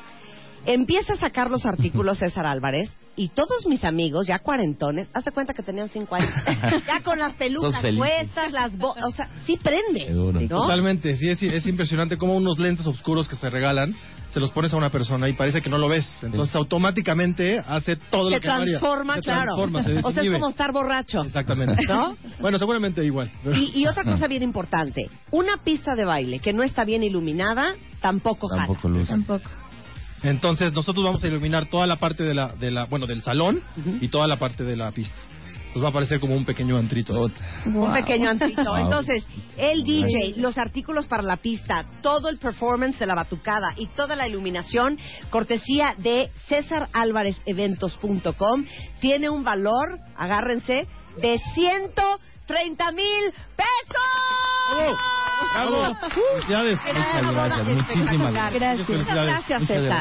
[0.65, 5.53] Empieza a sacar los artículos César Álvarez y todos mis amigos, ya cuarentones, hazte cuenta
[5.53, 6.29] que tenían cinco años,
[6.87, 10.47] ya con las pelucas puestas, las bo o sea, sí prende, ¿no?
[10.47, 13.93] Totalmente, sí, es, es impresionante como unos lentes oscuros que se regalan,
[14.29, 16.07] se los pones a una persona y parece que no lo ves.
[16.23, 18.65] Entonces automáticamente hace todo Se lo que haría.
[18.79, 19.41] transforma, Se claro.
[19.43, 21.21] transforma, se o sea, es como estar borracho.
[21.25, 21.85] Exactamente.
[21.89, 22.15] ¿No?
[22.39, 23.29] Bueno, seguramente igual.
[23.43, 27.03] pero- Y, y otra cosa bien importante, una pista de baile que no está bien
[27.03, 28.67] iluminada, tampoco jala.
[29.07, 29.49] Tampoco.
[30.23, 33.61] Entonces nosotros vamos a iluminar toda la parte de la, de la bueno, del salón
[34.01, 35.15] y toda la parte de la pista.
[35.69, 37.13] Entonces va a parecer como un pequeño antrito.
[37.65, 38.63] Un pequeño antrito.
[38.63, 38.77] Wow.
[38.77, 39.23] Entonces,
[39.55, 44.15] el DJ, los artículos para la pista, todo el performance de la batucada y toda
[44.15, 44.97] la iluminación,
[45.29, 48.65] cortesía de CésarAlvarezEventos.com,
[48.99, 50.87] tiene un valor, agárrense,
[51.17, 54.99] de 130 mil pesos.
[55.53, 55.95] ¡Bravo!
[56.35, 56.79] Felicidades.
[56.79, 58.89] Muchas gracias, muchísimas gracias.
[58.89, 59.91] Muchas gracias, César.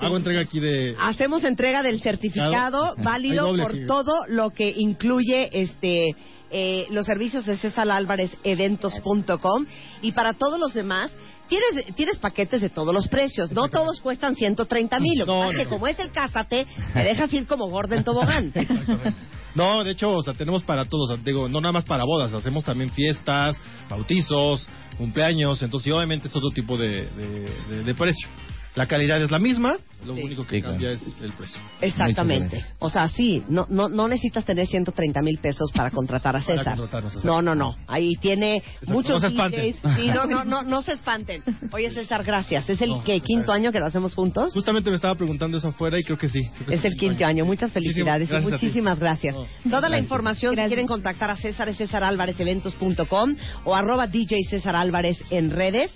[0.00, 0.94] Ah, Hago entrega aquí de...
[1.00, 3.02] Hacemos entrega del certificado Claro.
[3.02, 3.86] válido por aquí.
[3.86, 6.14] todo lo que incluye este
[6.50, 9.66] eh, los servicios de César Álvarez Eventos.com
[10.02, 11.16] y para todos los demás
[11.48, 15.50] tienes tienes paquetes de todos los precios, no todos cuestan 130 mil, lo que pasa
[15.50, 18.52] es que como es el cásate, te dejas ir como gordo en tobogán.
[19.54, 22.02] No, de hecho, o sea, tenemos para todos, o sea, digo, no nada más para
[22.02, 23.56] bodas, hacemos también fiestas,
[23.88, 24.68] bautizos,
[24.98, 28.28] cumpleaños, entonces y obviamente es otro tipo de, de, de- de precio.
[28.74, 31.60] La calidad es la misma, lo único que cambia es el precio.
[31.80, 32.64] Exactamente.
[32.78, 36.56] O sea, sí, no, no, no necesitas tener 130 mil pesos para contratar a Para
[36.58, 36.78] César.
[37.24, 37.76] No, no, no.
[37.86, 39.72] Ahí tiene muchos no se espanten.
[39.72, 39.96] DJs.
[39.96, 41.42] Sí, no, no, no, no se espanten.
[41.72, 42.68] Oye, César, gracias.
[42.68, 44.52] ¿Es el que, quinto año que lo hacemos juntos?
[44.52, 46.42] Justamente me estaba preguntando eso afuera y creo que sí.
[46.54, 47.44] creo que Es el quinto año.
[47.44, 49.34] Muchas felicidades y gracias muchísimas gracias.
[49.34, 50.02] Toda la gracias.
[50.02, 55.94] información, si quieren contactar a César, es cesaralvarezeventos.com o arroba DJ César Álvarez en redes.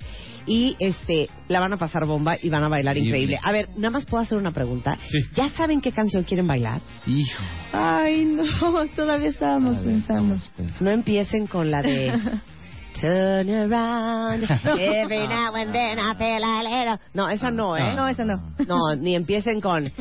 [0.48, 3.34] Y este la van a pasar bomba y van a bailar Increíble.
[3.34, 3.40] increíble.
[3.42, 4.98] A ver, nada más puedo hacer una pregunta.
[5.36, 6.80] ¿Ya saben qué canción quieren bailar?
[7.06, 7.42] Hijo.
[7.72, 10.38] Ay, no, todavía estábamos pensando.
[10.80, 12.12] No empiecen con la de
[13.00, 14.42] Turn around
[14.80, 16.98] every now and then I feel a little.
[17.14, 17.94] No, esa no, ¿eh?
[17.94, 18.54] No, esa no.
[18.66, 19.92] No, ni empiecen con.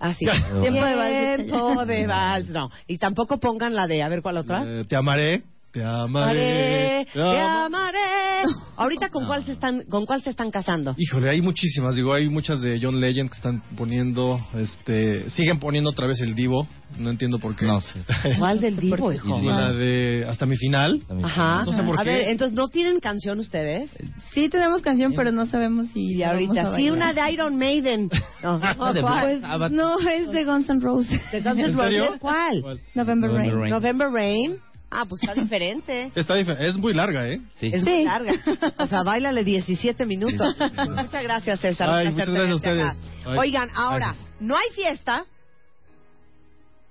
[0.00, 0.26] Así.
[0.26, 1.46] Tiempo de vals.
[1.46, 2.70] Tiempo de vals, no.
[2.86, 4.64] Y tampoco pongan la de, a ver cuál otra.
[4.66, 5.42] Eh, te amaré,
[5.74, 7.04] te amaré.
[7.12, 7.98] Te amaré.
[8.76, 10.94] Ahorita con cuál se están, con cuál se están casando.
[10.96, 15.90] Híjole, hay muchísimas, digo, hay muchas de John Legend que están poniendo, este, siguen poniendo
[15.90, 16.66] otra vez el Divo,
[16.98, 17.66] no entiendo por qué.
[17.66, 18.00] No sé.
[18.38, 19.40] ¿Cuál del Divo, hijo?
[19.40, 21.02] Y la de Hasta mi final.
[21.24, 21.64] Ajá.
[21.64, 22.10] No sé por a qué.
[22.10, 23.90] ver, entonces no tienen canción ustedes.
[24.32, 26.14] Sí, tenemos canción, pero no sabemos si.
[26.14, 28.10] Y vamos ahorita a sí una de Iron Maiden.
[28.44, 29.74] No, Pues, ¿cuál?
[29.74, 31.18] no, es de Guns N' Roses.
[31.32, 31.72] ¿De Guns N'.
[31.72, 32.18] Roses?
[32.20, 32.62] ¿Cuál?
[32.94, 33.70] November Rain.
[33.70, 34.56] November Rain.
[34.96, 36.12] Ah, pues está diferente.
[36.14, 37.40] Está diferente, es muy larga, ¿eh?
[37.60, 38.32] Es muy larga.
[38.78, 40.56] O sea, bailale 17 minutos.
[40.88, 41.90] Muchas gracias, César.
[41.90, 42.86] Ay, muchas gracias a ustedes.
[43.26, 43.38] Ay.
[43.38, 45.24] Oigan, ahora, no hay fiesta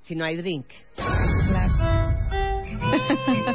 [0.01, 0.65] si no hay drink.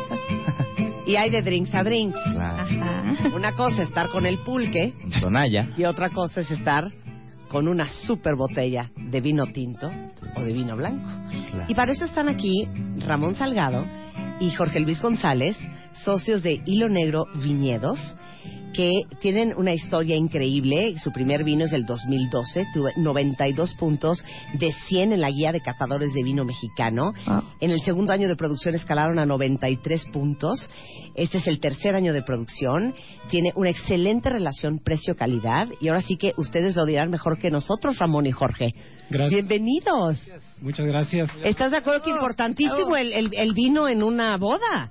[1.07, 2.19] Y hay de drinks a drinks.
[3.35, 4.93] Una cosa es estar con el pulque
[5.23, 5.71] Tonaya.
[5.79, 6.93] y otra cosa es estar
[7.49, 9.91] con una super botella de vino tinto
[10.37, 11.09] o de vino blanco.
[11.67, 12.69] Y para eso están aquí
[12.99, 13.87] Ramón Salgado
[14.41, 15.57] y Jorge Luis González,
[16.05, 17.99] socios de Hilo Negro Viñedos,
[18.75, 20.95] que tienen una historia increíble.
[21.03, 24.23] Su primer vino es del 2012, tuvo 92 puntos
[24.59, 27.13] de 100 en la guía de catadores de vino mexicano.
[27.61, 30.69] En el segundo año de producción escalaron a 93 puntos.
[31.15, 32.95] Este es el tercer año de producción.
[33.31, 35.69] Tiene una excelente relación precio-calidad.
[35.81, 38.73] Y ahora sí que ustedes lo dirán mejor que nosotros, Ramón y Jorge.
[39.11, 39.33] Gracias.
[39.33, 40.19] Bienvenidos.
[40.61, 41.31] Muchas gracias.
[41.43, 44.91] ¿Estás de acuerdo que es importantísimo el, el- el vino en una boda?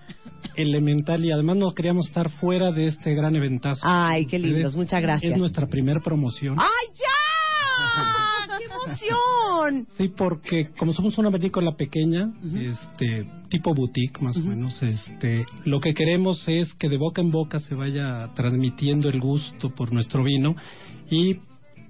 [0.57, 3.81] Elemental y además no queríamos estar fuera de este gran eventazo.
[3.83, 4.75] Ay, qué lindos.
[4.75, 5.33] Muchas gracias.
[5.33, 6.57] Es nuestra primer promoción.
[6.59, 6.67] ¡Ay,
[8.57, 9.87] ¡Qué emoción!
[9.97, 15.79] Sí, porque como somos una vinícola pequeña, este tipo boutique más o menos, este lo
[15.79, 20.23] que queremos es que de boca en boca se vaya transmitiendo el gusto por nuestro
[20.23, 20.55] vino
[21.09, 21.35] y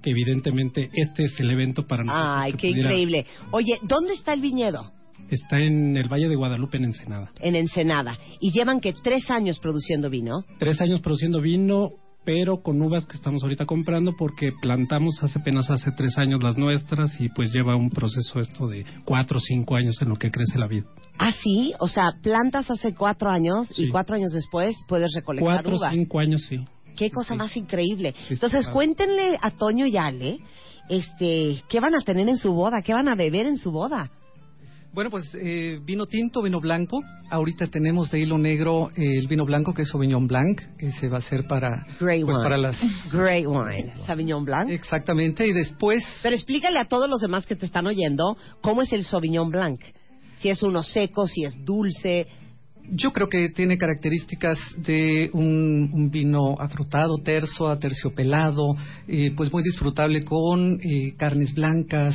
[0.02, 2.26] que evidentemente este es el evento para nosotros.
[2.36, 3.26] Ay, qué pudiera- increíble.
[3.50, 4.92] Oye, ¿dónde está el viñedo?
[5.30, 7.30] Está en el Valle de Guadalupe, en Ensenada.
[7.40, 8.18] En Ensenada.
[8.40, 10.44] Y llevan que tres años produciendo vino.
[10.58, 11.90] Tres años produciendo vino,
[12.24, 16.56] pero con uvas que estamos ahorita comprando porque plantamos hace apenas hace tres años las
[16.56, 20.30] nuestras y pues lleva un proceso esto de cuatro o cinco años en lo que
[20.30, 20.84] crece la vid.
[21.18, 25.74] Ah, sí, o sea, plantas hace cuatro años y cuatro años después puedes recolectar Cuatro
[25.74, 25.94] o uvas.
[25.94, 26.58] cinco años, sí.
[26.96, 28.12] Qué cosa más increíble.
[28.26, 28.74] Sí, Entonces, claro.
[28.74, 30.38] cuéntenle a Toño y Ale,
[30.88, 32.82] este, ¿qué van a tener en su boda?
[32.82, 34.10] ¿Qué van a beber en su boda?
[34.92, 37.02] Bueno, pues eh, vino tinto, vino blanco.
[37.30, 40.60] Ahorita tenemos de hilo negro eh, el vino blanco que es Sauvignon Blanc.
[40.78, 42.42] Ese va a ser para, Great pues, wine.
[42.42, 42.76] para las...
[43.12, 43.92] Great wine.
[44.06, 44.70] Sauvignon Blanc.
[44.70, 45.46] Exactamente.
[45.46, 46.02] Y después...
[46.22, 49.78] Pero explícale a todos los demás que te están oyendo cómo es el Sauvignon Blanc.
[50.38, 52.26] Si es uno seco, si es dulce.
[52.90, 58.74] Yo creo que tiene características de un, un vino afrutado, terso, aterciopelado,
[59.06, 62.14] eh, pues muy disfrutable con eh, carnes blancas,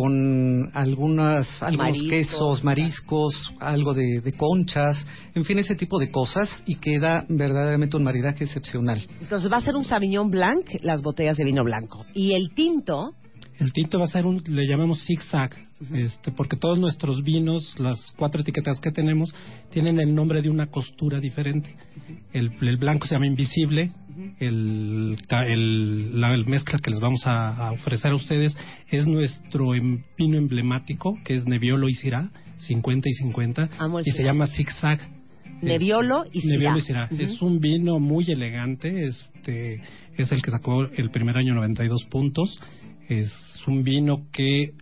[0.00, 2.08] con algunas, algunos Mariscos.
[2.08, 4.96] quesos, mariscos, algo de, de conchas,
[5.34, 9.04] en fin, ese tipo de cosas y queda verdaderamente un maridaje excepcional.
[9.20, 12.06] Entonces va a ser un Sauvignon Blanc, las botellas de vino blanco.
[12.14, 13.10] Y el tinto,
[13.58, 15.50] El tinto va a ser un, le llamamos zigzag,
[15.92, 19.34] este, porque todos nuestros vinos, las cuatro etiquetas que tenemos,
[19.72, 21.74] tienen el nombre de una costura diferente.
[22.32, 23.90] El, el blanco se llama invisible,
[24.38, 25.16] el,
[25.48, 28.56] el- la mezcla que les vamos a, a ofrecer a ustedes
[28.90, 34.04] es nuestro em- vino emblemático, que es Nebbiolo y Syrah, 50 y 50, Amo el
[34.08, 35.00] y se llama zigzag.
[35.62, 36.54] Nebbiolo y Syrah.
[36.56, 37.08] Nebbiolo y Syrah.
[37.18, 39.82] Es un vino muy elegante, este
[40.16, 42.60] es el que sacó el primer año 92 puntos.
[43.08, 43.32] Es
[43.66, 44.72] un vino que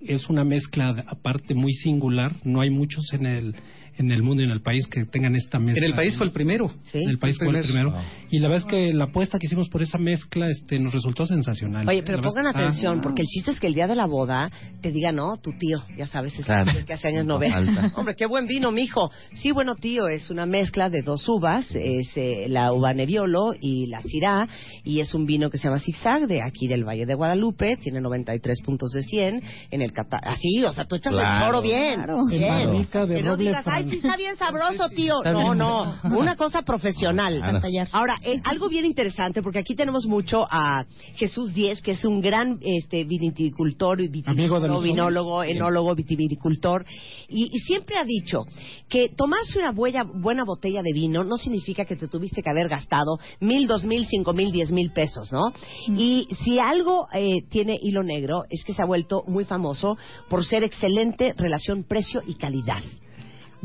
[0.00, 3.54] es una mezcla aparte muy singular, no hay muchos en el
[3.98, 5.78] en el mundo y en el país que tengan esta mezcla.
[5.78, 6.70] En el país fue el primero.
[6.92, 7.90] En el país El fue el primero.
[7.92, 8.08] primero.
[8.30, 11.26] Y la verdad es que la apuesta que hicimos por esa mezcla este nos resultó
[11.26, 11.88] sensacional.
[11.88, 14.06] Oye, pero La pongan es atención, porque el chiste es que el día de la
[14.06, 14.50] boda
[14.82, 16.70] te diga, no, tu tío, ya sabes, ese Claro.
[16.86, 17.48] que hace años no ve.
[17.96, 19.10] Hombre, qué buen vino, mijo.
[19.32, 23.86] Sí, bueno, tío, es una mezcla de dos uvas, es eh, la uva Nebbiolo y
[23.86, 24.48] la Syrah,
[24.84, 28.00] y es un vino que se llama Zigzag, de aquí del Valle de Guadalupe, tiene
[28.00, 31.94] 93 puntos de 100 en el cata Así, o sea, tú echas el choro bien.
[31.94, 32.24] Claro.
[32.30, 32.70] bien.
[32.70, 32.86] En de
[33.16, 35.22] que no roble digas, ay, fran- sí está bien sabroso, tío.
[35.24, 35.58] No, bien.
[35.58, 37.38] no, una cosa profesional.
[37.40, 37.60] Claro.
[37.92, 40.84] Ahora, eh, algo bien interesante, porque aquí tenemos mucho a
[41.16, 46.84] Jesús Díez, que es un gran este, viticultor, y Amigo de viticultor, vinólogo, enólogo, vitivinicultor,
[47.28, 48.44] y, y siempre ha dicho
[48.88, 52.68] que tomarse una buena, buena botella de vino no significa que te tuviste que haber
[52.68, 55.52] gastado mil, dos mil, cinco mil, diez mil pesos, ¿no?
[55.88, 59.96] Y si algo eh, tiene hilo negro es que se ha vuelto muy famoso
[60.28, 62.82] por ser excelente relación precio y calidad.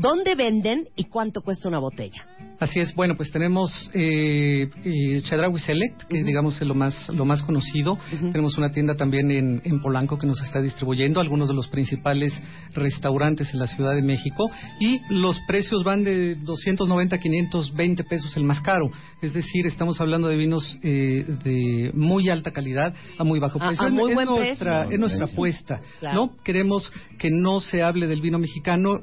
[0.02, 2.26] ¿Dónde venden y cuánto cuesta una botella?
[2.58, 7.24] Así es, bueno, pues tenemos eh, eh, Chedraui Select, que digamos es lo más, lo
[7.24, 7.98] más conocido.
[8.30, 12.32] Tenemos una tienda también en, en Polanco que nos está distribuyendo, algunos de los principales
[12.74, 14.50] restaurantes en la Ciudad de México.
[14.80, 18.90] Y los precios van de 290 a 520 pesos el más caro.
[19.20, 23.68] Es decir, estamos hablando de vinos eh, de muy alta calidad a muy bajo A-
[23.68, 23.84] precio.
[23.84, 24.94] a Es- muy es buen nuestra, precio.
[24.94, 26.14] es nuestra apuesta, Claro.
[26.36, 26.42] ¿no?
[26.44, 29.00] Queremos que no se hable del vino mexicano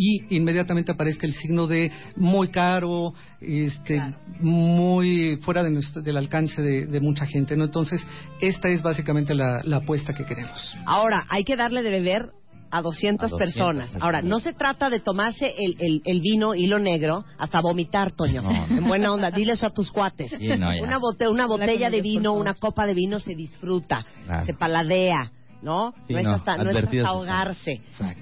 [0.00, 4.00] y inmediatamente aparezca el signo de muy caro, este,
[4.40, 7.64] muy fuera de nuestro- del alcance de, de mucha gente, ¿no?
[7.64, 8.00] Entonces,
[8.40, 10.76] esta es básicamente la, la apuesta que queremos.
[10.86, 12.30] Ahora, hay que darle de beber
[12.70, 13.82] a 200, A 200 personas.
[13.86, 14.02] personas.
[14.04, 18.42] Ahora, no se trata de tomarse el, el, el vino hilo negro hasta vomitar, Toño.
[18.70, 20.30] En buena onda, dile eso a tus cuates.
[20.38, 20.82] Sí, no, ya.
[20.82, 24.44] una, bote- una botella de vino, una copa de vino se disfruta, Claro.
[24.46, 25.32] se paladea.
[25.60, 25.92] ¿No?
[26.06, 27.80] Sí, no, es hasta, no es hasta ahogarse.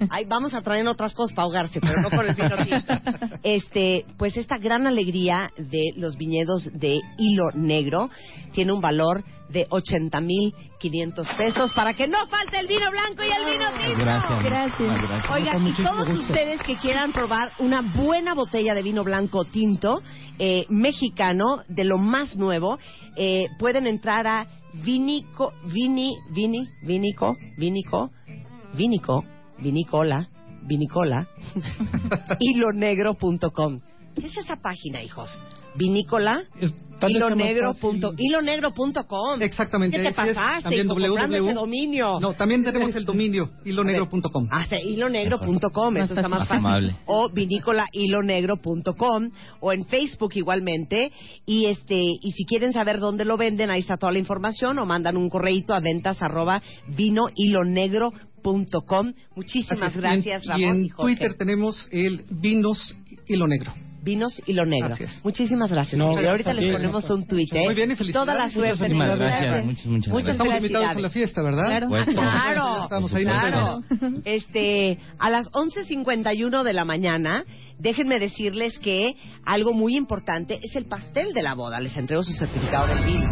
[0.09, 2.95] Ay, vamos a traer otras cosas para ahogarse, pero no con el vino tinto.
[3.43, 8.11] Este, pues esta gran alegría de los viñedos de hilo negro
[8.53, 13.53] tiene un valor de 80.500 pesos para que no falte el vino blanco y el
[13.53, 14.05] vino tinto.
[14.05, 14.43] Gracias.
[14.43, 15.03] Gracias.
[15.03, 15.33] Gracias.
[15.33, 16.23] Oigan, y todos gusto.
[16.23, 20.03] ustedes que quieran probar una buena botella de vino blanco tinto
[20.39, 22.79] eh, mexicano de lo más nuevo,
[23.17, 24.47] eh, pueden entrar a
[24.82, 28.11] Vinico, Vini, Vini, Vinico, Vinico,
[28.74, 29.24] Vinico,
[29.59, 30.28] Vinicola,
[30.62, 31.27] Vinicola,
[32.39, 33.81] hilonegro.com.
[34.18, 35.28] ¿Qué es esa página, hijos?
[35.74, 36.43] Vinícola.
[37.80, 39.43] punto- hilonegro.com.
[39.43, 39.98] Exactamente.
[39.98, 42.18] ¿Qué te ese es pasaste, también comprando ese dominio?
[42.20, 44.48] No, también tenemos el dominio hilonegro.com.
[44.51, 46.64] Ah, sí, hilonegro.com, eso está más Más fácil.
[46.66, 46.97] amable.
[47.05, 49.30] O vinícolahilonegro.com
[49.60, 51.12] o en Facebook igualmente.
[51.44, 54.86] Y este y si quieren saber dónde lo venden, ahí está toda la información o
[54.86, 56.62] mandan un correíto a ventas arroba
[56.97, 59.12] vinohilonegro.com.
[59.34, 60.01] Muchísimas Así es.
[60.01, 60.60] gracias, y en, Ramón.
[60.60, 61.16] y en y Jorge.
[61.16, 62.97] Twitter tenemos el Vinos
[63.28, 63.74] Hilo Negro.
[64.07, 64.95] Vinos y lo negro.
[64.95, 65.24] Es.
[65.24, 65.99] Muchísimas gracias.
[65.99, 67.62] No, y ahorita les ponemos un tuit, ¿eh?
[67.65, 68.24] Muy bien, y felicidades.
[68.24, 68.95] Toda la Muchas suerte.
[68.95, 71.66] Gracias, muchas, muchas Muchas Estamos invitados a la fiesta, ¿verdad?
[71.66, 71.89] Claro.
[71.89, 73.81] Pues, Claro, Estamos ahí, claro.
[74.24, 77.45] Este, a las 11:51 de la mañana,
[77.81, 81.81] déjenme decirles que algo muy importante es el pastel de la boda.
[81.81, 83.27] Les entrego su certificado del vino.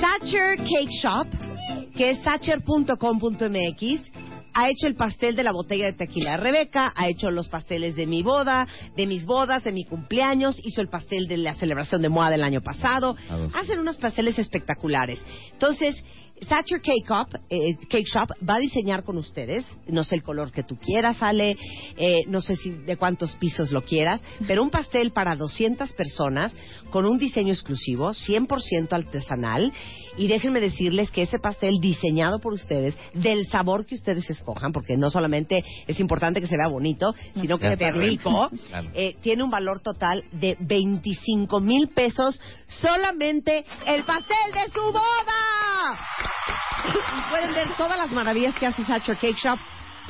[0.00, 1.26] Sacher Cake Shop,
[1.96, 4.10] que es sacher.com.mx,
[4.58, 7.94] ha hecho el pastel de la botella de tequila de Rebeca, ha hecho los pasteles
[7.94, 8.66] de mi boda,
[8.96, 12.42] de mis bodas, de mi cumpleaños, hizo el pastel de la celebración de moda del
[12.42, 13.16] año pasado.
[13.30, 13.54] A dos.
[13.54, 15.24] Hacen unos pasteles espectaculares.
[15.52, 16.02] Entonces,
[16.42, 20.52] Sacher Cake, Shop, eh, Cake Shop va a diseñar con ustedes, no sé el color
[20.52, 21.56] que tú quieras, Ale,
[21.96, 26.52] eh, no sé si de cuántos pisos lo quieras, pero un pastel para 200 personas
[26.90, 29.72] con un diseño exclusivo, 100% artesanal,
[30.18, 34.96] y déjenme decirles que ese pastel diseñado por ustedes, del sabor que ustedes escojan, porque
[34.96, 38.00] no solamente es importante que se vea bonito, sino que esté está.
[38.00, 38.90] rico, Claro.
[38.94, 45.98] eh, tiene un valor total de 25 mil pesos solamente el pastel de su boda.
[46.84, 49.58] Y pueden ver todas las maravillas que hace Sacher Cake Shop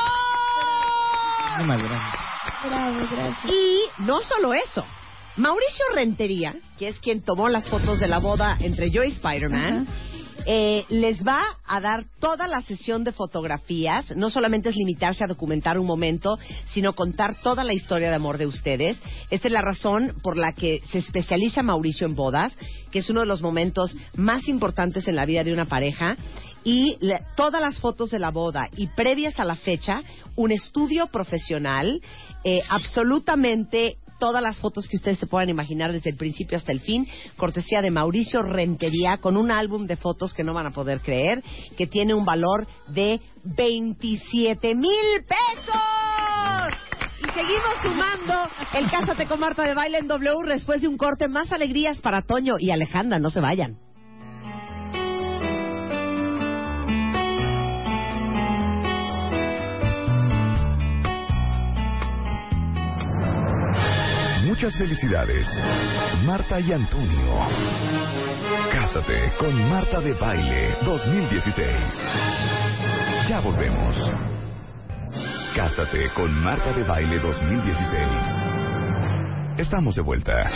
[2.66, 3.52] Bravo, gracias.
[3.52, 4.84] Y no solo eso.
[5.36, 9.86] Mauricio Rentería, que es quien tomó las fotos de la boda entre yo y Spider-Man,
[10.46, 14.14] eh, les va a dar toda la sesión de fotografías.
[14.16, 18.38] No solamente es limitarse a documentar un momento, sino contar toda la historia de amor
[18.38, 19.00] de ustedes.
[19.30, 22.52] Esta es la razón por la que se especializa Mauricio en bodas,
[22.90, 26.16] que es uno de los momentos más importantes en la vida de una pareja.
[26.64, 26.96] Y
[27.36, 30.02] todas las fotos de la boda y previas a la fecha,
[30.34, 32.00] un estudio profesional,
[32.42, 36.80] eh, absolutamente todas las fotos que ustedes se puedan imaginar desde el principio hasta el
[36.80, 37.06] fin,
[37.36, 41.44] cortesía de Mauricio Rentería, con un álbum de fotos que no van a poder creer,
[41.76, 46.72] que tiene un valor de 27 mil pesos.
[47.20, 51.28] Y seguimos sumando el Cásate con Marta de Baile en W después de un corte.
[51.28, 53.76] Más alegrías para Toño y Alejandra, no se vayan.
[64.54, 65.48] Muchas felicidades,
[66.24, 67.44] Marta y Antonio.
[68.72, 71.66] Cásate con Marta de Baile 2016.
[73.28, 73.96] Ya volvemos.
[75.56, 78.06] Cásate con Marta de Baile 2016.
[79.58, 80.48] Estamos de vuelta.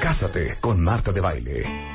[0.00, 1.93] Cásate con Marta de Baile.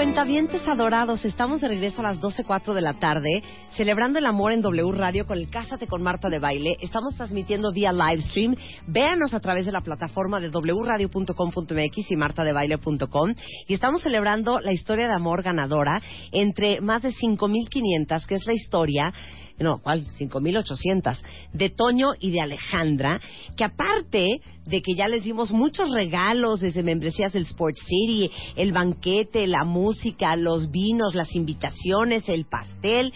[0.00, 3.42] Cuentavientes adorados, estamos de regreso a las 12.04 de la tarde,
[3.76, 6.78] celebrando el amor en W Radio con el Cásate con Marta de Baile.
[6.80, 8.56] Estamos transmitiendo vía live stream.
[8.86, 13.34] Véanos a través de la plataforma de wradio.com.mx y martadebaile.com.
[13.68, 16.00] Y estamos celebrando la historia de amor ganadora
[16.32, 19.12] entre más de 5.500, que es la historia
[19.60, 20.06] no, ¿cuál?
[20.06, 21.18] 5.800,
[21.52, 23.20] de Toño y de Alejandra,
[23.56, 28.72] que aparte de que ya les dimos muchos regalos desde membresías del Sport City, el
[28.72, 33.12] banquete, la música, los vinos, las invitaciones, el pastel,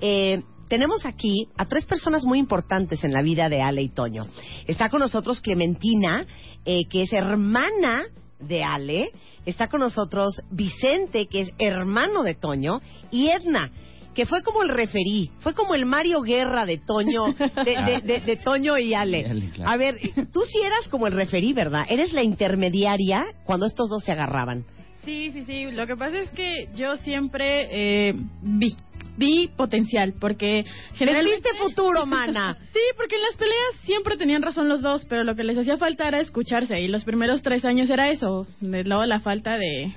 [0.00, 4.26] eh, tenemos aquí a tres personas muy importantes en la vida de Ale y Toño.
[4.66, 6.26] Está con nosotros Clementina,
[6.64, 8.02] eh, que es hermana
[8.40, 9.10] de Ale.
[9.46, 12.80] Está con nosotros Vicente, que es hermano de Toño.
[13.10, 13.70] Y Edna,
[14.14, 18.20] que fue como el referí, fue como el Mario Guerra de Toño, de, de- de-
[18.20, 19.26] de Toño y Ale.
[19.28, 19.70] Ale, claro.
[19.70, 19.98] A ver,
[20.32, 21.82] tú sí eras como el referí, ¿verdad?
[21.88, 24.64] Eres la intermediaria cuando estos dos se agarraban.
[25.04, 25.70] Sí, sí, sí.
[25.72, 27.68] Lo que pasa es que yo siempre
[28.08, 28.74] eh, vi,
[29.16, 30.62] vi potencial, porque
[30.94, 31.50] generalmente...
[31.50, 32.56] viste futuro, mana.
[32.72, 35.76] sí, porque en las peleas siempre tenían razón los dos, pero lo que les hacía
[35.76, 39.92] falta era escucharse, y los primeros tres años era eso, de- luego la falta de,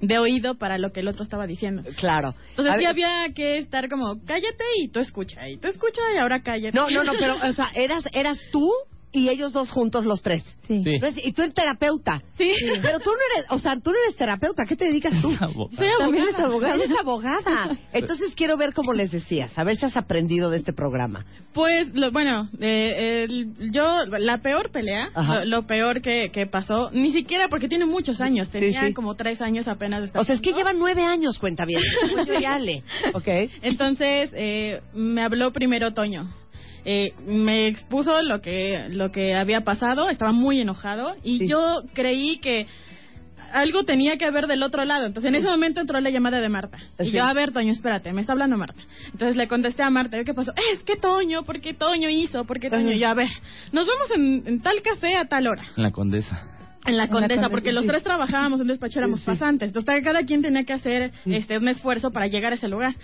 [0.00, 1.82] de oído para lo que el otro estaba diciendo.
[1.96, 2.34] Claro.
[2.50, 6.40] Entonces sí había que estar como, cállate y tú escucha, y tú escucha y ahora
[6.42, 6.76] cállate.
[6.76, 8.68] No, no, no, pero, o sea, eras, eras tú
[9.12, 10.44] y ellos dos juntos los tres.
[10.62, 10.82] Sí.
[10.84, 10.90] Sí.
[10.94, 12.22] Entonces, Y tú eres terapeuta.
[12.36, 12.52] Sí.
[12.82, 14.64] Pero tú no eres, o sea, tú no eres terapeuta.
[14.68, 15.30] ¿Qué te dedicas tú?
[15.76, 16.74] Soy También eres abogada.
[16.74, 17.78] Eres abogada.
[17.92, 21.24] Entonces quiero ver cómo les decías, a ver si has aprendido de este programa.
[21.54, 23.82] Pues, lo- bueno, eh, el- yo,
[24.18, 28.50] la peor pelea, lo, lo peor que, que pasó, ni siquiera porque tiene muchos años,
[28.50, 28.92] tenía sí.
[28.94, 31.80] como tres años apenas de estar O sea, es que llevan nueve años, cuenta bien.
[32.26, 32.82] Yo y Ale.
[33.14, 33.26] Ok.
[33.62, 36.30] Entonces, eh, me habló primero Toño.
[36.90, 42.38] Eh, me expuso lo que lo que había pasado, estaba muy enojado y yo creí
[42.38, 42.66] que
[43.52, 45.04] algo tenía que haber del otro lado.
[45.04, 46.78] Entonces, en ese momento entró la llamada de Marta.
[46.98, 47.10] Y Sí.
[47.12, 48.80] yo, a ver, Toño, espérate, me está hablando Marta.
[49.12, 50.54] Entonces le contesté a Marta, ¿qué pasó?
[50.72, 52.44] Es que Toño, ¿por qué Toño hizo?
[52.46, 52.90] ¿Por qué Toño?
[52.92, 53.28] Y yo, a ver,
[53.70, 55.64] nos vemos en, en tal café a tal hora.
[55.76, 56.40] En la condesa.
[56.86, 59.68] En la En la Condesa, porque los tres trabajábamos en despacho, éramos pasantes.
[59.68, 62.94] Entonces, cada quien tenía que hacer este un esfuerzo para llegar a ese lugar.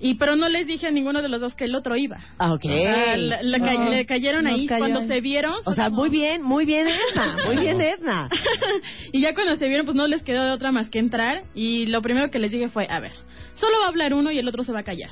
[0.00, 2.18] Y pero no les dije a ninguno de los dos que el otro iba.
[2.38, 2.62] Ah, ok.
[2.62, 5.54] Sea, le, le ca- le cayeron ahí cayó cuando se vieron.
[5.64, 7.36] O sea, muy bien, muy bien, Edna.
[7.46, 8.28] Muy bien, Edna.
[9.12, 11.42] y ya cuando se vieron, pues no les quedó de otra más que entrar.
[11.54, 13.12] Y lo primero que les dije fue, a ver,
[13.54, 15.10] solo va a hablar uno y el otro se va a callar.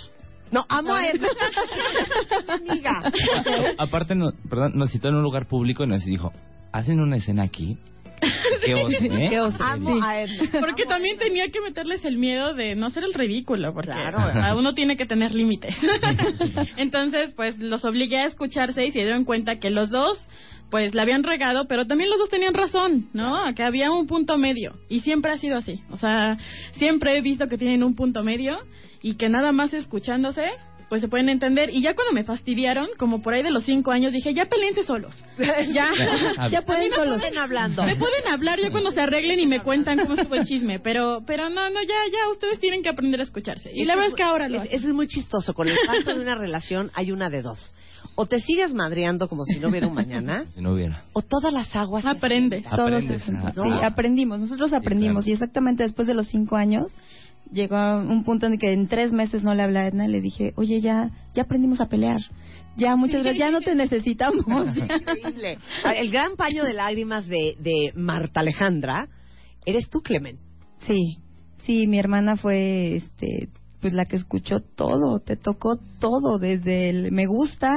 [0.52, 1.26] No, amo a Edna.
[2.48, 3.12] Amiga.
[3.78, 6.32] Aparte, no, perdón, nos citó en un lugar público y nos dijo,
[6.72, 7.78] ¿hacen una escena aquí?
[8.64, 9.26] ¿Qué os, eh?
[9.30, 9.56] Qué oso.
[9.60, 10.50] Amo a Edna.
[10.60, 14.18] Porque también tenía que meterles el miedo de no ser el ridículo, porque Claro.
[14.18, 15.74] a uno tiene que tener límites.
[16.76, 20.18] Entonces, pues los obligué a escucharse y se dieron cuenta que los dos,
[20.70, 23.36] pues la habían regado, pero también los dos tenían razón, ¿no?
[23.54, 24.72] Que había un punto medio.
[24.88, 25.80] Y siempre ha sido así.
[25.90, 26.38] O sea,
[26.72, 28.58] siempre he visto que tienen un punto medio
[29.02, 30.44] y que nada más escuchándose,
[30.88, 31.70] pues se pueden entender.
[31.70, 34.82] Y ya cuando me fastidiaron, como por ahí de los cinco años, dije, ya peleense
[34.84, 35.14] solos.
[35.72, 35.90] Ya,
[36.50, 37.18] Ya pueden solos.
[37.18, 37.82] pueden hablando.
[37.86, 41.22] Me pueden hablar ya cuando se arreglen y me cuentan cómo estuvo el chisme, pero
[41.26, 43.70] pero no, no, ya, ya, ustedes tienen que aprender a escucharse.
[43.74, 45.54] Y la verdad es que ahora lo es, eso es muy chistoso.
[45.54, 47.74] Con el paso de una relación hay una de dos.
[48.14, 51.02] O te sigues madreando como si no hubiera un mañana, Si no hubiera.
[51.12, 52.64] o todas las aguas se aprendes.
[52.64, 53.32] Todos Aprendes, se.
[53.32, 56.94] Sí, aprendimos, nosotros aprendimos y exactamente después de los cinco años
[57.52, 60.10] llegó a un punto en que en tres meses no le hablé a Edna y
[60.10, 62.20] le dije, oye, ya, ya aprendimos a pelear.
[62.76, 64.44] Ya, muchas gracias, ya no te necesitamos.
[64.76, 65.58] Increíble.
[65.82, 69.08] A ver, El gran paño de lágrimas de, de Marta Alejandra
[69.64, 70.38] eres tú, Clemen.
[70.86, 71.18] Sí,
[71.64, 73.48] sí, mi hermana fue, este,
[73.80, 77.72] pues la que escuchó todo, te tocó todo, desde el me gusta,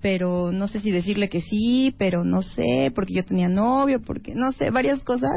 [0.00, 4.34] pero no sé si decirle que sí, pero no sé, porque yo tenía novio, porque
[4.34, 5.32] no sé, varias cosas,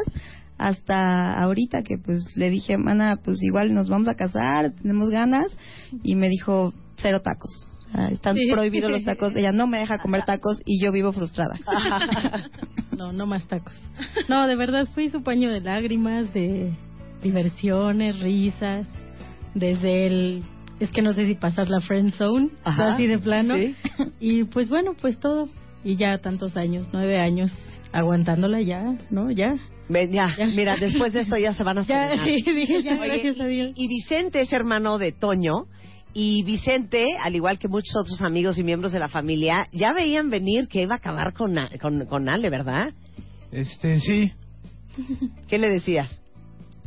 [0.58, 5.46] hasta ahorita que pues le dije, mana, pues igual nos vamos a casar, tenemos ganas,
[6.02, 7.66] y me dijo, cero tacos.
[7.88, 8.48] O sea, están Sí.
[8.50, 11.54] prohibidos los tacos, ella no me deja comer tacos y yo vivo frustrada.
[12.98, 13.74] No, no más tacos.
[14.28, 16.72] No, de verdad fui su paño de lágrimas, de
[17.22, 18.88] diversiones, risas,
[19.54, 20.42] desde el
[20.80, 23.54] es que no sé si pasar la friend zone, Ajá, así de plano.
[23.54, 23.74] sí.
[24.20, 25.48] Y pues bueno, pues todo.
[25.84, 27.52] Y ya tantos años, nueve años,
[27.92, 29.30] aguantándola ya, ¿no?
[29.30, 29.54] Ya.
[29.88, 33.08] Ven, ya, mira, después de esto ya se van a Ya, sí, dije ya, Oye,
[33.08, 33.72] gracias a Dios.
[33.74, 35.66] Y Vicente es hermano de Toño.
[36.14, 40.30] Y Vicente, al igual que muchos otros amigos y miembros de la familia, ya veían
[40.30, 42.92] venir que iba a acabar con, con, con Ale, ¿verdad?
[43.52, 44.32] Este, sí.
[45.46, 46.20] ¿Qué le decías?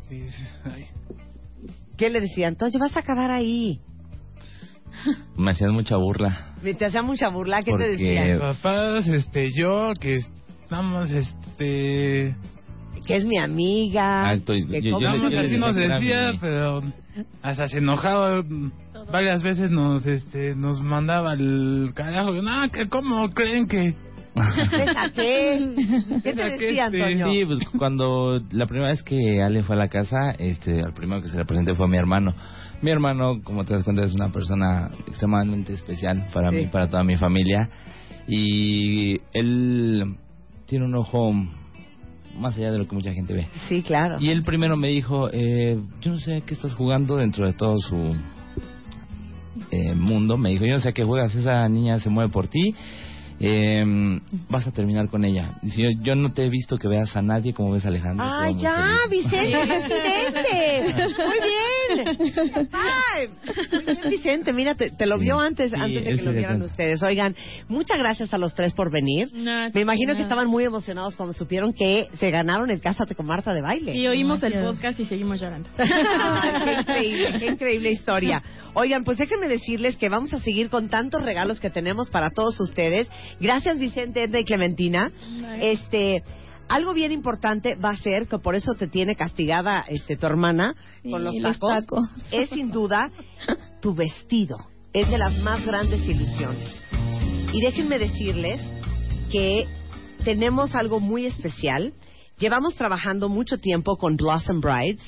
[0.09, 0.23] Sí,
[0.65, 0.87] ay.
[1.97, 2.55] ¿Qué le decían?
[2.55, 3.79] Toño, vas a acabar ahí.
[5.37, 6.53] Me hacían mucha burla.
[6.77, 7.59] Te hacía mucha burla.
[7.59, 8.39] ¿Qué te Porque- decían?
[8.39, 10.19] Papás, este, yo, que
[10.63, 12.35] estamos, este...
[13.05, 14.35] Que es mi amiga.
[14.35, 16.81] Y que yo- yo yo así decía nos decía, pero
[17.41, 18.43] hasta se enojaba.
[19.11, 22.31] Varias veces nos, este, nos mandaba el carajo.
[22.41, 23.95] No, que cómo creen que...
[26.23, 27.31] ¿Qué te este, Toño?
[27.33, 31.21] Sí, pues cuando la primera vez que Ale fue a la casa, este, el primero
[31.21, 32.33] que se le presenté fue a mi hermano.
[32.81, 36.55] Mi hermano, como te das cuenta, es una persona extremadamente especial para Sí.
[36.57, 37.69] mí, para toda mi familia.
[38.27, 40.15] Y él
[40.65, 41.33] tiene un ojo
[42.37, 43.47] más allá de lo que mucha gente ve.
[43.69, 44.17] Sí, claro.
[44.19, 47.53] Y él primero me dijo, eh, yo no sé a qué estás jugando dentro de
[47.53, 48.15] todo su
[49.71, 50.37] eh, mundo.
[50.37, 52.75] Me dijo, yo no sé a qué juegas, esa niña se mueve por ti
[53.41, 53.83] eh,
[54.49, 55.57] vas a terminar con ella.
[55.61, 58.25] Dice, yo, yo no te he visto que veas a nadie como ves a Alejandro.
[58.25, 59.23] te ¡Ay, veo muy ya, feliz".
[59.23, 59.61] Vicente!
[60.31, 61.25] ¡Vicente!
[61.25, 62.69] Muy bien.
[62.71, 66.31] Ay, muy bien, Vicente, mira, te, te lo vio antes, Sí, antes de que lo
[66.31, 67.01] vieran ustedes.
[67.03, 67.35] Oigan,
[67.67, 69.29] muchas gracias a los tres por venir.
[69.33, 73.53] Me imagino que estaban muy emocionados cuando supieron que se ganaron el Cásate con Marta
[73.53, 73.95] de baile.
[73.95, 75.69] Y oímos el podcast y seguimos llorando.
[75.77, 78.41] Ay, qué increíble, qué increíble historia.
[78.73, 82.59] Oigan, pues déjenme decirles que vamos a seguir con tantos regalos que tenemos para todos
[82.59, 83.09] ustedes.
[83.39, 85.11] Gracias, Vicente, Edna y Clementina.
[85.59, 86.23] Este,
[86.67, 90.75] algo bien importante va a ser que por eso te tiene castigada este tu hermana
[91.09, 91.69] con los los tacos.
[91.69, 92.09] tacos.
[92.31, 93.11] Es sin duda
[93.81, 94.57] tu vestido.
[94.93, 96.83] Es de las más grandes ilusiones.
[97.53, 98.61] Y déjenme decirles
[99.31, 99.67] que
[100.23, 101.93] tenemos algo muy especial.
[102.37, 105.01] Llevamos trabajando mucho tiempo con Blossom Brides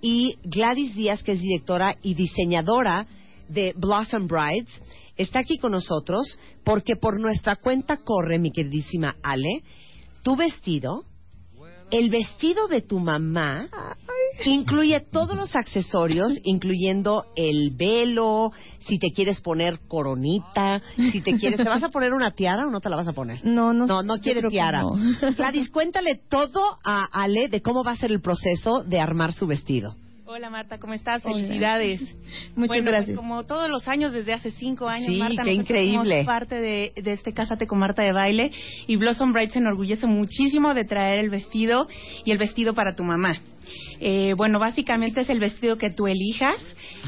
[0.00, 3.06] y Gladys Díaz, que es directora y diseñadora
[3.48, 4.68] de Blossom Brides,
[5.16, 9.62] está aquí con nosotros porque por nuestra cuenta corre, mi queridísima Ale,
[10.22, 11.04] tu vestido,
[11.90, 13.68] el vestido de tu mamá,
[14.46, 20.82] incluye todos los accesorios, incluyendo el velo, si te quieres poner coronita,
[21.12, 23.12] si te quieres, ¿te vas a poner una tiara o no te la vas a
[23.12, 23.44] poner?
[23.44, 23.86] No, no.
[23.86, 24.82] No, no quiere tiara.
[24.82, 24.96] no.
[25.36, 29.46] Gladys, cuéntale todo a Ale de cómo va a ser el proceso de armar su
[29.46, 29.94] vestido.
[30.26, 31.22] Hola Marta, ¿cómo estás?
[31.26, 31.34] Hola.
[31.34, 32.00] Felicidades.
[32.56, 33.16] Muchas Bueno, pues, gracias.
[33.16, 36.14] como todos los años, desde hace cinco años, Sí, Marta, qué increíble.
[36.22, 38.50] somos parte de, de este Cásate con Marta de baile
[38.86, 41.86] y Blossom Bright se enorgullece muchísimo de traer el vestido
[42.24, 43.34] y el vestido para tu mamá.
[44.00, 46.56] Eh, bueno, básicamente es el vestido que tú elijas.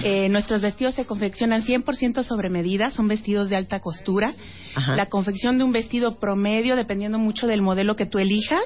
[0.05, 4.35] Eh, nuestros vestidos se confeccionan 100% sobre medida, son vestidos de alta costura.
[4.74, 4.97] Ajá.
[4.97, 8.62] La confección de un vestido promedio, dependiendo mucho del modelo que tú elijas,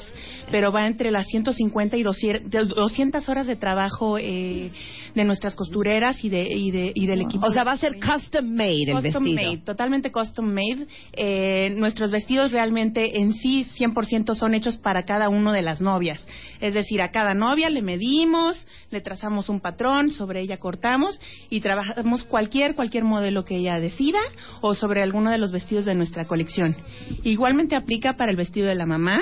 [0.51, 4.71] pero va entre las 150 y 200 de- 200 horas de trabajo eh,
[5.15, 7.47] de nuestras costureras y, de, y, de, y del equipo.
[7.47, 9.35] O sea, va a ser custom made el Custom vestido.
[9.51, 10.87] made, totalmente custom made.
[11.13, 16.27] Eh, nuestros vestidos realmente en sí 100% son hechos para cada uno de las novias.
[16.61, 21.61] Es decir, a cada novia le medimos, le trazamos un patrón, sobre ella cortamos y
[21.61, 24.19] trabajamos cualquier cualquier modelo que ella decida
[24.61, 26.77] o sobre alguno de los vestidos de nuestra colección.
[27.25, 29.21] Igualmente aplica para el vestido de la mamá.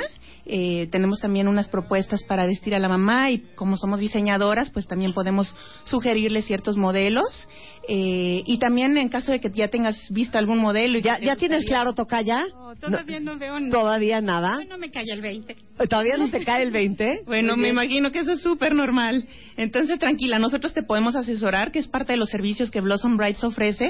[0.50, 4.86] Eh, tenemos también unas propuestas para vestir a la mamá y como somos diseñadoras, pues
[4.86, 5.54] también podemos
[5.84, 7.48] sugerirle ciertos modelos.
[7.90, 10.98] Eh, y también en caso de que ya tengas visto algún modelo.
[10.98, 12.42] y ¿Ya, tienes claro, Tocaya?
[12.80, 13.72] Todavía no, veo nada.
[13.72, 14.62] ¿Todavía nada?
[14.68, 15.56] No me cae el 20.
[15.88, 17.22] ¿Todavía no te cae el 20?
[17.26, 19.26] Bueno, me imagino que eso es súper normal.
[19.56, 23.42] Entonces, tranquila, nosotros te podemos asesorar, que es parte de los servicios que Blossom Brights
[23.42, 23.88] ofrece.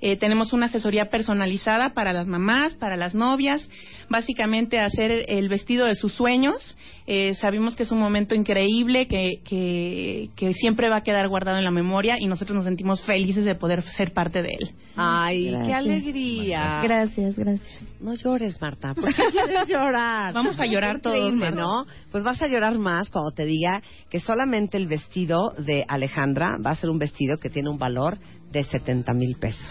[0.00, 3.68] Eh, tenemos una asesoría personalizada para las mamás, para las novias,
[4.08, 6.76] básicamente hacer el vestido de sus sueños.
[7.06, 11.58] Eh, sabemos que es un momento increíble, que, que, que siempre va a quedar guardado
[11.58, 14.70] en la memoria y nosotros nos sentimos felices de poder ser parte de él.
[14.96, 16.80] Ay, qué alegría.
[16.82, 17.80] Gracias, gracias.
[18.00, 18.94] No llores, Marta.
[18.94, 20.34] ¿Por qué quieres llorar?
[20.34, 21.60] Vamos a llorar todos, Marta.
[21.60, 21.86] ¿no?
[22.10, 26.70] Pues vas a llorar más cuando te diga que solamente el vestido de Alejandra va
[26.70, 28.18] a ser un vestido que tiene un valor
[28.56, 29.66] de 70 mil pesos.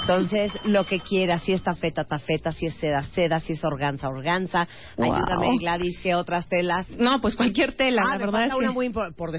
[0.00, 4.08] Entonces, lo que quieras, si es tafeta, tafeta, si es seda, seda, si es organza,
[4.08, 4.66] organza.
[4.96, 5.14] Wow.
[5.14, 6.88] Ayúdame, Gladys, ¿qué otras telas?
[6.98, 9.30] No, pues cualquier tela, Ah, la me verdad falta es una que- muy importante, por.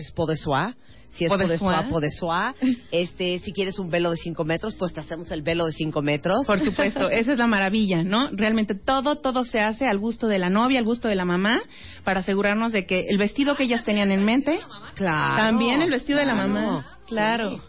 [1.11, 1.87] Si es Podesua.
[1.89, 2.55] Podesua.
[2.91, 6.01] Este, si quieres un velo de 5 metros, pues te hacemos el velo de 5
[6.01, 6.45] metros.
[6.47, 8.29] Por supuesto, esa es la maravilla, ¿no?
[8.31, 11.59] Realmente todo, todo se hace al gusto de la novia, al gusto de la mamá,
[12.05, 14.59] para asegurarnos de que el vestido que ellas tenían en mente,
[14.95, 17.49] Claro, también el vestido de la mamá, claro.
[17.49, 17.61] sí.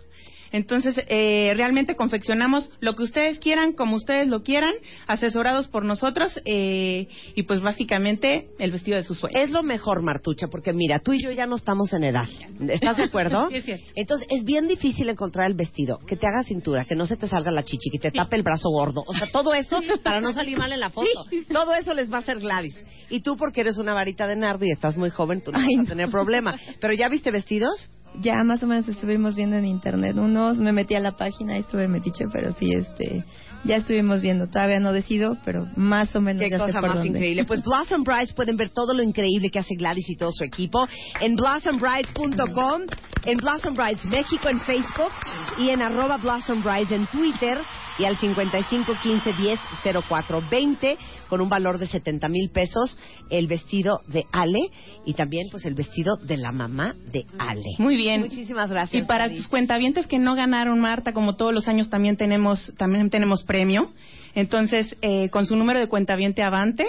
[0.53, 4.75] Entonces, eh, realmente confeccionamos lo que ustedes quieran, como ustedes lo quieran,
[5.07, 9.43] asesorados por nosotros, eh, y pues básicamente el vestido de sus sueños.
[9.43, 12.29] Es lo mejor, Martucha, porque mira, tú y yo ya no estamos en edad.
[12.69, 13.49] ¿Estás de acuerdo?
[13.53, 13.85] Sí, es cierto.
[13.97, 17.29] Entonces, es bien difícil encontrar el vestido que te haga cintura, que no se te
[17.29, 19.05] salga la chichi, que te tape el brazo gordo.
[19.07, 21.27] O sea, todo eso para no salir mal en la foto.
[21.53, 22.83] Todo eso les va a hacer Gladys.
[23.11, 25.87] Y tú, porque eres una varita de nardo y estás muy joven, tú no vas
[25.87, 26.55] a tener problema.
[26.81, 27.91] Pero ¿ya viste vestidos?
[28.21, 31.61] Ya más o menos estuvimos viendo en internet unos, me metí a la página y
[31.61, 33.25] estuve metiche, pero sí, este,
[33.65, 34.49] ya estuvimos viendo.
[34.49, 37.09] Todavía no decido, pero más o menos Qué ya sé cosa por más dónde.
[37.19, 37.45] increíble.
[37.45, 40.87] Pues Blossom Brides pueden ver todo lo increíble que hace Gladys y todo su equipo
[41.21, 42.83] en blossombrides.com,
[43.25, 45.13] en Blossom Brides México en Facebook
[45.59, 47.59] y en arroba Blossom Brides en Twitter
[47.99, 49.61] y al 55 15 10
[50.09, 50.99] 04 20
[51.29, 52.99] con un valor de 70 mil pesos
[53.31, 54.61] el vestido de Ale
[55.05, 57.71] y también pues el vestido de la mamá de Ale.
[57.79, 58.21] Muy bien.
[58.21, 59.03] Muchísimas gracias.
[59.03, 63.11] Y para tus cuentavientes que no ganaron, Marta, como todos los años también tenemos, también
[63.11, 63.91] tenemos premio.
[64.35, 66.87] Entonces, eh, con su número de cuenta Avante,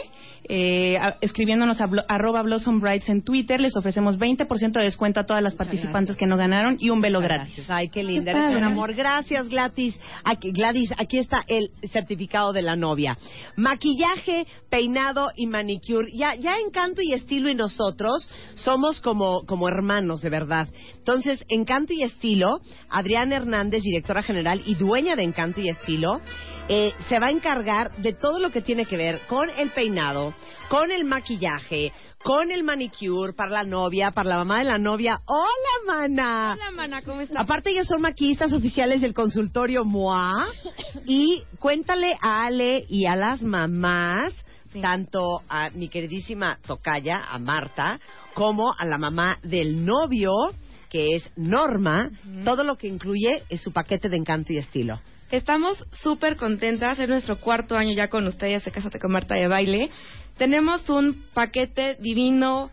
[0.49, 5.25] eh, a- escribiéndonos a blo- arroba Blossom en Twitter, les ofrecemos 20% de descuento a
[5.25, 7.69] todas las participantes que no ganaron y un velo gratis.
[7.69, 8.93] Ay, qué linda, eres un amor.
[8.93, 9.99] Gracias, Gladys.
[10.23, 13.17] Aquí, Gladys, aquí está el certificado de la novia.
[13.55, 16.11] Maquillaje, peinado y manicure.
[16.13, 20.67] Ya, ya Encanto y Estilo y nosotros somos como, como hermanos, de verdad.
[20.97, 22.59] Entonces, Encanto y Estilo,
[22.89, 26.21] Adriana Hernández, directora general y dueña de Encanto y Estilo,
[26.69, 30.33] eh, se va a encargar de todo lo que tiene que ver con el peinado,
[30.69, 31.91] con el maquillaje,
[32.23, 35.17] con el manicure para la novia, para la mamá de la novia.
[35.25, 36.53] ¡Hola, mana!
[36.53, 37.41] Hola, mana, ¿cómo estás?
[37.41, 40.47] Aparte ellos son maquillistas oficiales del consultorio MOA
[41.05, 44.33] y cuéntale a Ale y a las mamás,
[44.81, 47.99] tanto a mi queridísima tocaya, a Marta,
[48.33, 50.31] como a la mamá del novio,
[50.89, 52.09] que es Norma,
[52.45, 55.01] todo lo que incluye es su paquete de encanto y estilo.
[55.33, 59.47] Estamos súper contentas, es nuestro cuarto año ya con ustedes de Cásate con Marta de
[59.47, 59.89] Baile.
[60.37, 62.69] Tenemos un paquete divino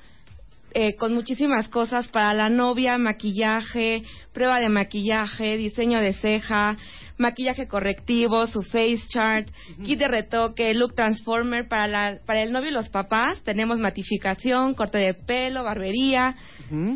[0.75, 4.03] eh, con muchísimas cosas para la novia, maquillaje,
[4.35, 6.77] prueba de maquillaje, diseño de ceja,
[7.21, 9.49] maquillaje correctivo, su face chart,
[9.85, 13.43] kit de retoque, look transformer para, la, para el novio y los papás.
[13.45, 16.35] Tenemos matificación, corte de pelo, barbería.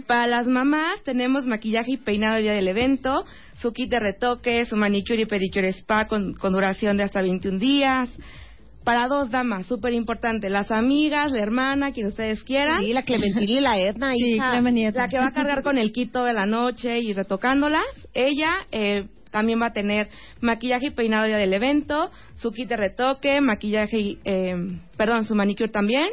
[0.07, 3.25] Para las mamás tenemos maquillaje y peinado el día del evento,
[3.61, 7.59] su kit de retoque, su manicure y pedicure spa con, con duración de hasta 21
[7.59, 8.11] días.
[8.85, 12.83] Para dos damas, súper importante, las amigas, la hermana, quien ustedes quieran.
[12.83, 14.61] Sí, la Clementina y la Edna, Sí, hija.
[14.61, 14.93] Y.
[14.93, 17.87] La que va a cargar con el kit toda la noche y retocándolas.
[18.13, 20.09] Ella eh, también va a tener
[20.41, 24.55] maquillaje y peinado día del evento, su kit de retoque, maquillaje y, eh,
[24.97, 26.07] perdón, su manicure también.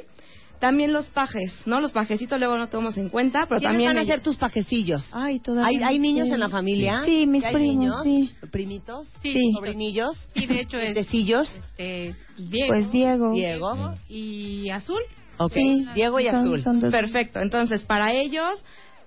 [0.60, 1.82] También los pajes, ¿no?
[1.82, 3.90] Los pajecitos luego no tomamos en cuenta, pero ¿Quiénes también...
[3.90, 5.10] van a ella- ser tus pajecillos?
[5.14, 6.34] Ay, todavía ¿Hay, hay niños sé.
[6.36, 7.02] en la familia?
[7.06, 8.04] Sí, mis ¿Ya hay primos, niños?
[8.04, 8.32] sí.
[8.52, 9.08] ¿Primitos?
[9.24, 9.52] Sí.
[9.56, 10.30] ¿Sobrinillos?
[10.36, 11.50] Sí, de hecho es ¿Decillos?
[11.78, 12.68] este, Diego.
[12.74, 13.32] Pues Diego.
[13.34, 13.96] Diego.
[14.10, 15.02] Y Azul.
[15.38, 16.62] Ok, Sí, Diego y son- Azul.
[16.62, 16.92] son dos.
[16.92, 17.40] Perfecto.
[17.40, 18.64] Entonces, para ellos,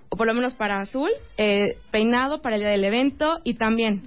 [0.09, 4.03] o por lo menos para Azul, eh, peinado para el día del evento y también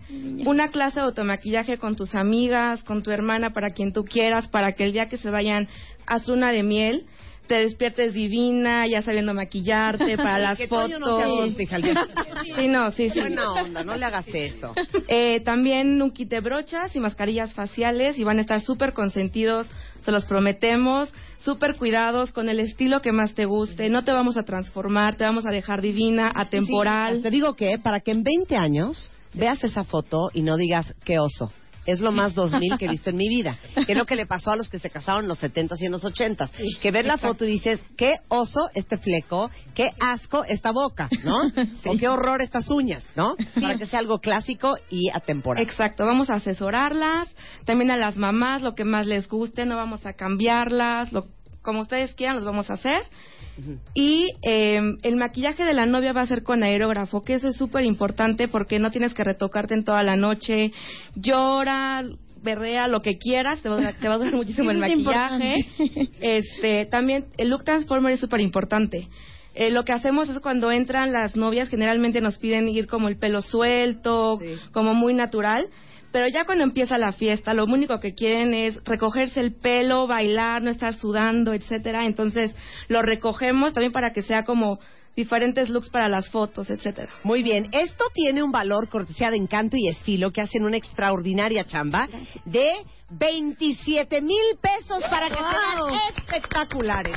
[0.46, 4.72] una clase de automaquillaje con tus amigas, con tu hermana, para quien tú quieras, para
[4.72, 5.68] que el día que se vayan
[6.06, 7.06] a su luna de miel
[7.48, 11.00] te despiertes divina, ya sabiendo maquillarte para las que fotos.
[11.00, 11.16] No
[12.54, 13.18] Sí, no, sí, sí.
[13.18, 14.74] Buena onda, no le hagas eso.
[15.08, 19.66] Eh, también un kit de brochas y mascarillas faciales y van a estar súper consentidos,
[20.00, 23.88] se los prometemos, súper cuidados con el estilo que más te guste.
[23.88, 27.16] No te vamos a transformar, te vamos a dejar divina, atemporal.
[27.16, 30.94] Sí, te digo que para que en 20 años veas esa foto y no digas
[31.04, 31.52] qué oso.
[31.88, 33.58] Es lo más 2000 que he visto en mi vida.
[33.86, 35.86] Que es lo que le pasó a los que se casaron en los 70s y
[35.86, 36.50] en los 80s.
[36.80, 41.38] Que ves la foto y dices, qué oso este fleco, qué asco esta boca, ¿no?
[41.86, 43.36] O qué horror estas uñas, ¿no?
[43.58, 45.62] Para que sea algo clásico y atemporal.
[45.62, 47.34] Exacto, vamos a asesorarlas,
[47.64, 51.26] también a las mamás, lo que más les guste, no vamos a cambiarlas, lo,
[51.62, 53.02] como ustedes quieran, los vamos a hacer.
[53.94, 57.56] Y eh, el maquillaje de la novia va a ser con aerógrafo, que eso es
[57.56, 60.72] súper importante porque no tienes que retocarte en toda la noche.
[61.14, 62.04] Llora,
[62.42, 65.54] berrea, lo que quieras, te va, a durar- te va a durar muchísimo el maquillaje.
[66.20, 69.08] Este, también el look transformer es súper importante.
[69.54, 73.16] Eh, lo que hacemos es cuando entran las novias, generalmente nos piden ir como el
[73.16, 74.38] pelo suelto,
[74.72, 75.66] como muy natural.
[76.12, 80.62] Pero ya cuando empieza la fiesta, lo único que quieren es recogerse el pelo, bailar,
[80.62, 82.06] no estar sudando, etcétera.
[82.06, 82.54] Entonces
[82.88, 84.78] lo recogemos también para que sea como
[85.18, 87.10] diferentes looks para las fotos, etcétera.
[87.24, 91.64] Muy bien, esto tiene un valor cortesía de encanto y estilo que hacen una extraordinaria
[91.64, 92.08] chamba
[92.44, 92.72] de
[93.10, 97.16] 27 mil pesos para que sean espectaculares.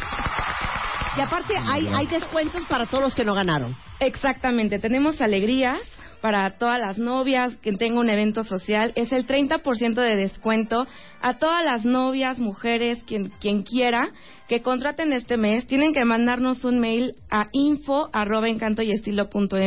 [1.16, 3.78] Y aparte hay, hay descuentos para todos los que no ganaron.
[4.00, 5.80] Exactamente, tenemos alegrías
[6.22, 8.94] para todas las novias que tengan un evento social.
[8.96, 10.88] Es el 30% de descuento
[11.22, 14.10] a todas las novias, mujeres, quien, quien quiera,
[14.48, 15.68] que contraten este mes.
[15.68, 19.58] Tienen que mandarnos un mail a info arroba encanto y estilo punto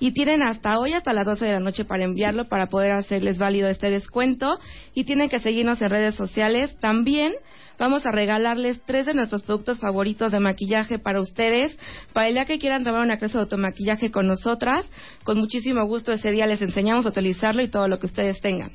[0.00, 3.36] y tienen hasta hoy, hasta las 12 de la noche para enviarlo, para poder hacerles
[3.36, 4.58] válido este descuento.
[4.94, 6.74] Y tienen que seguirnos en redes sociales.
[6.80, 7.34] También
[7.80, 11.76] vamos a regalarles tres de nuestros productos favoritos de maquillaje para ustedes.
[12.12, 14.86] Para el día que quieran tomar una clase de automaquillaje con nosotras,
[15.24, 18.70] con muchísimo gusto ese día les enseñamos a utilizarlo y todo lo que ustedes tengan.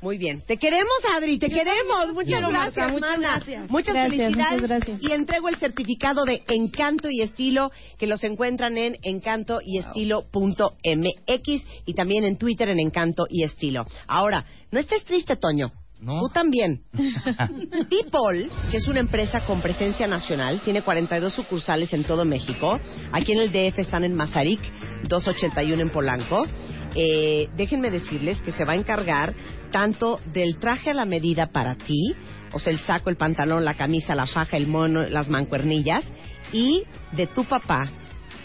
[0.00, 0.42] Muy bien.
[0.46, 2.12] Te queremos, Adri, te queremos.
[2.14, 3.28] Muchas gracias, Marta, muchas mana.
[3.34, 3.70] gracias.
[3.70, 4.62] Muchas Gracias, felicidades.
[4.62, 5.02] muchas gracias.
[5.02, 12.24] Y entrego el certificado de Encanto y Estilo, que los encuentran en encantoyestilo.mx y también
[12.24, 13.86] en Twitter en Encanto y Estilo.
[14.06, 15.72] Ahora, no estés triste, Toño.
[16.00, 16.82] Tú también.
[16.92, 22.78] People, que es una empresa con presencia nacional, tiene 42 sucursales en todo México.
[23.12, 24.60] Aquí en el DF están en Mazarik,
[25.08, 26.46] 281 en Polanco.
[26.94, 29.34] Eh, déjenme decirles que se va a encargar
[29.72, 32.14] tanto del traje a la medida para ti,
[32.52, 36.04] o sea, el saco, el pantalón, la camisa, la faja, el mono, las mancuernillas,
[36.52, 37.90] y de tu papá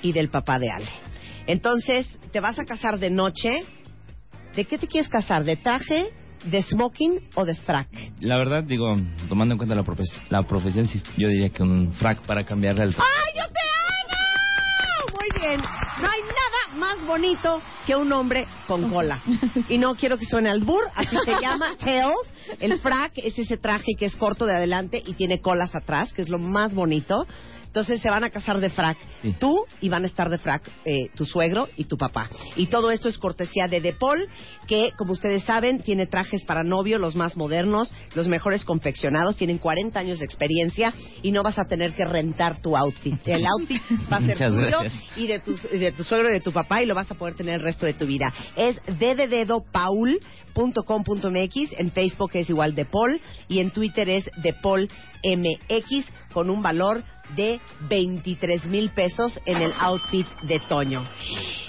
[0.02, 0.90] y del papá de Ale.
[1.48, 3.66] Entonces, te vas a casar de noche.
[4.56, 5.44] ¿De qué te quieres casar?
[5.46, 6.12] ¿De traje,
[6.46, 7.88] de smoking o de frac?
[8.20, 8.96] La verdad, digo,
[9.30, 10.88] tomando en cuenta la, profes- la profesión,
[11.18, 12.90] yo diría que un frac para cambiarle al...
[12.90, 13.60] ¡Ay, yo te
[15.04, 15.18] amo!
[15.20, 15.62] Muy bien.
[15.62, 19.22] No hay nada más bonito que un hombre con cola.
[19.70, 22.34] Y no quiero que suene albur, así se llama tails.
[22.60, 26.22] El frac es ese traje que es corto de adelante y tiene colas atrás, que
[26.22, 27.26] es lo más bonito.
[27.74, 29.00] Entonces se van a casar de frac
[29.40, 32.30] tú y van a estar de frac eh, tu suegro y tu papá.
[32.56, 34.30] Y todo esto es cortesía de Depol,
[34.68, 39.58] que como ustedes saben tiene trajes para novio, los más modernos, los mejores confeccionados, tienen
[39.58, 40.94] 40 años de experiencia
[41.24, 43.20] y no vas a tener que rentar tu outfit.
[43.28, 43.82] El outfit
[44.12, 44.80] va a ser tuyo
[45.16, 47.16] y de tu, y de tu suegro y de tu papá y lo vas a
[47.16, 48.32] poder tener el resto de tu vida.
[48.56, 50.20] Es d de dedo paul
[50.54, 54.88] .com.mx, en Facebook es igual de Paul y en Twitter es de Paul
[55.24, 57.04] MX con un valor
[57.36, 57.60] de
[57.90, 61.08] 23 mil pesos en el outfit de Toño.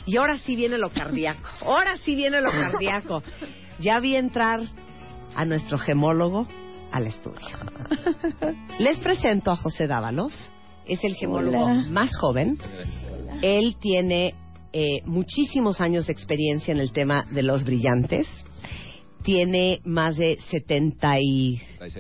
[0.07, 3.23] Y ahora sí viene lo cardíaco, ahora sí viene lo cardíaco.
[3.79, 4.61] Ya vi entrar
[5.35, 6.47] a nuestro gemólogo
[6.93, 7.57] al estudio.
[8.79, 10.33] Les presento a José Dávalos,
[10.87, 11.87] es el gemólogo Hola.
[11.89, 12.59] más joven.
[13.43, 14.35] Él tiene
[14.73, 18.27] eh, muchísimos años de experiencia en el tema de los brillantes.
[19.25, 21.57] Tiene más de 70 y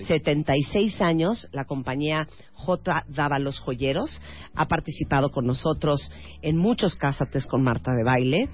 [0.06, 3.06] 76 años la compañía J.
[3.08, 4.20] Dávalos Joyeros.
[4.54, 8.50] Ha participado con nosotros en muchos cásates con Marta de Baile.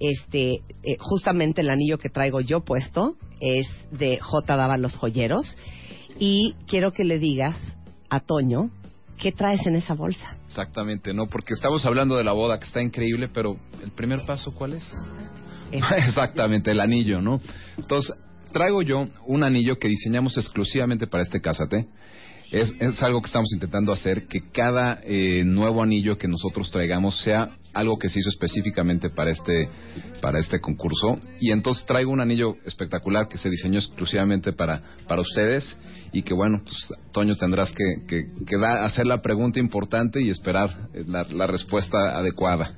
[0.00, 4.56] Este, eh, justamente el anillo que traigo yo puesto es de J.
[4.56, 5.56] Dávalos Joyeros.
[6.18, 7.54] Y quiero que le digas
[8.08, 8.70] a Toño
[9.20, 10.36] qué traes en esa bolsa.
[10.48, 11.28] Exactamente, ¿no?
[11.28, 14.84] Porque estamos hablando de la boda que está increíble, pero el primer paso, ¿cuál es?
[16.06, 17.40] Exactamente, el anillo, ¿no?
[17.76, 18.16] Entonces,
[18.52, 21.86] traigo yo un anillo que diseñamos exclusivamente para este cásate.
[22.50, 27.20] Es, es algo que estamos intentando hacer, que cada eh, nuevo anillo que nosotros traigamos
[27.20, 29.68] sea algo que se hizo específicamente para este,
[30.20, 31.18] para este concurso.
[31.40, 35.76] Y entonces traigo un anillo espectacular que se diseñó exclusivamente para, para ustedes
[36.12, 40.28] y que bueno, pues Toño tendrás que, que, que da- hacer la pregunta importante y
[40.30, 42.74] esperar eh, la, la respuesta adecuada.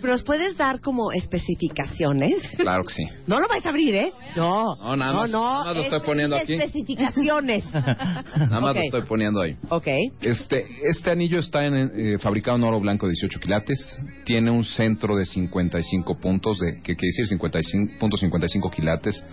[0.00, 2.34] ¿Pero nos puedes dar como especificaciones?
[2.58, 3.04] Claro que sí.
[3.26, 4.12] No lo vais a abrir, ¿eh?
[4.36, 4.76] No.
[4.76, 6.52] No, nada más- no, nada más lo estoy poniendo aquí.
[6.54, 7.64] Especificaciones.
[7.72, 9.56] Nada más lo estoy poniendo ahí.
[9.70, 9.86] Ok.
[10.20, 13.98] Este, este anillo está en, eh, fabricado en oro blanco 18 quilates.
[14.26, 19.24] Tiene un centro de 55 puntos, de, que quiere decir 55.55 quilates,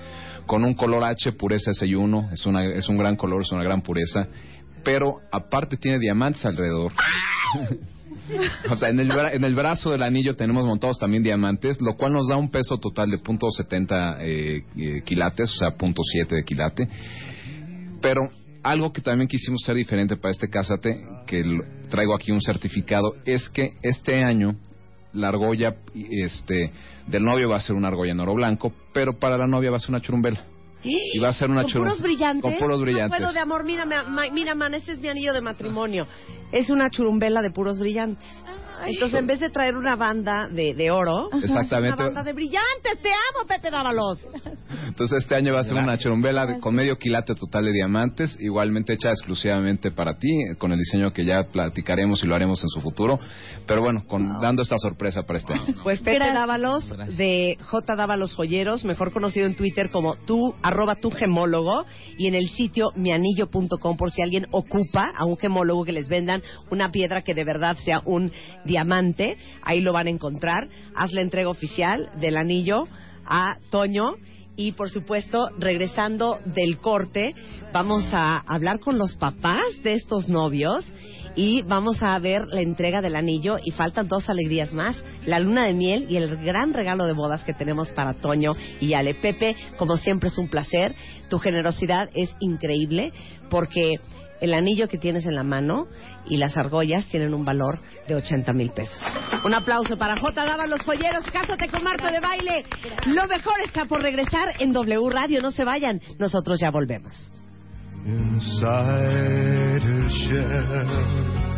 [0.46, 2.32] con un color H, pureza S1.
[2.32, 4.28] Es, una, es un gran color, es una gran pureza.
[4.84, 6.94] Pero aparte tiene diamantes alrededor.
[8.72, 12.14] O sea, en el, en el brazo del anillo tenemos montados también diamantes, lo cual
[12.14, 16.88] nos da un peso total de .70 eh, eh, quilates, o sea, .7 de quilate.
[18.02, 18.30] Pero
[18.64, 21.44] algo que también quisimos hacer diferente para este cásate, que
[21.90, 24.56] traigo aquí un certificado, es que este año
[25.14, 26.72] la argolla este,
[27.08, 29.78] del novio va a ser una argolla en oro blanco, pero para la novia va
[29.78, 30.46] a ser una churumbela.
[30.84, 32.42] Y va a ser una ¿Con puros brillantes?
[32.42, 33.18] Con puros brillantes.
[33.22, 34.04] No puedo, de amor, mira, ma-
[34.34, 36.08] mira, man, este es mi anillo de matrimonio.
[36.52, 38.28] Es una churumbela de puros brillantes.
[38.86, 41.96] Entonces, en vez de traer una banda de, de oro, Exactamente.
[41.96, 43.00] una banda de brillantes.
[43.02, 44.28] ¡Te amo, Pepe Dávalos!
[44.88, 48.38] Entonces este año va a ser una churumbela de- con medio quilate total de diamantes,
[48.40, 52.62] igualmente hecha exclusivamente para ti, eh, con el diseño que ya platicaremos y lo haremos
[52.64, 53.20] en su futuro.
[53.66, 55.64] Pero bueno, con, dando esta sorpresa para este año.
[55.84, 56.88] Pues Pepe Dávalos
[57.18, 57.96] de J.
[57.96, 61.86] Dávalos Joyeros, mejor conocido en Twitter como tú, arroba tu gemólogo,
[62.18, 66.42] y en el sitio mianillo.com por si alguien ocupa a un gemólogo que les vendan
[66.70, 68.32] una piedra que de verdad sea un
[68.74, 70.68] diamante, ahí lo van a encontrar.
[70.96, 72.88] Haz la entrega oficial del anillo
[73.24, 74.16] a Toño.
[74.56, 77.36] Y por supuesto, regresando del corte,
[77.72, 80.86] vamos a hablar con los papás de estos novios
[81.36, 84.96] y vamos a ver la entrega del anillo y faltan dos alegrías más,
[85.26, 88.94] la luna de miel y el gran regalo de bodas que tenemos para Toño y
[88.94, 89.16] Ale.
[89.16, 90.96] Pepe, como siempre es un placer,
[91.30, 93.12] tu generosidad es increíble
[93.50, 94.00] porque
[94.44, 95.88] el anillo que tienes en la mano
[96.28, 99.02] y las argollas tienen un valor de 80 mil pesos.
[99.44, 100.46] Un aplauso para J.
[100.46, 102.66] Dava los joyeros, cásate con Marta de baile.
[103.08, 107.14] Lo mejor está por regresar en W Radio, no se vayan, nosotros ya volvemos.
[108.06, 111.54] Inside her shell.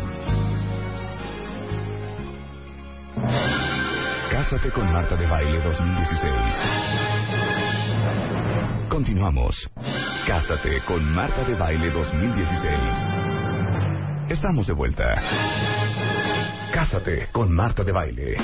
[4.30, 6.34] Cásate con Marta de Baile 2016.
[8.88, 9.54] Continuamos.
[10.26, 13.35] Cásate con Marta de Baile 2016.
[14.28, 15.14] Estamos de vuelta.
[16.74, 18.36] Cásate con Marta de Baile.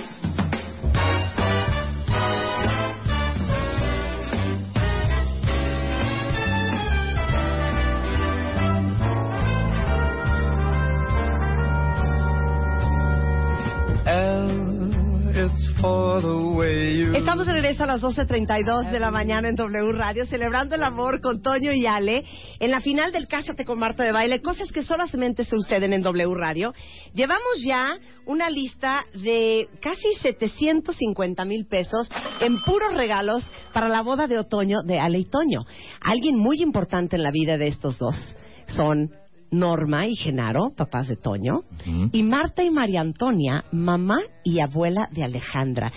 [15.83, 21.21] Estamos de regreso a las 12.32 de la mañana en W Radio, celebrando el amor
[21.21, 22.25] con Toño y Ale,
[22.61, 26.35] en la final del Cásate con Marta de Baile, cosas que solamente suceden en W
[26.37, 26.73] Radio.
[27.15, 32.09] Llevamos ya una lista de casi 750 mil pesos
[32.41, 33.43] en puros regalos
[33.75, 35.65] para la boda de otoño de Ale y Toño.
[36.01, 38.37] Alguien muy importante en la vida de estos dos
[38.69, 39.11] son
[39.53, 41.65] Norma y Genaro, papás de Toño,
[42.11, 45.93] y Marta y María Antonia, mamá y abuela de Alejandra.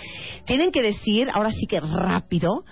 [0.46, 2.66] Tienen que decir, ahora sí que rápido,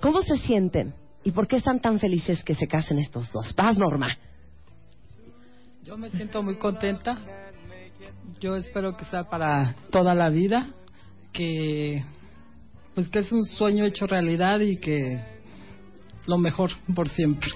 [0.00, 0.94] ¿cómo se sienten?
[1.24, 3.54] ¿Y por qué están tan felices que se casen estos dos?
[3.56, 4.16] Vas, Norma.
[5.82, 7.18] Yo me siento muy contenta.
[8.40, 10.68] Yo espero que sea para toda la vida,
[11.32, 12.04] que
[12.94, 15.18] pues que es un sueño hecho realidad y que
[16.26, 17.48] lo mejor por siempre.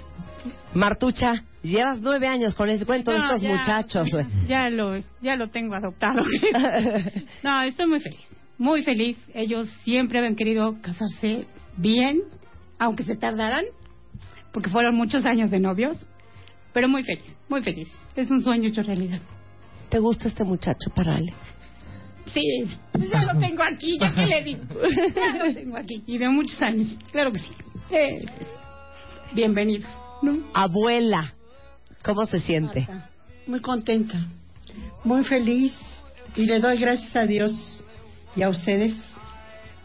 [0.72, 3.56] Martucha, llevas nueve años con este cuento de No, estos ya.
[3.56, 4.08] muchachos.
[4.48, 6.22] Ya lo, ya lo tengo adoptado.
[7.42, 8.20] no, estoy muy feliz,
[8.58, 9.18] muy feliz.
[9.34, 12.22] Ellos siempre habían querido casarse bien,
[12.78, 13.64] aunque se tardaran,
[14.52, 15.96] porque fueron muchos años de novios,
[16.72, 17.88] pero muy feliz, muy feliz.
[18.16, 19.20] Es un sueño hecho realidad.
[19.88, 21.32] ¿Te gusta este muchacho para Ale?
[22.32, 22.40] Sí,
[22.92, 24.62] pues ya lo tengo aquí, ya que le digo.
[25.14, 27.50] Ya lo tengo aquí, y de muchos años, claro que sí.
[27.90, 28.24] Eh,
[29.34, 29.86] bienvenido.
[30.54, 31.34] Abuela,
[32.04, 32.86] ¿cómo se siente?
[33.46, 34.26] Muy contenta,
[35.04, 35.74] muy feliz
[36.36, 37.86] y le doy gracias a Dios
[38.36, 38.94] y a ustedes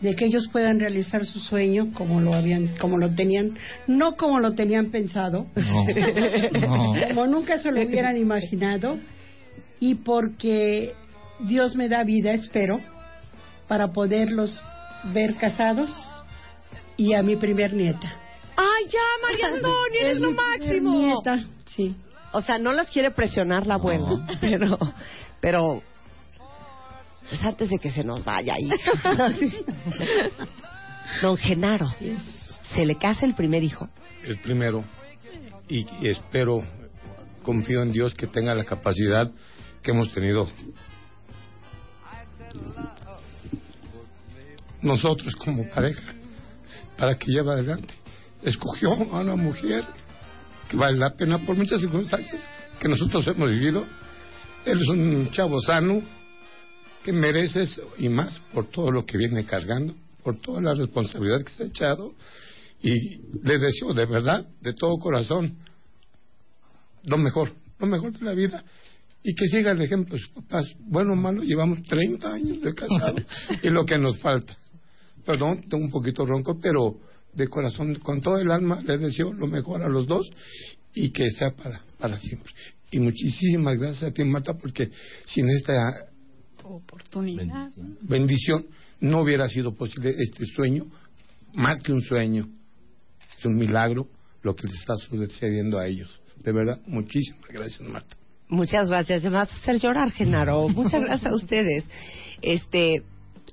[0.01, 3.57] de que ellos puedan realizar su sueño como lo habían, como lo tenían,
[3.87, 5.85] no como lo tenían pensado, No.
[7.09, 8.99] como nunca se lo hubieran imaginado
[9.79, 10.93] y porque
[11.39, 12.79] Dios me da vida, espero,
[13.67, 14.61] para poderlos
[15.13, 15.91] ver casados
[16.95, 18.11] y a mi primer nieta.
[18.55, 20.91] ¡Ay, ya, María Antonia, eres Es lo máximo!
[20.95, 21.45] nieta,
[21.75, 21.95] sí.
[22.37, 24.77] O sea, no las quiere presionar la abuela, pero,
[25.41, 25.81] pero,
[27.27, 28.75] pues antes de que se nos vaya, hija.
[31.23, 31.91] Don Genaro,
[32.75, 33.89] ¿se le casa el primer hijo?
[34.23, 34.83] el primero
[35.67, 36.63] y, y espero,
[37.41, 39.31] confío en Dios que tenga la capacidad
[39.81, 40.47] que hemos tenido
[44.83, 46.13] nosotros como pareja
[46.99, 47.95] para que lleve adelante.
[48.43, 49.85] Escogió a una mujer
[50.69, 52.47] que vale la pena por muchas circunstancias
[52.79, 53.85] que nosotros hemos vivido.
[54.65, 56.01] Él es un chavo sano
[57.03, 61.43] que merece eso y más por todo lo que viene cargando, por toda la responsabilidad
[61.43, 62.13] que se ha echado
[62.81, 62.93] y
[63.43, 65.57] le deseo de verdad, de todo corazón,
[67.05, 68.63] lo mejor, lo mejor de la vida
[69.23, 70.73] y que siga el ejemplo de sus papás.
[70.79, 73.15] Bueno o malo, llevamos 30 años de casado
[73.63, 74.57] y lo que nos falta.
[75.25, 76.99] Perdón, tengo un poquito ronco, pero
[77.37, 80.27] de corazón, con todo el alma, les deseo lo mejor a los dos
[80.93, 82.51] y que sea para, para siempre.
[82.91, 84.89] Y muchísimas gracias a ti, Marta, porque
[85.25, 85.73] sin esta
[86.63, 87.69] Oportunidad.
[88.01, 88.65] bendición
[88.99, 90.85] no hubiera sido posible este sueño,
[91.53, 92.49] más que un sueño.
[93.37, 94.07] Es un milagro
[94.41, 96.21] lo que les está sucediendo a ellos.
[96.43, 98.15] De verdad, muchísimas gracias, Marta.
[98.49, 99.23] Muchas gracias.
[99.23, 100.67] Me vas a hacer llorar, Genaro.
[100.69, 101.89] Muchas gracias a ustedes.
[102.41, 103.03] Este,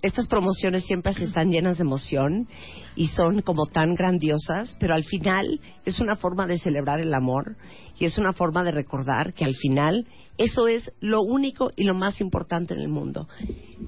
[0.05, 2.47] estas promociones siempre se están llenas de emoción
[2.95, 7.57] y son como tan grandiosas, pero al final es una forma de celebrar el amor
[7.99, 10.07] y es una forma de recordar que al final
[10.37, 13.29] eso es lo único y lo más importante en el mundo.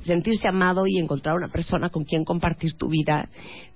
[0.03, 3.29] Sentirse amado y encontrar una persona con quien compartir tu vida,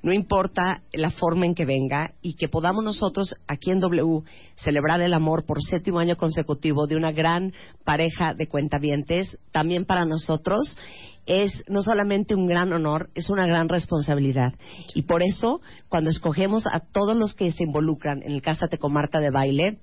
[0.03, 4.23] no importa la forma en que venga, y que podamos nosotros aquí en W
[4.57, 7.53] celebrar el amor por séptimo año consecutivo de una gran
[7.85, 10.79] pareja de cuentavientes, también para nosotros
[11.31, 14.55] es no solamente un gran honor, es una gran responsabilidad.
[14.97, 18.93] Y por eso, cuando escogemos a todos los que se involucran en el Cásate con
[18.93, 19.79] Marta de baile,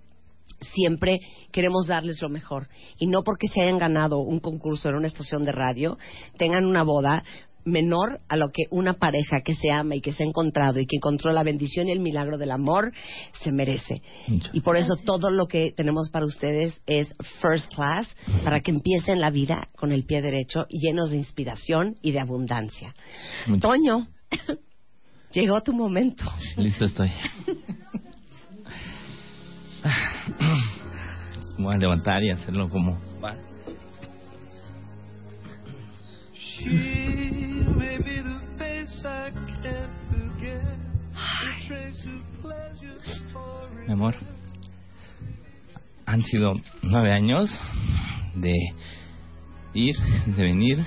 [0.74, 1.22] siempre
[1.54, 2.68] queremos darles lo mejor.
[3.00, 5.98] Y no porque se hayan ganado un concurso en una estación de radio,
[6.38, 7.24] tengan una boda
[7.68, 10.88] menor a lo que una pareja que se ama y que se ha encontrado y
[10.88, 12.94] que encontró la bendición y el milagro del amor
[13.42, 14.02] se merece.
[14.54, 18.08] Y por eso todo lo que tenemos para ustedes es first class,
[18.44, 22.96] para que empiecen la vida con el pie derecho, llenos de inspiración y de abundancia.
[23.60, 24.08] Toño,
[25.34, 26.24] llegó tu momento.
[26.56, 27.12] Listo estoy.
[31.58, 33.36] Voy a levantar y hacerlo como va.
[36.66, 37.47] Mi
[43.98, 44.16] amor,
[46.06, 46.54] han sido
[46.84, 47.50] nueve años
[48.36, 48.56] de
[49.74, 49.96] ir,
[50.28, 50.86] de venir.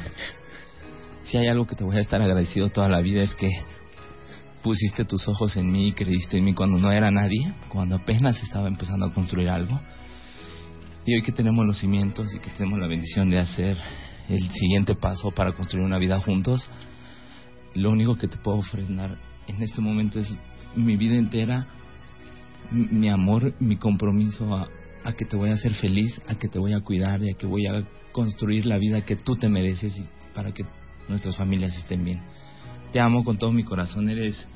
[1.25, 3.51] Si hay algo que te voy a estar agradecido toda la vida es que
[4.63, 8.41] pusiste tus ojos en mí y creíste en mí cuando no era nadie, cuando apenas
[8.45, 9.81] estaba empezando a construir algo.
[11.05, 13.77] Y hoy que tenemos los cimientos y que tenemos la bendición de hacer
[14.29, 16.71] el siguiente paso para construir una vida juntos,
[17.75, 19.19] lo único que te puedo ofrecer
[19.49, 20.33] en este momento es
[20.77, 21.67] mi vida entera,
[22.71, 24.69] mi, amor, mi compromiso a,
[25.05, 27.37] a que te voy a hacer feliz, a que te voy a cuidar y a
[27.37, 30.65] que voy a construir la vida que tú te mereces y para que
[31.09, 32.21] nuestras familias estén bien.
[32.93, 34.47] Te amo con todo mi corazón, eres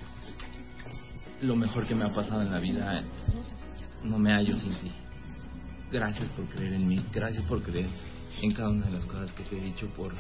[1.40, 3.00] lo mejor que me ha pasado en la vida.
[4.02, 4.90] No me hallo sin ti.
[5.90, 7.88] Gracias por creer en mí, gracias por creer
[8.42, 10.12] en cada una de las cosas que te he dicho, por,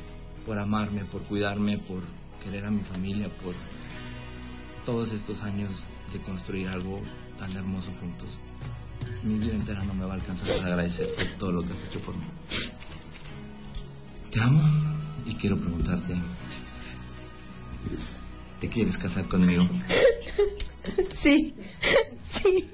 [0.46, 2.02] por amarme, por cuidarme, por
[2.42, 3.54] querer a mi familia, por
[4.84, 7.00] todos estos años de construir algo
[7.38, 8.28] tan hermoso juntos.
[9.22, 12.00] Mi vida entera no me va a alcanzar para agradecerte todo lo que has hecho
[12.00, 12.24] por mí.
[14.30, 14.62] Te amo
[15.26, 16.14] y quiero preguntarte,
[18.60, 19.68] ¿te quieres casar conmigo?
[21.22, 21.54] Sí,
[22.42, 22.70] sí.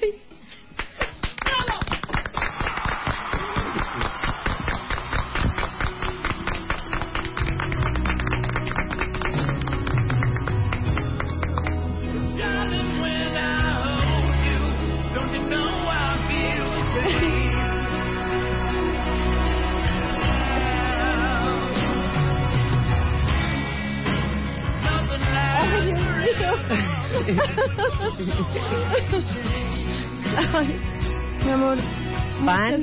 [0.00, 0.33] Ay.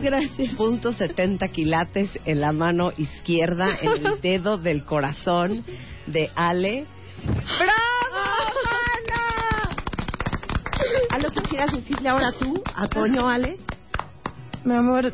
[0.01, 0.55] Gracias.
[0.55, 5.63] punto 70 quilates en la mano izquierda, en el dedo del corazón
[6.07, 6.85] de Ale.
[7.23, 8.21] ¡Bravo,
[8.97, 9.75] Ana!
[11.11, 13.57] ¿Algo que quieras decirle ahora tú a Toño, Ale?
[14.63, 15.13] Mi amor,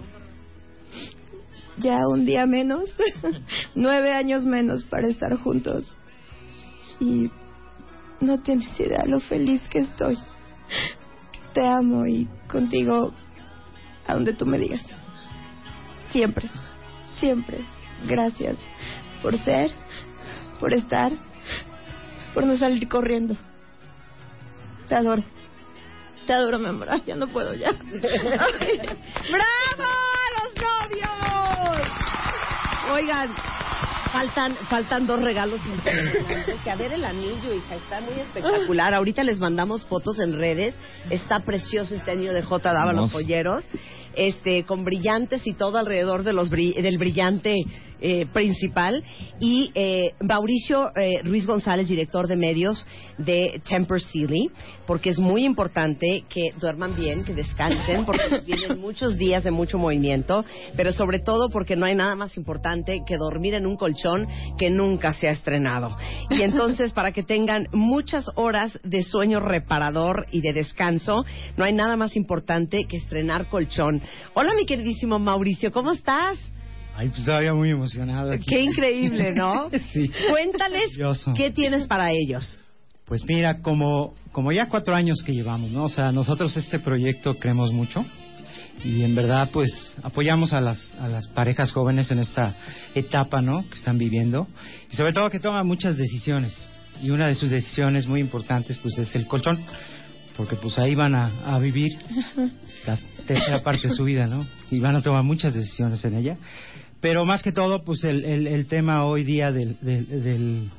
[1.78, 2.90] ya un día menos,
[3.76, 5.94] nueve años menos para estar juntos.
[7.00, 7.30] Y
[8.20, 10.18] no tienes idea lo feliz que estoy.
[11.54, 13.14] Te amo y contigo
[14.08, 14.82] a donde tú me digas.
[16.12, 16.50] Siempre,
[17.20, 17.60] siempre.
[18.06, 18.58] Gracias
[19.22, 19.72] por ser,
[20.60, 21.12] por estar,
[22.34, 23.36] por no salir corriendo.
[24.88, 25.24] Te adoro.
[26.26, 26.88] Te adoro, mi amor.
[27.06, 27.72] Ya no puedo ya.
[27.72, 28.98] ¡Bravo
[30.36, 31.08] los novios!
[32.92, 33.36] Oigan,
[34.18, 36.62] faltan, faltan dos regalos impresionantes.
[36.64, 38.94] Que a ver el anillo, hija, está muy espectacular.
[38.94, 40.76] Ahorita les mandamos fotos en redes.
[41.10, 42.74] Está precioso este anillo de J.
[42.74, 43.64] Dava, los polleros.
[44.18, 47.56] Este, con brillantes y todo alrededor de los bri- del brillante
[48.00, 49.04] eh, principal.
[49.40, 52.86] Y eh, Mauricio eh, Ruiz González, director de medios
[53.18, 54.50] de Temper Sealy,
[54.86, 59.78] porque es muy importante que duerman bien, que descansen, porque vienen muchos días de mucho
[59.78, 60.46] movimiento,
[60.76, 64.28] pero sobre todo porque no hay nada más importante que dormir en un colchón
[64.58, 65.96] que nunca se ha estrenado.
[66.30, 71.26] Y entonces, para que tengan muchas horas de sueño reparador y de descanso,
[71.56, 74.02] no hay nada más importante que estrenar colchón.
[74.34, 76.38] Hola, mi queridísimo Mauricio, ¿cómo estás?
[76.96, 78.46] Ay, pues todavía muy emocionado aquí.
[78.48, 79.70] Qué increíble, ¿no?
[79.92, 80.12] sí.
[80.30, 80.98] Cuéntales
[81.36, 82.60] qué tienes para ellos.
[83.06, 85.86] Pues mira, como, como ya cuatro años que llevamos, ¿no?
[85.86, 88.06] O sea, nosotros este proyecto creemos mucho
[88.84, 92.56] y en verdad pues apoyamos a las, a las parejas jóvenes en esta
[92.94, 93.68] etapa, ¿no?
[93.70, 94.48] Que están viviendo
[94.92, 96.70] y sobre todo que toman muchas decisiones
[97.02, 99.64] y una de sus decisiones muy importantes pues es el colchón
[100.38, 101.92] porque pues ahí van a, a vivir
[102.86, 104.46] la tercera parte de su vida, ¿no?
[104.70, 106.38] Y van a tomar muchas decisiones en ella.
[107.02, 110.70] Pero más que todo, pues el, el, el tema hoy día del, del,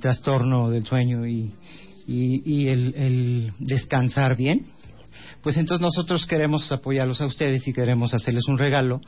[0.00, 1.52] trastorno del sueño y,
[2.06, 4.66] y, y el, el descansar bien,
[5.42, 9.00] pues entonces nosotros queremos apoyarlos a ustedes y queremos hacerles un regalo.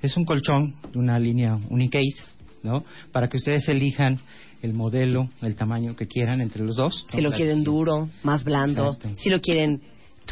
[0.00, 2.24] Es un colchón de una línea Unicase,
[2.62, 2.84] ¿no?
[3.12, 4.18] Para que ustedes elijan
[4.62, 7.06] el modelo, el tamaño que quieran entre los dos.
[7.10, 9.20] Si lo quieren duro, más blando, Exacto.
[9.20, 9.80] si lo quieren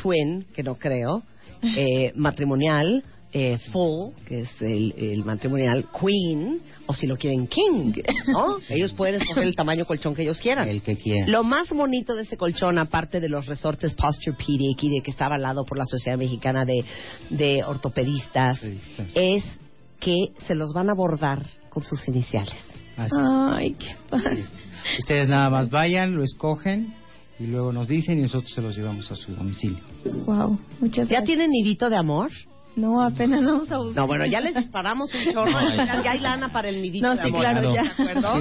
[0.00, 1.22] twin, que no creo,
[1.62, 7.92] eh, matrimonial, eh, full, que es el, el matrimonial queen, o si lo quieren king,
[8.28, 8.58] ¿no?
[8.68, 10.68] Ellos pueden escoger el tamaño colchón que ellos quieran.
[10.68, 11.30] El que quieran.
[11.30, 15.26] Lo más bonito de ese colchón, aparte de los resortes Posturepedic y de que está
[15.26, 16.84] avalado por la Sociedad Mexicana de,
[17.30, 18.62] de Ortopedistas,
[19.14, 19.44] es
[20.00, 22.54] que se los van a bordar con sus iniciales.
[22.96, 24.44] Ay, qué padre.
[24.98, 26.94] Ustedes nada más vayan, lo escogen
[27.38, 29.82] y luego nos dicen y nosotros se los llevamos a su domicilio.
[30.26, 32.30] Wow, muchas ¿Ya tienen nidito de amor?
[32.76, 33.96] No, apenas vamos a buscar.
[33.96, 35.50] No, bueno, ya les disparamos un chorro.
[35.76, 37.40] ya, ya hay lana para el nidito No, sí, amor.
[37.40, 37.82] claro, ya.
[37.82, 38.34] ¿De acuerdo?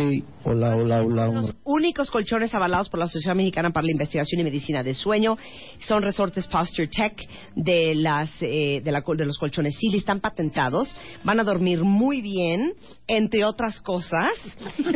[0.44, 1.30] Hola, hola, hola.
[1.30, 1.56] hola.
[1.64, 5.38] únicos colchones avalados por la Sociedad Mexicana para la Investigación y Medicina de Sueño.
[5.80, 7.16] Son resortes Posture Tech
[7.56, 10.96] de las eh, de, la, de los colchones Silly, están patentados.
[11.24, 12.74] Van a dormir muy bien,
[13.08, 14.32] entre otras cosas.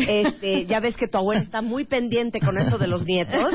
[0.07, 3.53] Este, ya ves que tu abuela está muy pendiente con esto de los nietos.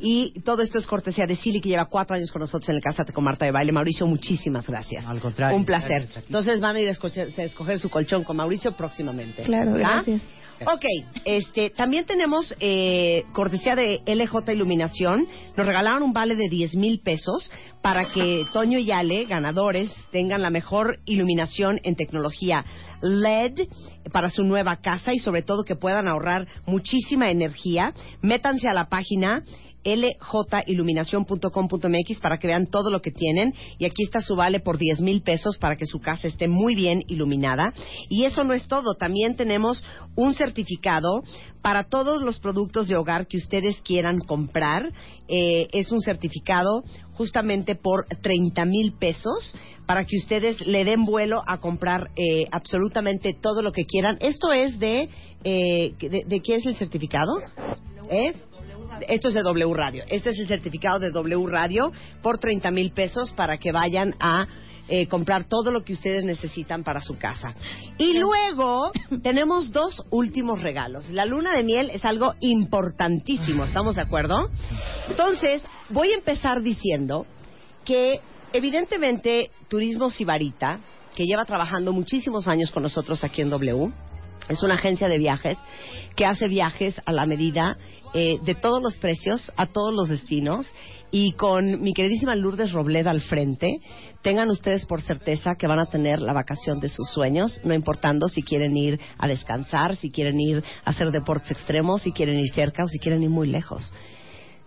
[0.00, 2.80] Y todo esto es cortesía de Silly, que lleva cuatro años con nosotros en el
[2.82, 3.72] Cásate con Marta de Baile.
[3.72, 5.04] Mauricio, muchísimas gracias.
[5.18, 5.56] Al contrario.
[5.56, 6.06] Un placer.
[6.14, 9.42] Entonces van a ir a escoger, a escoger su colchón con Mauricio próximamente.
[9.42, 10.04] Claro, ¿verdad?
[10.06, 10.22] gracias.
[10.66, 10.84] Ok,
[11.24, 15.26] este, también tenemos eh, cortesía de LJ Iluminación.
[15.56, 17.50] Nos regalaron un vale de 10 mil pesos
[17.80, 22.64] para que Toño y Ale, ganadores, tengan la mejor iluminación en tecnología
[23.00, 23.68] LED
[24.12, 27.94] para su nueva casa y sobre todo que puedan ahorrar muchísima energía.
[28.20, 29.44] Métanse a la página
[29.84, 33.52] ljiluminación.com.mx para que vean todo lo que tienen.
[33.78, 36.74] Y aquí está su vale por 10 mil pesos para que su casa esté muy
[36.74, 37.72] bien iluminada.
[38.08, 38.94] Y eso no es todo.
[38.94, 39.84] También tenemos
[40.14, 41.22] un certificado
[41.62, 44.90] para todos los productos de hogar que ustedes quieran comprar.
[45.28, 46.82] Eh, es un certificado
[47.12, 49.54] justamente por 30 mil pesos
[49.86, 54.18] para que ustedes le den vuelo a comprar eh, absolutamente todo lo que quieran.
[54.20, 55.08] Esto es de
[55.44, 57.38] eh, de, de qué es el certificado
[58.10, 58.32] ¿Eh?
[59.08, 60.04] Esto es de W Radio.
[60.08, 61.92] Este es el certificado de W Radio
[62.22, 64.46] por 30 mil pesos para que vayan a
[64.90, 67.54] eh, comprar todo lo que ustedes necesitan para su casa.
[67.98, 68.90] Y luego
[69.22, 71.10] tenemos dos últimos regalos.
[71.10, 74.50] La luna de miel es algo importantísimo, ¿estamos de acuerdo?
[75.08, 77.26] Entonces, voy a empezar diciendo
[77.84, 78.20] que
[78.54, 80.80] evidentemente Turismo Sibarita,
[81.14, 83.92] que lleva trabajando muchísimos años con nosotros aquí en W,
[84.48, 85.58] es una agencia de viajes
[86.16, 87.76] que hace viajes a la medida
[88.14, 90.66] eh, de todos los precios, a todos los destinos,
[91.10, 93.80] y con mi queridísima Lourdes Robleda al frente,
[94.22, 98.28] tengan ustedes por certeza que van a tener la vacación de sus sueños, no importando
[98.28, 102.48] si quieren ir a descansar, si quieren ir a hacer deportes extremos, si quieren ir
[102.52, 103.92] cerca o si quieren ir muy lejos.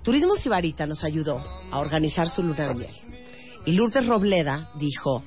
[0.04, 2.96] Turismo Sibarita nos ayudó a organizar su luna de miel.
[3.66, 5.24] Y Lourdes Robleda dijo,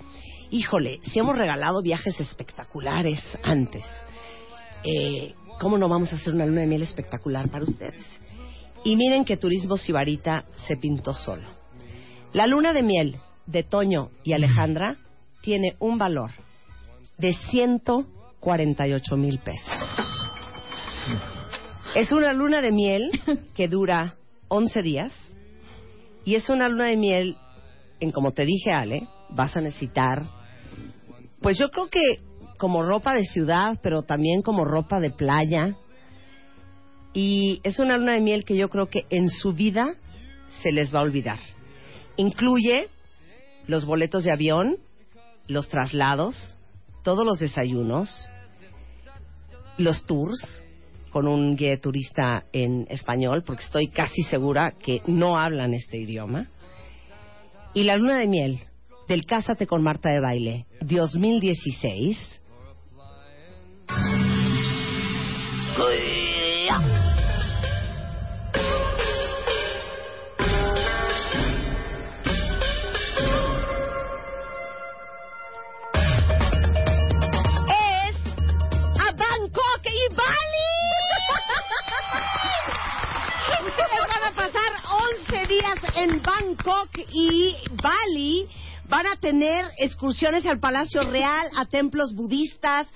[0.50, 3.84] híjole, si hemos regalado viajes espectaculares antes,
[4.82, 8.04] eh, ¿cómo no vamos a hacer una luna de miel espectacular para ustedes?
[8.84, 11.44] Y miren que Turismo Sibarita se pintó solo.
[12.32, 14.96] La luna de miel de Toño y Alejandra
[15.40, 16.30] tiene un valor
[17.18, 19.72] de 148 mil pesos.
[21.94, 23.10] Es una luna de miel
[23.56, 24.16] que dura
[24.48, 25.12] 11 días
[26.24, 27.36] y es una luna de miel
[28.00, 30.24] en como te dije Ale, vas a necesitar
[31.44, 32.00] pues yo creo que
[32.58, 35.76] como ropa de ciudad, pero también como ropa de playa.
[37.12, 39.94] Y es una luna de miel que yo creo que en su vida
[40.62, 41.38] se les va a olvidar.
[42.16, 42.88] Incluye
[43.66, 44.78] los boletos de avión,
[45.46, 46.56] los traslados,
[47.02, 48.28] todos los desayunos,
[49.78, 50.62] los tours
[51.10, 56.50] con un guía turista en español, porque estoy casi segura que no hablan este idioma.
[57.72, 58.60] Y la luna de miel
[59.08, 62.42] del Cásate con Marta de Baile 2016
[85.96, 88.48] en Bangkok y Bali.
[88.86, 92.86] Van a tener excursiones al Palacio Real, a templos budistas,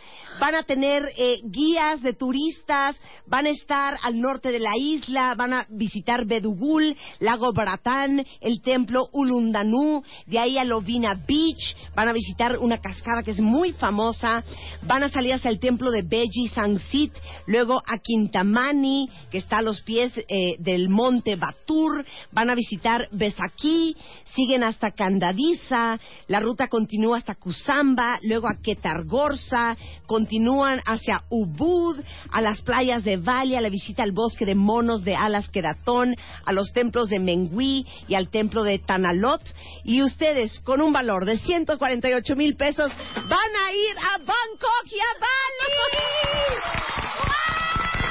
[0.40, 2.96] van a tener eh, guías de turistas,
[3.26, 8.60] van a estar al norte de la isla, van a visitar Bedugul, Lago Baratán, el
[8.62, 13.72] templo Ulundanu, de ahí a Lovina Beach, van a visitar una cascada que es muy
[13.72, 14.44] famosa,
[14.82, 17.12] van a salir hacia el templo de Beji Sangsit,
[17.46, 23.08] luego a Quintamani, que está a los pies eh, del monte Batur, van a visitar
[23.10, 23.96] Besaki,
[24.34, 25.98] siguen hasta Candadiza,
[26.28, 29.76] la ruta continúa hasta Kusamba, luego a Ketargorza,
[30.28, 31.98] continúan hacia Ubud,
[32.30, 36.14] a las playas de Bali, a la visita al bosque de monos de Alas Keratón,
[36.44, 39.40] a los templos de Mengui y al templo de Tanalot.
[39.84, 45.00] Y ustedes, con un valor de 148 mil pesos, van a ir a Bangkok y
[45.00, 45.78] a Bali.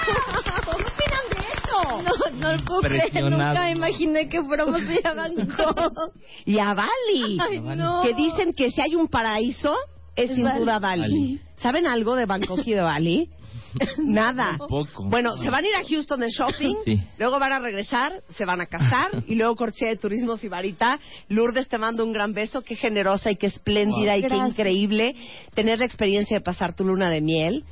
[0.03, 1.77] ¿Qué opinan de esto?
[2.02, 3.23] No, no lo puedo creer.
[3.30, 6.15] Nunca me imaginé que fuéramos a ir a Bangkok.
[6.45, 7.38] y a Bali.
[7.39, 8.02] Ay, no.
[8.02, 9.77] Que dicen que si hay un paraíso,
[10.18, 10.60] es, Es sin Bali.
[10.60, 11.02] duda Bali.
[11.02, 11.39] Bali.
[11.57, 13.30] ¿Saben algo de Bangkok y de Bali?
[14.03, 14.57] Nada.
[14.68, 15.03] Poco.
[15.06, 17.02] Bueno, se van a ir a Houston de shopping, Sí.
[17.18, 20.99] luego van a regresar, se van a casar y luego cortesía de turismo Sibarita.
[21.30, 24.26] Lourdes te mando un gran beso, qué generosa y qué espléndida Wow.
[24.26, 25.15] y qué increíble
[25.53, 27.64] tener la experiencia de pasar tu luna de miel.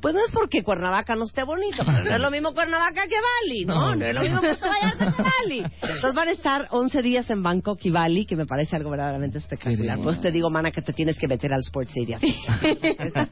[0.00, 3.16] Pues no es porque Cuernavaca no esté bonito, pero no es lo mismo Cuernavaca que
[3.16, 3.74] Bali, ¿no?
[3.74, 3.96] No.
[3.96, 5.58] No es lo mismo Puerto Vallarta que Bali.
[5.82, 9.38] Entonces van a estar 11 días en Bangkok y Bali, que me parece algo verdaderamente
[9.38, 9.98] espectacular.
[9.98, 12.14] Pues te digo, mana, que te tienes que meter al Sports City.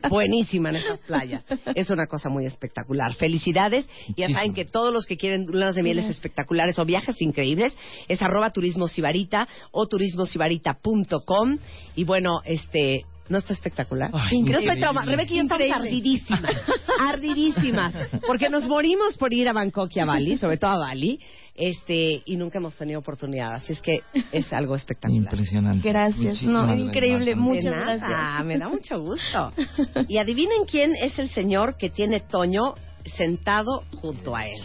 [0.09, 1.45] buenísima en esas playas.
[1.75, 3.15] Es una cosa muy espectacular.
[3.15, 3.89] Felicidades.
[4.17, 7.77] Ya saben que todos los que quieren lunas de mieles espectaculares o viajes increíbles
[8.09, 11.59] es arroba turismo sibarita o turismosibarita.com.
[11.97, 14.11] Y bueno, este ¿No está espectacular?
[14.15, 15.05] Ay, estoy trauma.
[15.05, 16.57] Rebeca y yo estamos ardidísimas.
[17.01, 17.95] ardidísimas.
[18.27, 21.21] Porque nos morimos por ir a Bangkok y a Bali, sobre todo a Bali,
[21.55, 23.55] este, y nunca hemos tenido oportunidad.
[23.55, 24.03] Así es que
[24.33, 25.25] es algo espectacular.
[25.25, 25.87] Impresionante.
[25.89, 28.45] Gracias, Muchísimas no, increíble, muchas gracias.
[28.45, 29.53] Me da mucho gusto.
[30.09, 32.75] Y adivinen quién es el señor que tiene Toño
[33.05, 34.61] sentado junto a él.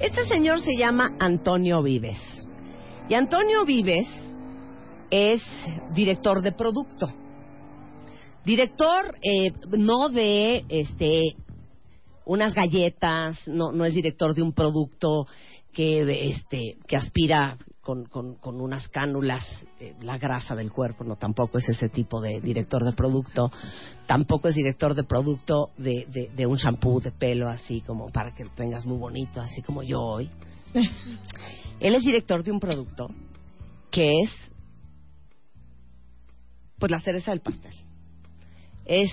[0.00, 2.18] Este señor se llama Antonio Vives.
[3.08, 4.08] Y Antonio Vives
[5.10, 5.42] es
[5.94, 7.12] director de producto.
[8.44, 11.36] Director eh, no de este
[12.26, 15.26] unas galletas, no, no es director de un producto
[15.72, 19.44] que este que aspira con, con, con unas cánulas
[19.80, 23.50] eh, la grasa del cuerpo, no tampoco es ese tipo de director de producto,
[24.06, 28.34] tampoco es director de producto de, de, de un shampoo de pelo así como para
[28.34, 30.30] que lo tengas muy bonito, así como yo hoy.
[31.80, 33.08] Él es director de un producto
[33.90, 34.30] que es
[36.78, 37.83] pues la cereza del pastel.
[38.84, 39.10] Es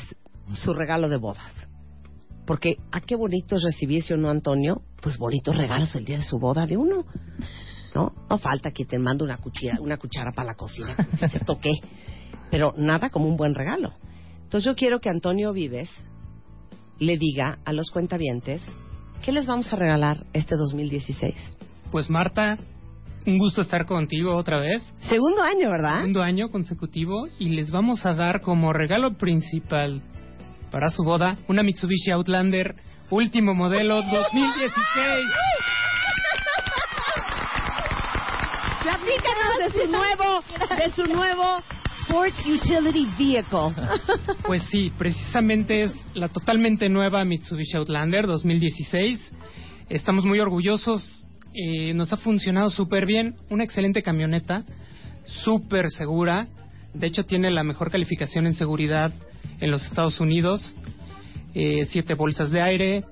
[0.54, 1.68] su regalo de bodas.
[2.46, 4.82] Porque, ¿a qué bonito es recibirse o Antonio?
[5.02, 7.06] Pues bonitos regalos el día de su boda de uno.
[7.96, 8.14] ¿No?
[8.30, 10.96] No falta que te mande una cuchara, una cuchara para la cocina.
[11.34, 11.72] ¿Esto qué?
[12.50, 13.94] Pero nada como un buen regalo.
[14.44, 15.90] Entonces yo quiero que Antonio Vives
[17.00, 18.62] le diga a los cuentavientes
[19.24, 21.58] qué les vamos a regalar este 2016.
[21.92, 22.58] Pues Marta,
[23.26, 24.82] un gusto estar contigo otra vez.
[25.10, 25.98] Segundo año, ¿verdad?
[25.98, 30.02] Segundo año consecutivo y les vamos a dar como regalo principal
[30.72, 32.76] para su boda una Mitsubishi Outlander
[33.10, 34.74] último modelo 2016.
[38.82, 40.44] Platícanos de su nuevo,
[40.76, 41.62] de su nuevo
[42.02, 43.74] Sports Utility Vehicle.
[44.46, 49.34] Pues sí, precisamente es la totalmente nueva Mitsubishi Outlander 2016.
[49.90, 54.64] Estamos muy orgullosos, eh, nos ha funcionado súper bien, una excelente camioneta,
[55.44, 56.48] súper segura,
[56.94, 59.12] de hecho tiene la mejor calificación en seguridad
[59.60, 60.76] en los Estados Unidos,
[61.54, 63.04] eh, siete bolsas de aire,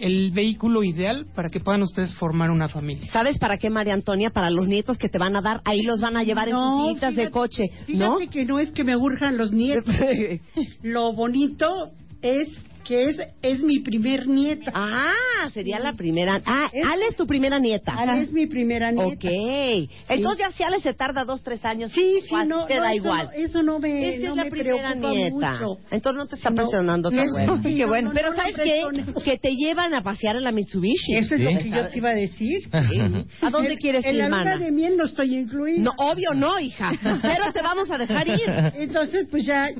[0.00, 3.10] el vehículo ideal para que puedan ustedes formar una familia.
[3.12, 4.30] ¿Sabes para qué, María Antonia?
[4.30, 6.78] Para los nietos que te van a dar, ahí los van a llevar en No,
[6.78, 8.18] sus sillitas de fíjate- coche, ¿no?
[8.18, 9.94] Fíjate que no es que me urjan los nietos.
[10.82, 11.92] Lo bonito
[12.22, 12.48] es
[12.84, 14.70] que es, es mi primer nieta.
[14.74, 16.40] Ah, sería la primera.
[16.44, 17.92] Ah, Ale es tu primera nieta.
[17.94, 19.28] Ale es mi primera nieta.
[19.28, 19.88] Ok.
[20.08, 22.82] Entonces ya si Ale se tarda dos, tres años, Sí, sí, igual, no, te no,
[22.82, 23.26] da eso igual.
[23.26, 25.50] no- eso no me- Es que no es la me primera preocupa nieta.
[25.52, 25.80] mucho.
[25.90, 27.56] Entonces no te está No, presionando tan es- bueno.
[27.56, 28.08] no, Qué bueno.
[28.08, 28.62] no, Pero no, ¿sabes no
[29.14, 29.22] qué?
[29.24, 31.14] Que te llevan a pasear en la Mitsubishi.
[31.16, 32.60] Eso es lo que yo te iba a decir.
[33.40, 35.80] ¿A dónde En- quieres en ir, la luna de miel no estoy incluida.
[35.82, 36.92] No, obvio no, hija.
[37.22, 38.40] Pero te vamos a dejar ir.
[38.76, 39.70] Entonces, pues ya,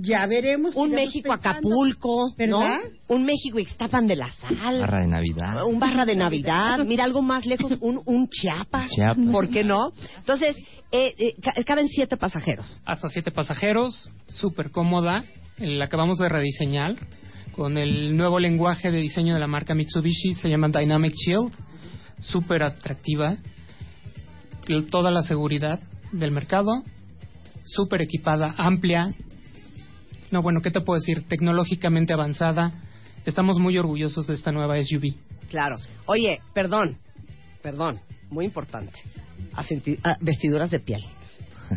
[0.00, 0.74] ya veremos.
[0.76, 1.50] Un México pensando.
[1.68, 2.78] Acapulco, ¿Verdad?
[3.08, 3.14] ¿no?
[3.14, 4.80] Un México Ixtapan de la Sal.
[4.80, 5.64] Barra de Navidad.
[5.66, 9.26] Un barra de Navidad, mira algo más lejos, un, un Chiapas, Chiapas.
[9.30, 9.92] ¿por qué no?
[10.18, 10.56] Entonces,
[10.90, 12.80] eh, eh, ca- caben siete pasajeros.
[12.84, 15.24] hasta siete pasajeros, súper cómoda,
[15.58, 16.94] la acabamos de rediseñar
[17.54, 21.52] con el nuevo lenguaje de diseño de la marca Mitsubishi, se llama Dynamic Shield,
[22.18, 23.36] súper atractiva,
[24.90, 25.80] toda la seguridad
[26.12, 26.82] del mercado,
[27.64, 29.12] súper equipada, amplia,
[30.32, 31.28] no bueno, ¿qué te puedo decir?
[31.28, 32.72] Tecnológicamente avanzada,
[33.26, 35.14] estamos muy orgullosos de esta nueva SUV.
[35.50, 35.76] Claro.
[36.06, 36.96] Oye, perdón,
[37.62, 38.00] perdón,
[38.30, 38.98] muy importante.
[39.54, 41.04] Ah, vestiduras de piel.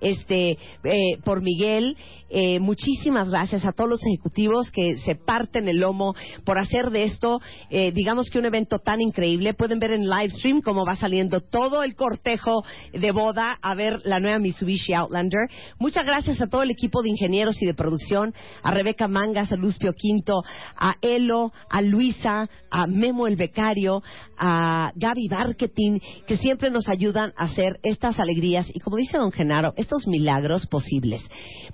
[0.00, 1.96] este, eh, por Miguel.
[2.34, 6.14] Eh, muchísimas gracias a todos los ejecutivos que se parten el lomo
[6.44, 7.40] por hacer de esto,
[7.70, 9.54] eh, digamos que un evento tan increíble.
[9.54, 12.62] Pueden ver en live stream cómo va saliendo todo el cortejo
[12.92, 15.48] de boda a ver la nueva Mitsubishi Outlander.
[15.78, 19.56] Muchas gracias a todo el equipo de ingenieros y de producción, a Rebeca Mangas, a
[19.56, 20.42] Luz Pio Quinto,
[20.76, 24.02] a Elo, a Luisa, a Memo el Becario,
[24.36, 29.32] a Gaby Marketing, que siempre nos ayudan a hacer estas alegrías y, como dice don
[29.32, 31.22] Genaro, estos milagros posibles.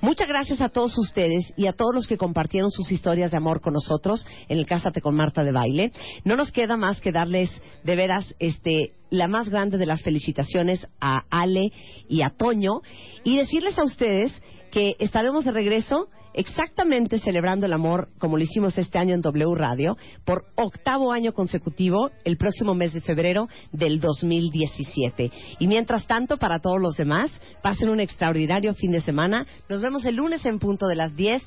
[0.01, 3.63] Muchas gracias a todos ustedes y a todos los que compartieron sus historias de amor
[3.63, 5.93] con nosotros en el Cásate con Marta de Baile.
[6.25, 7.51] No nos queda más que darles
[7.85, 11.73] de veras este la más grande de las felicitaciones a Ale
[12.07, 12.83] y a Toño
[13.25, 14.31] y decirles a ustedes
[14.71, 19.55] que estaremos de regreso exactamente celebrando el amor como lo hicimos este año en W
[19.55, 25.31] Radio por octavo año consecutivo el próximo mes de febrero del 2017.
[25.59, 27.31] Y mientras tanto, para todos los demás,
[27.63, 29.47] pasen un extraordinario fin de semana.
[29.69, 31.43] Nos vemos el lunes en punto de las 10.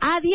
[0.00, 0.34] ¡Adiós!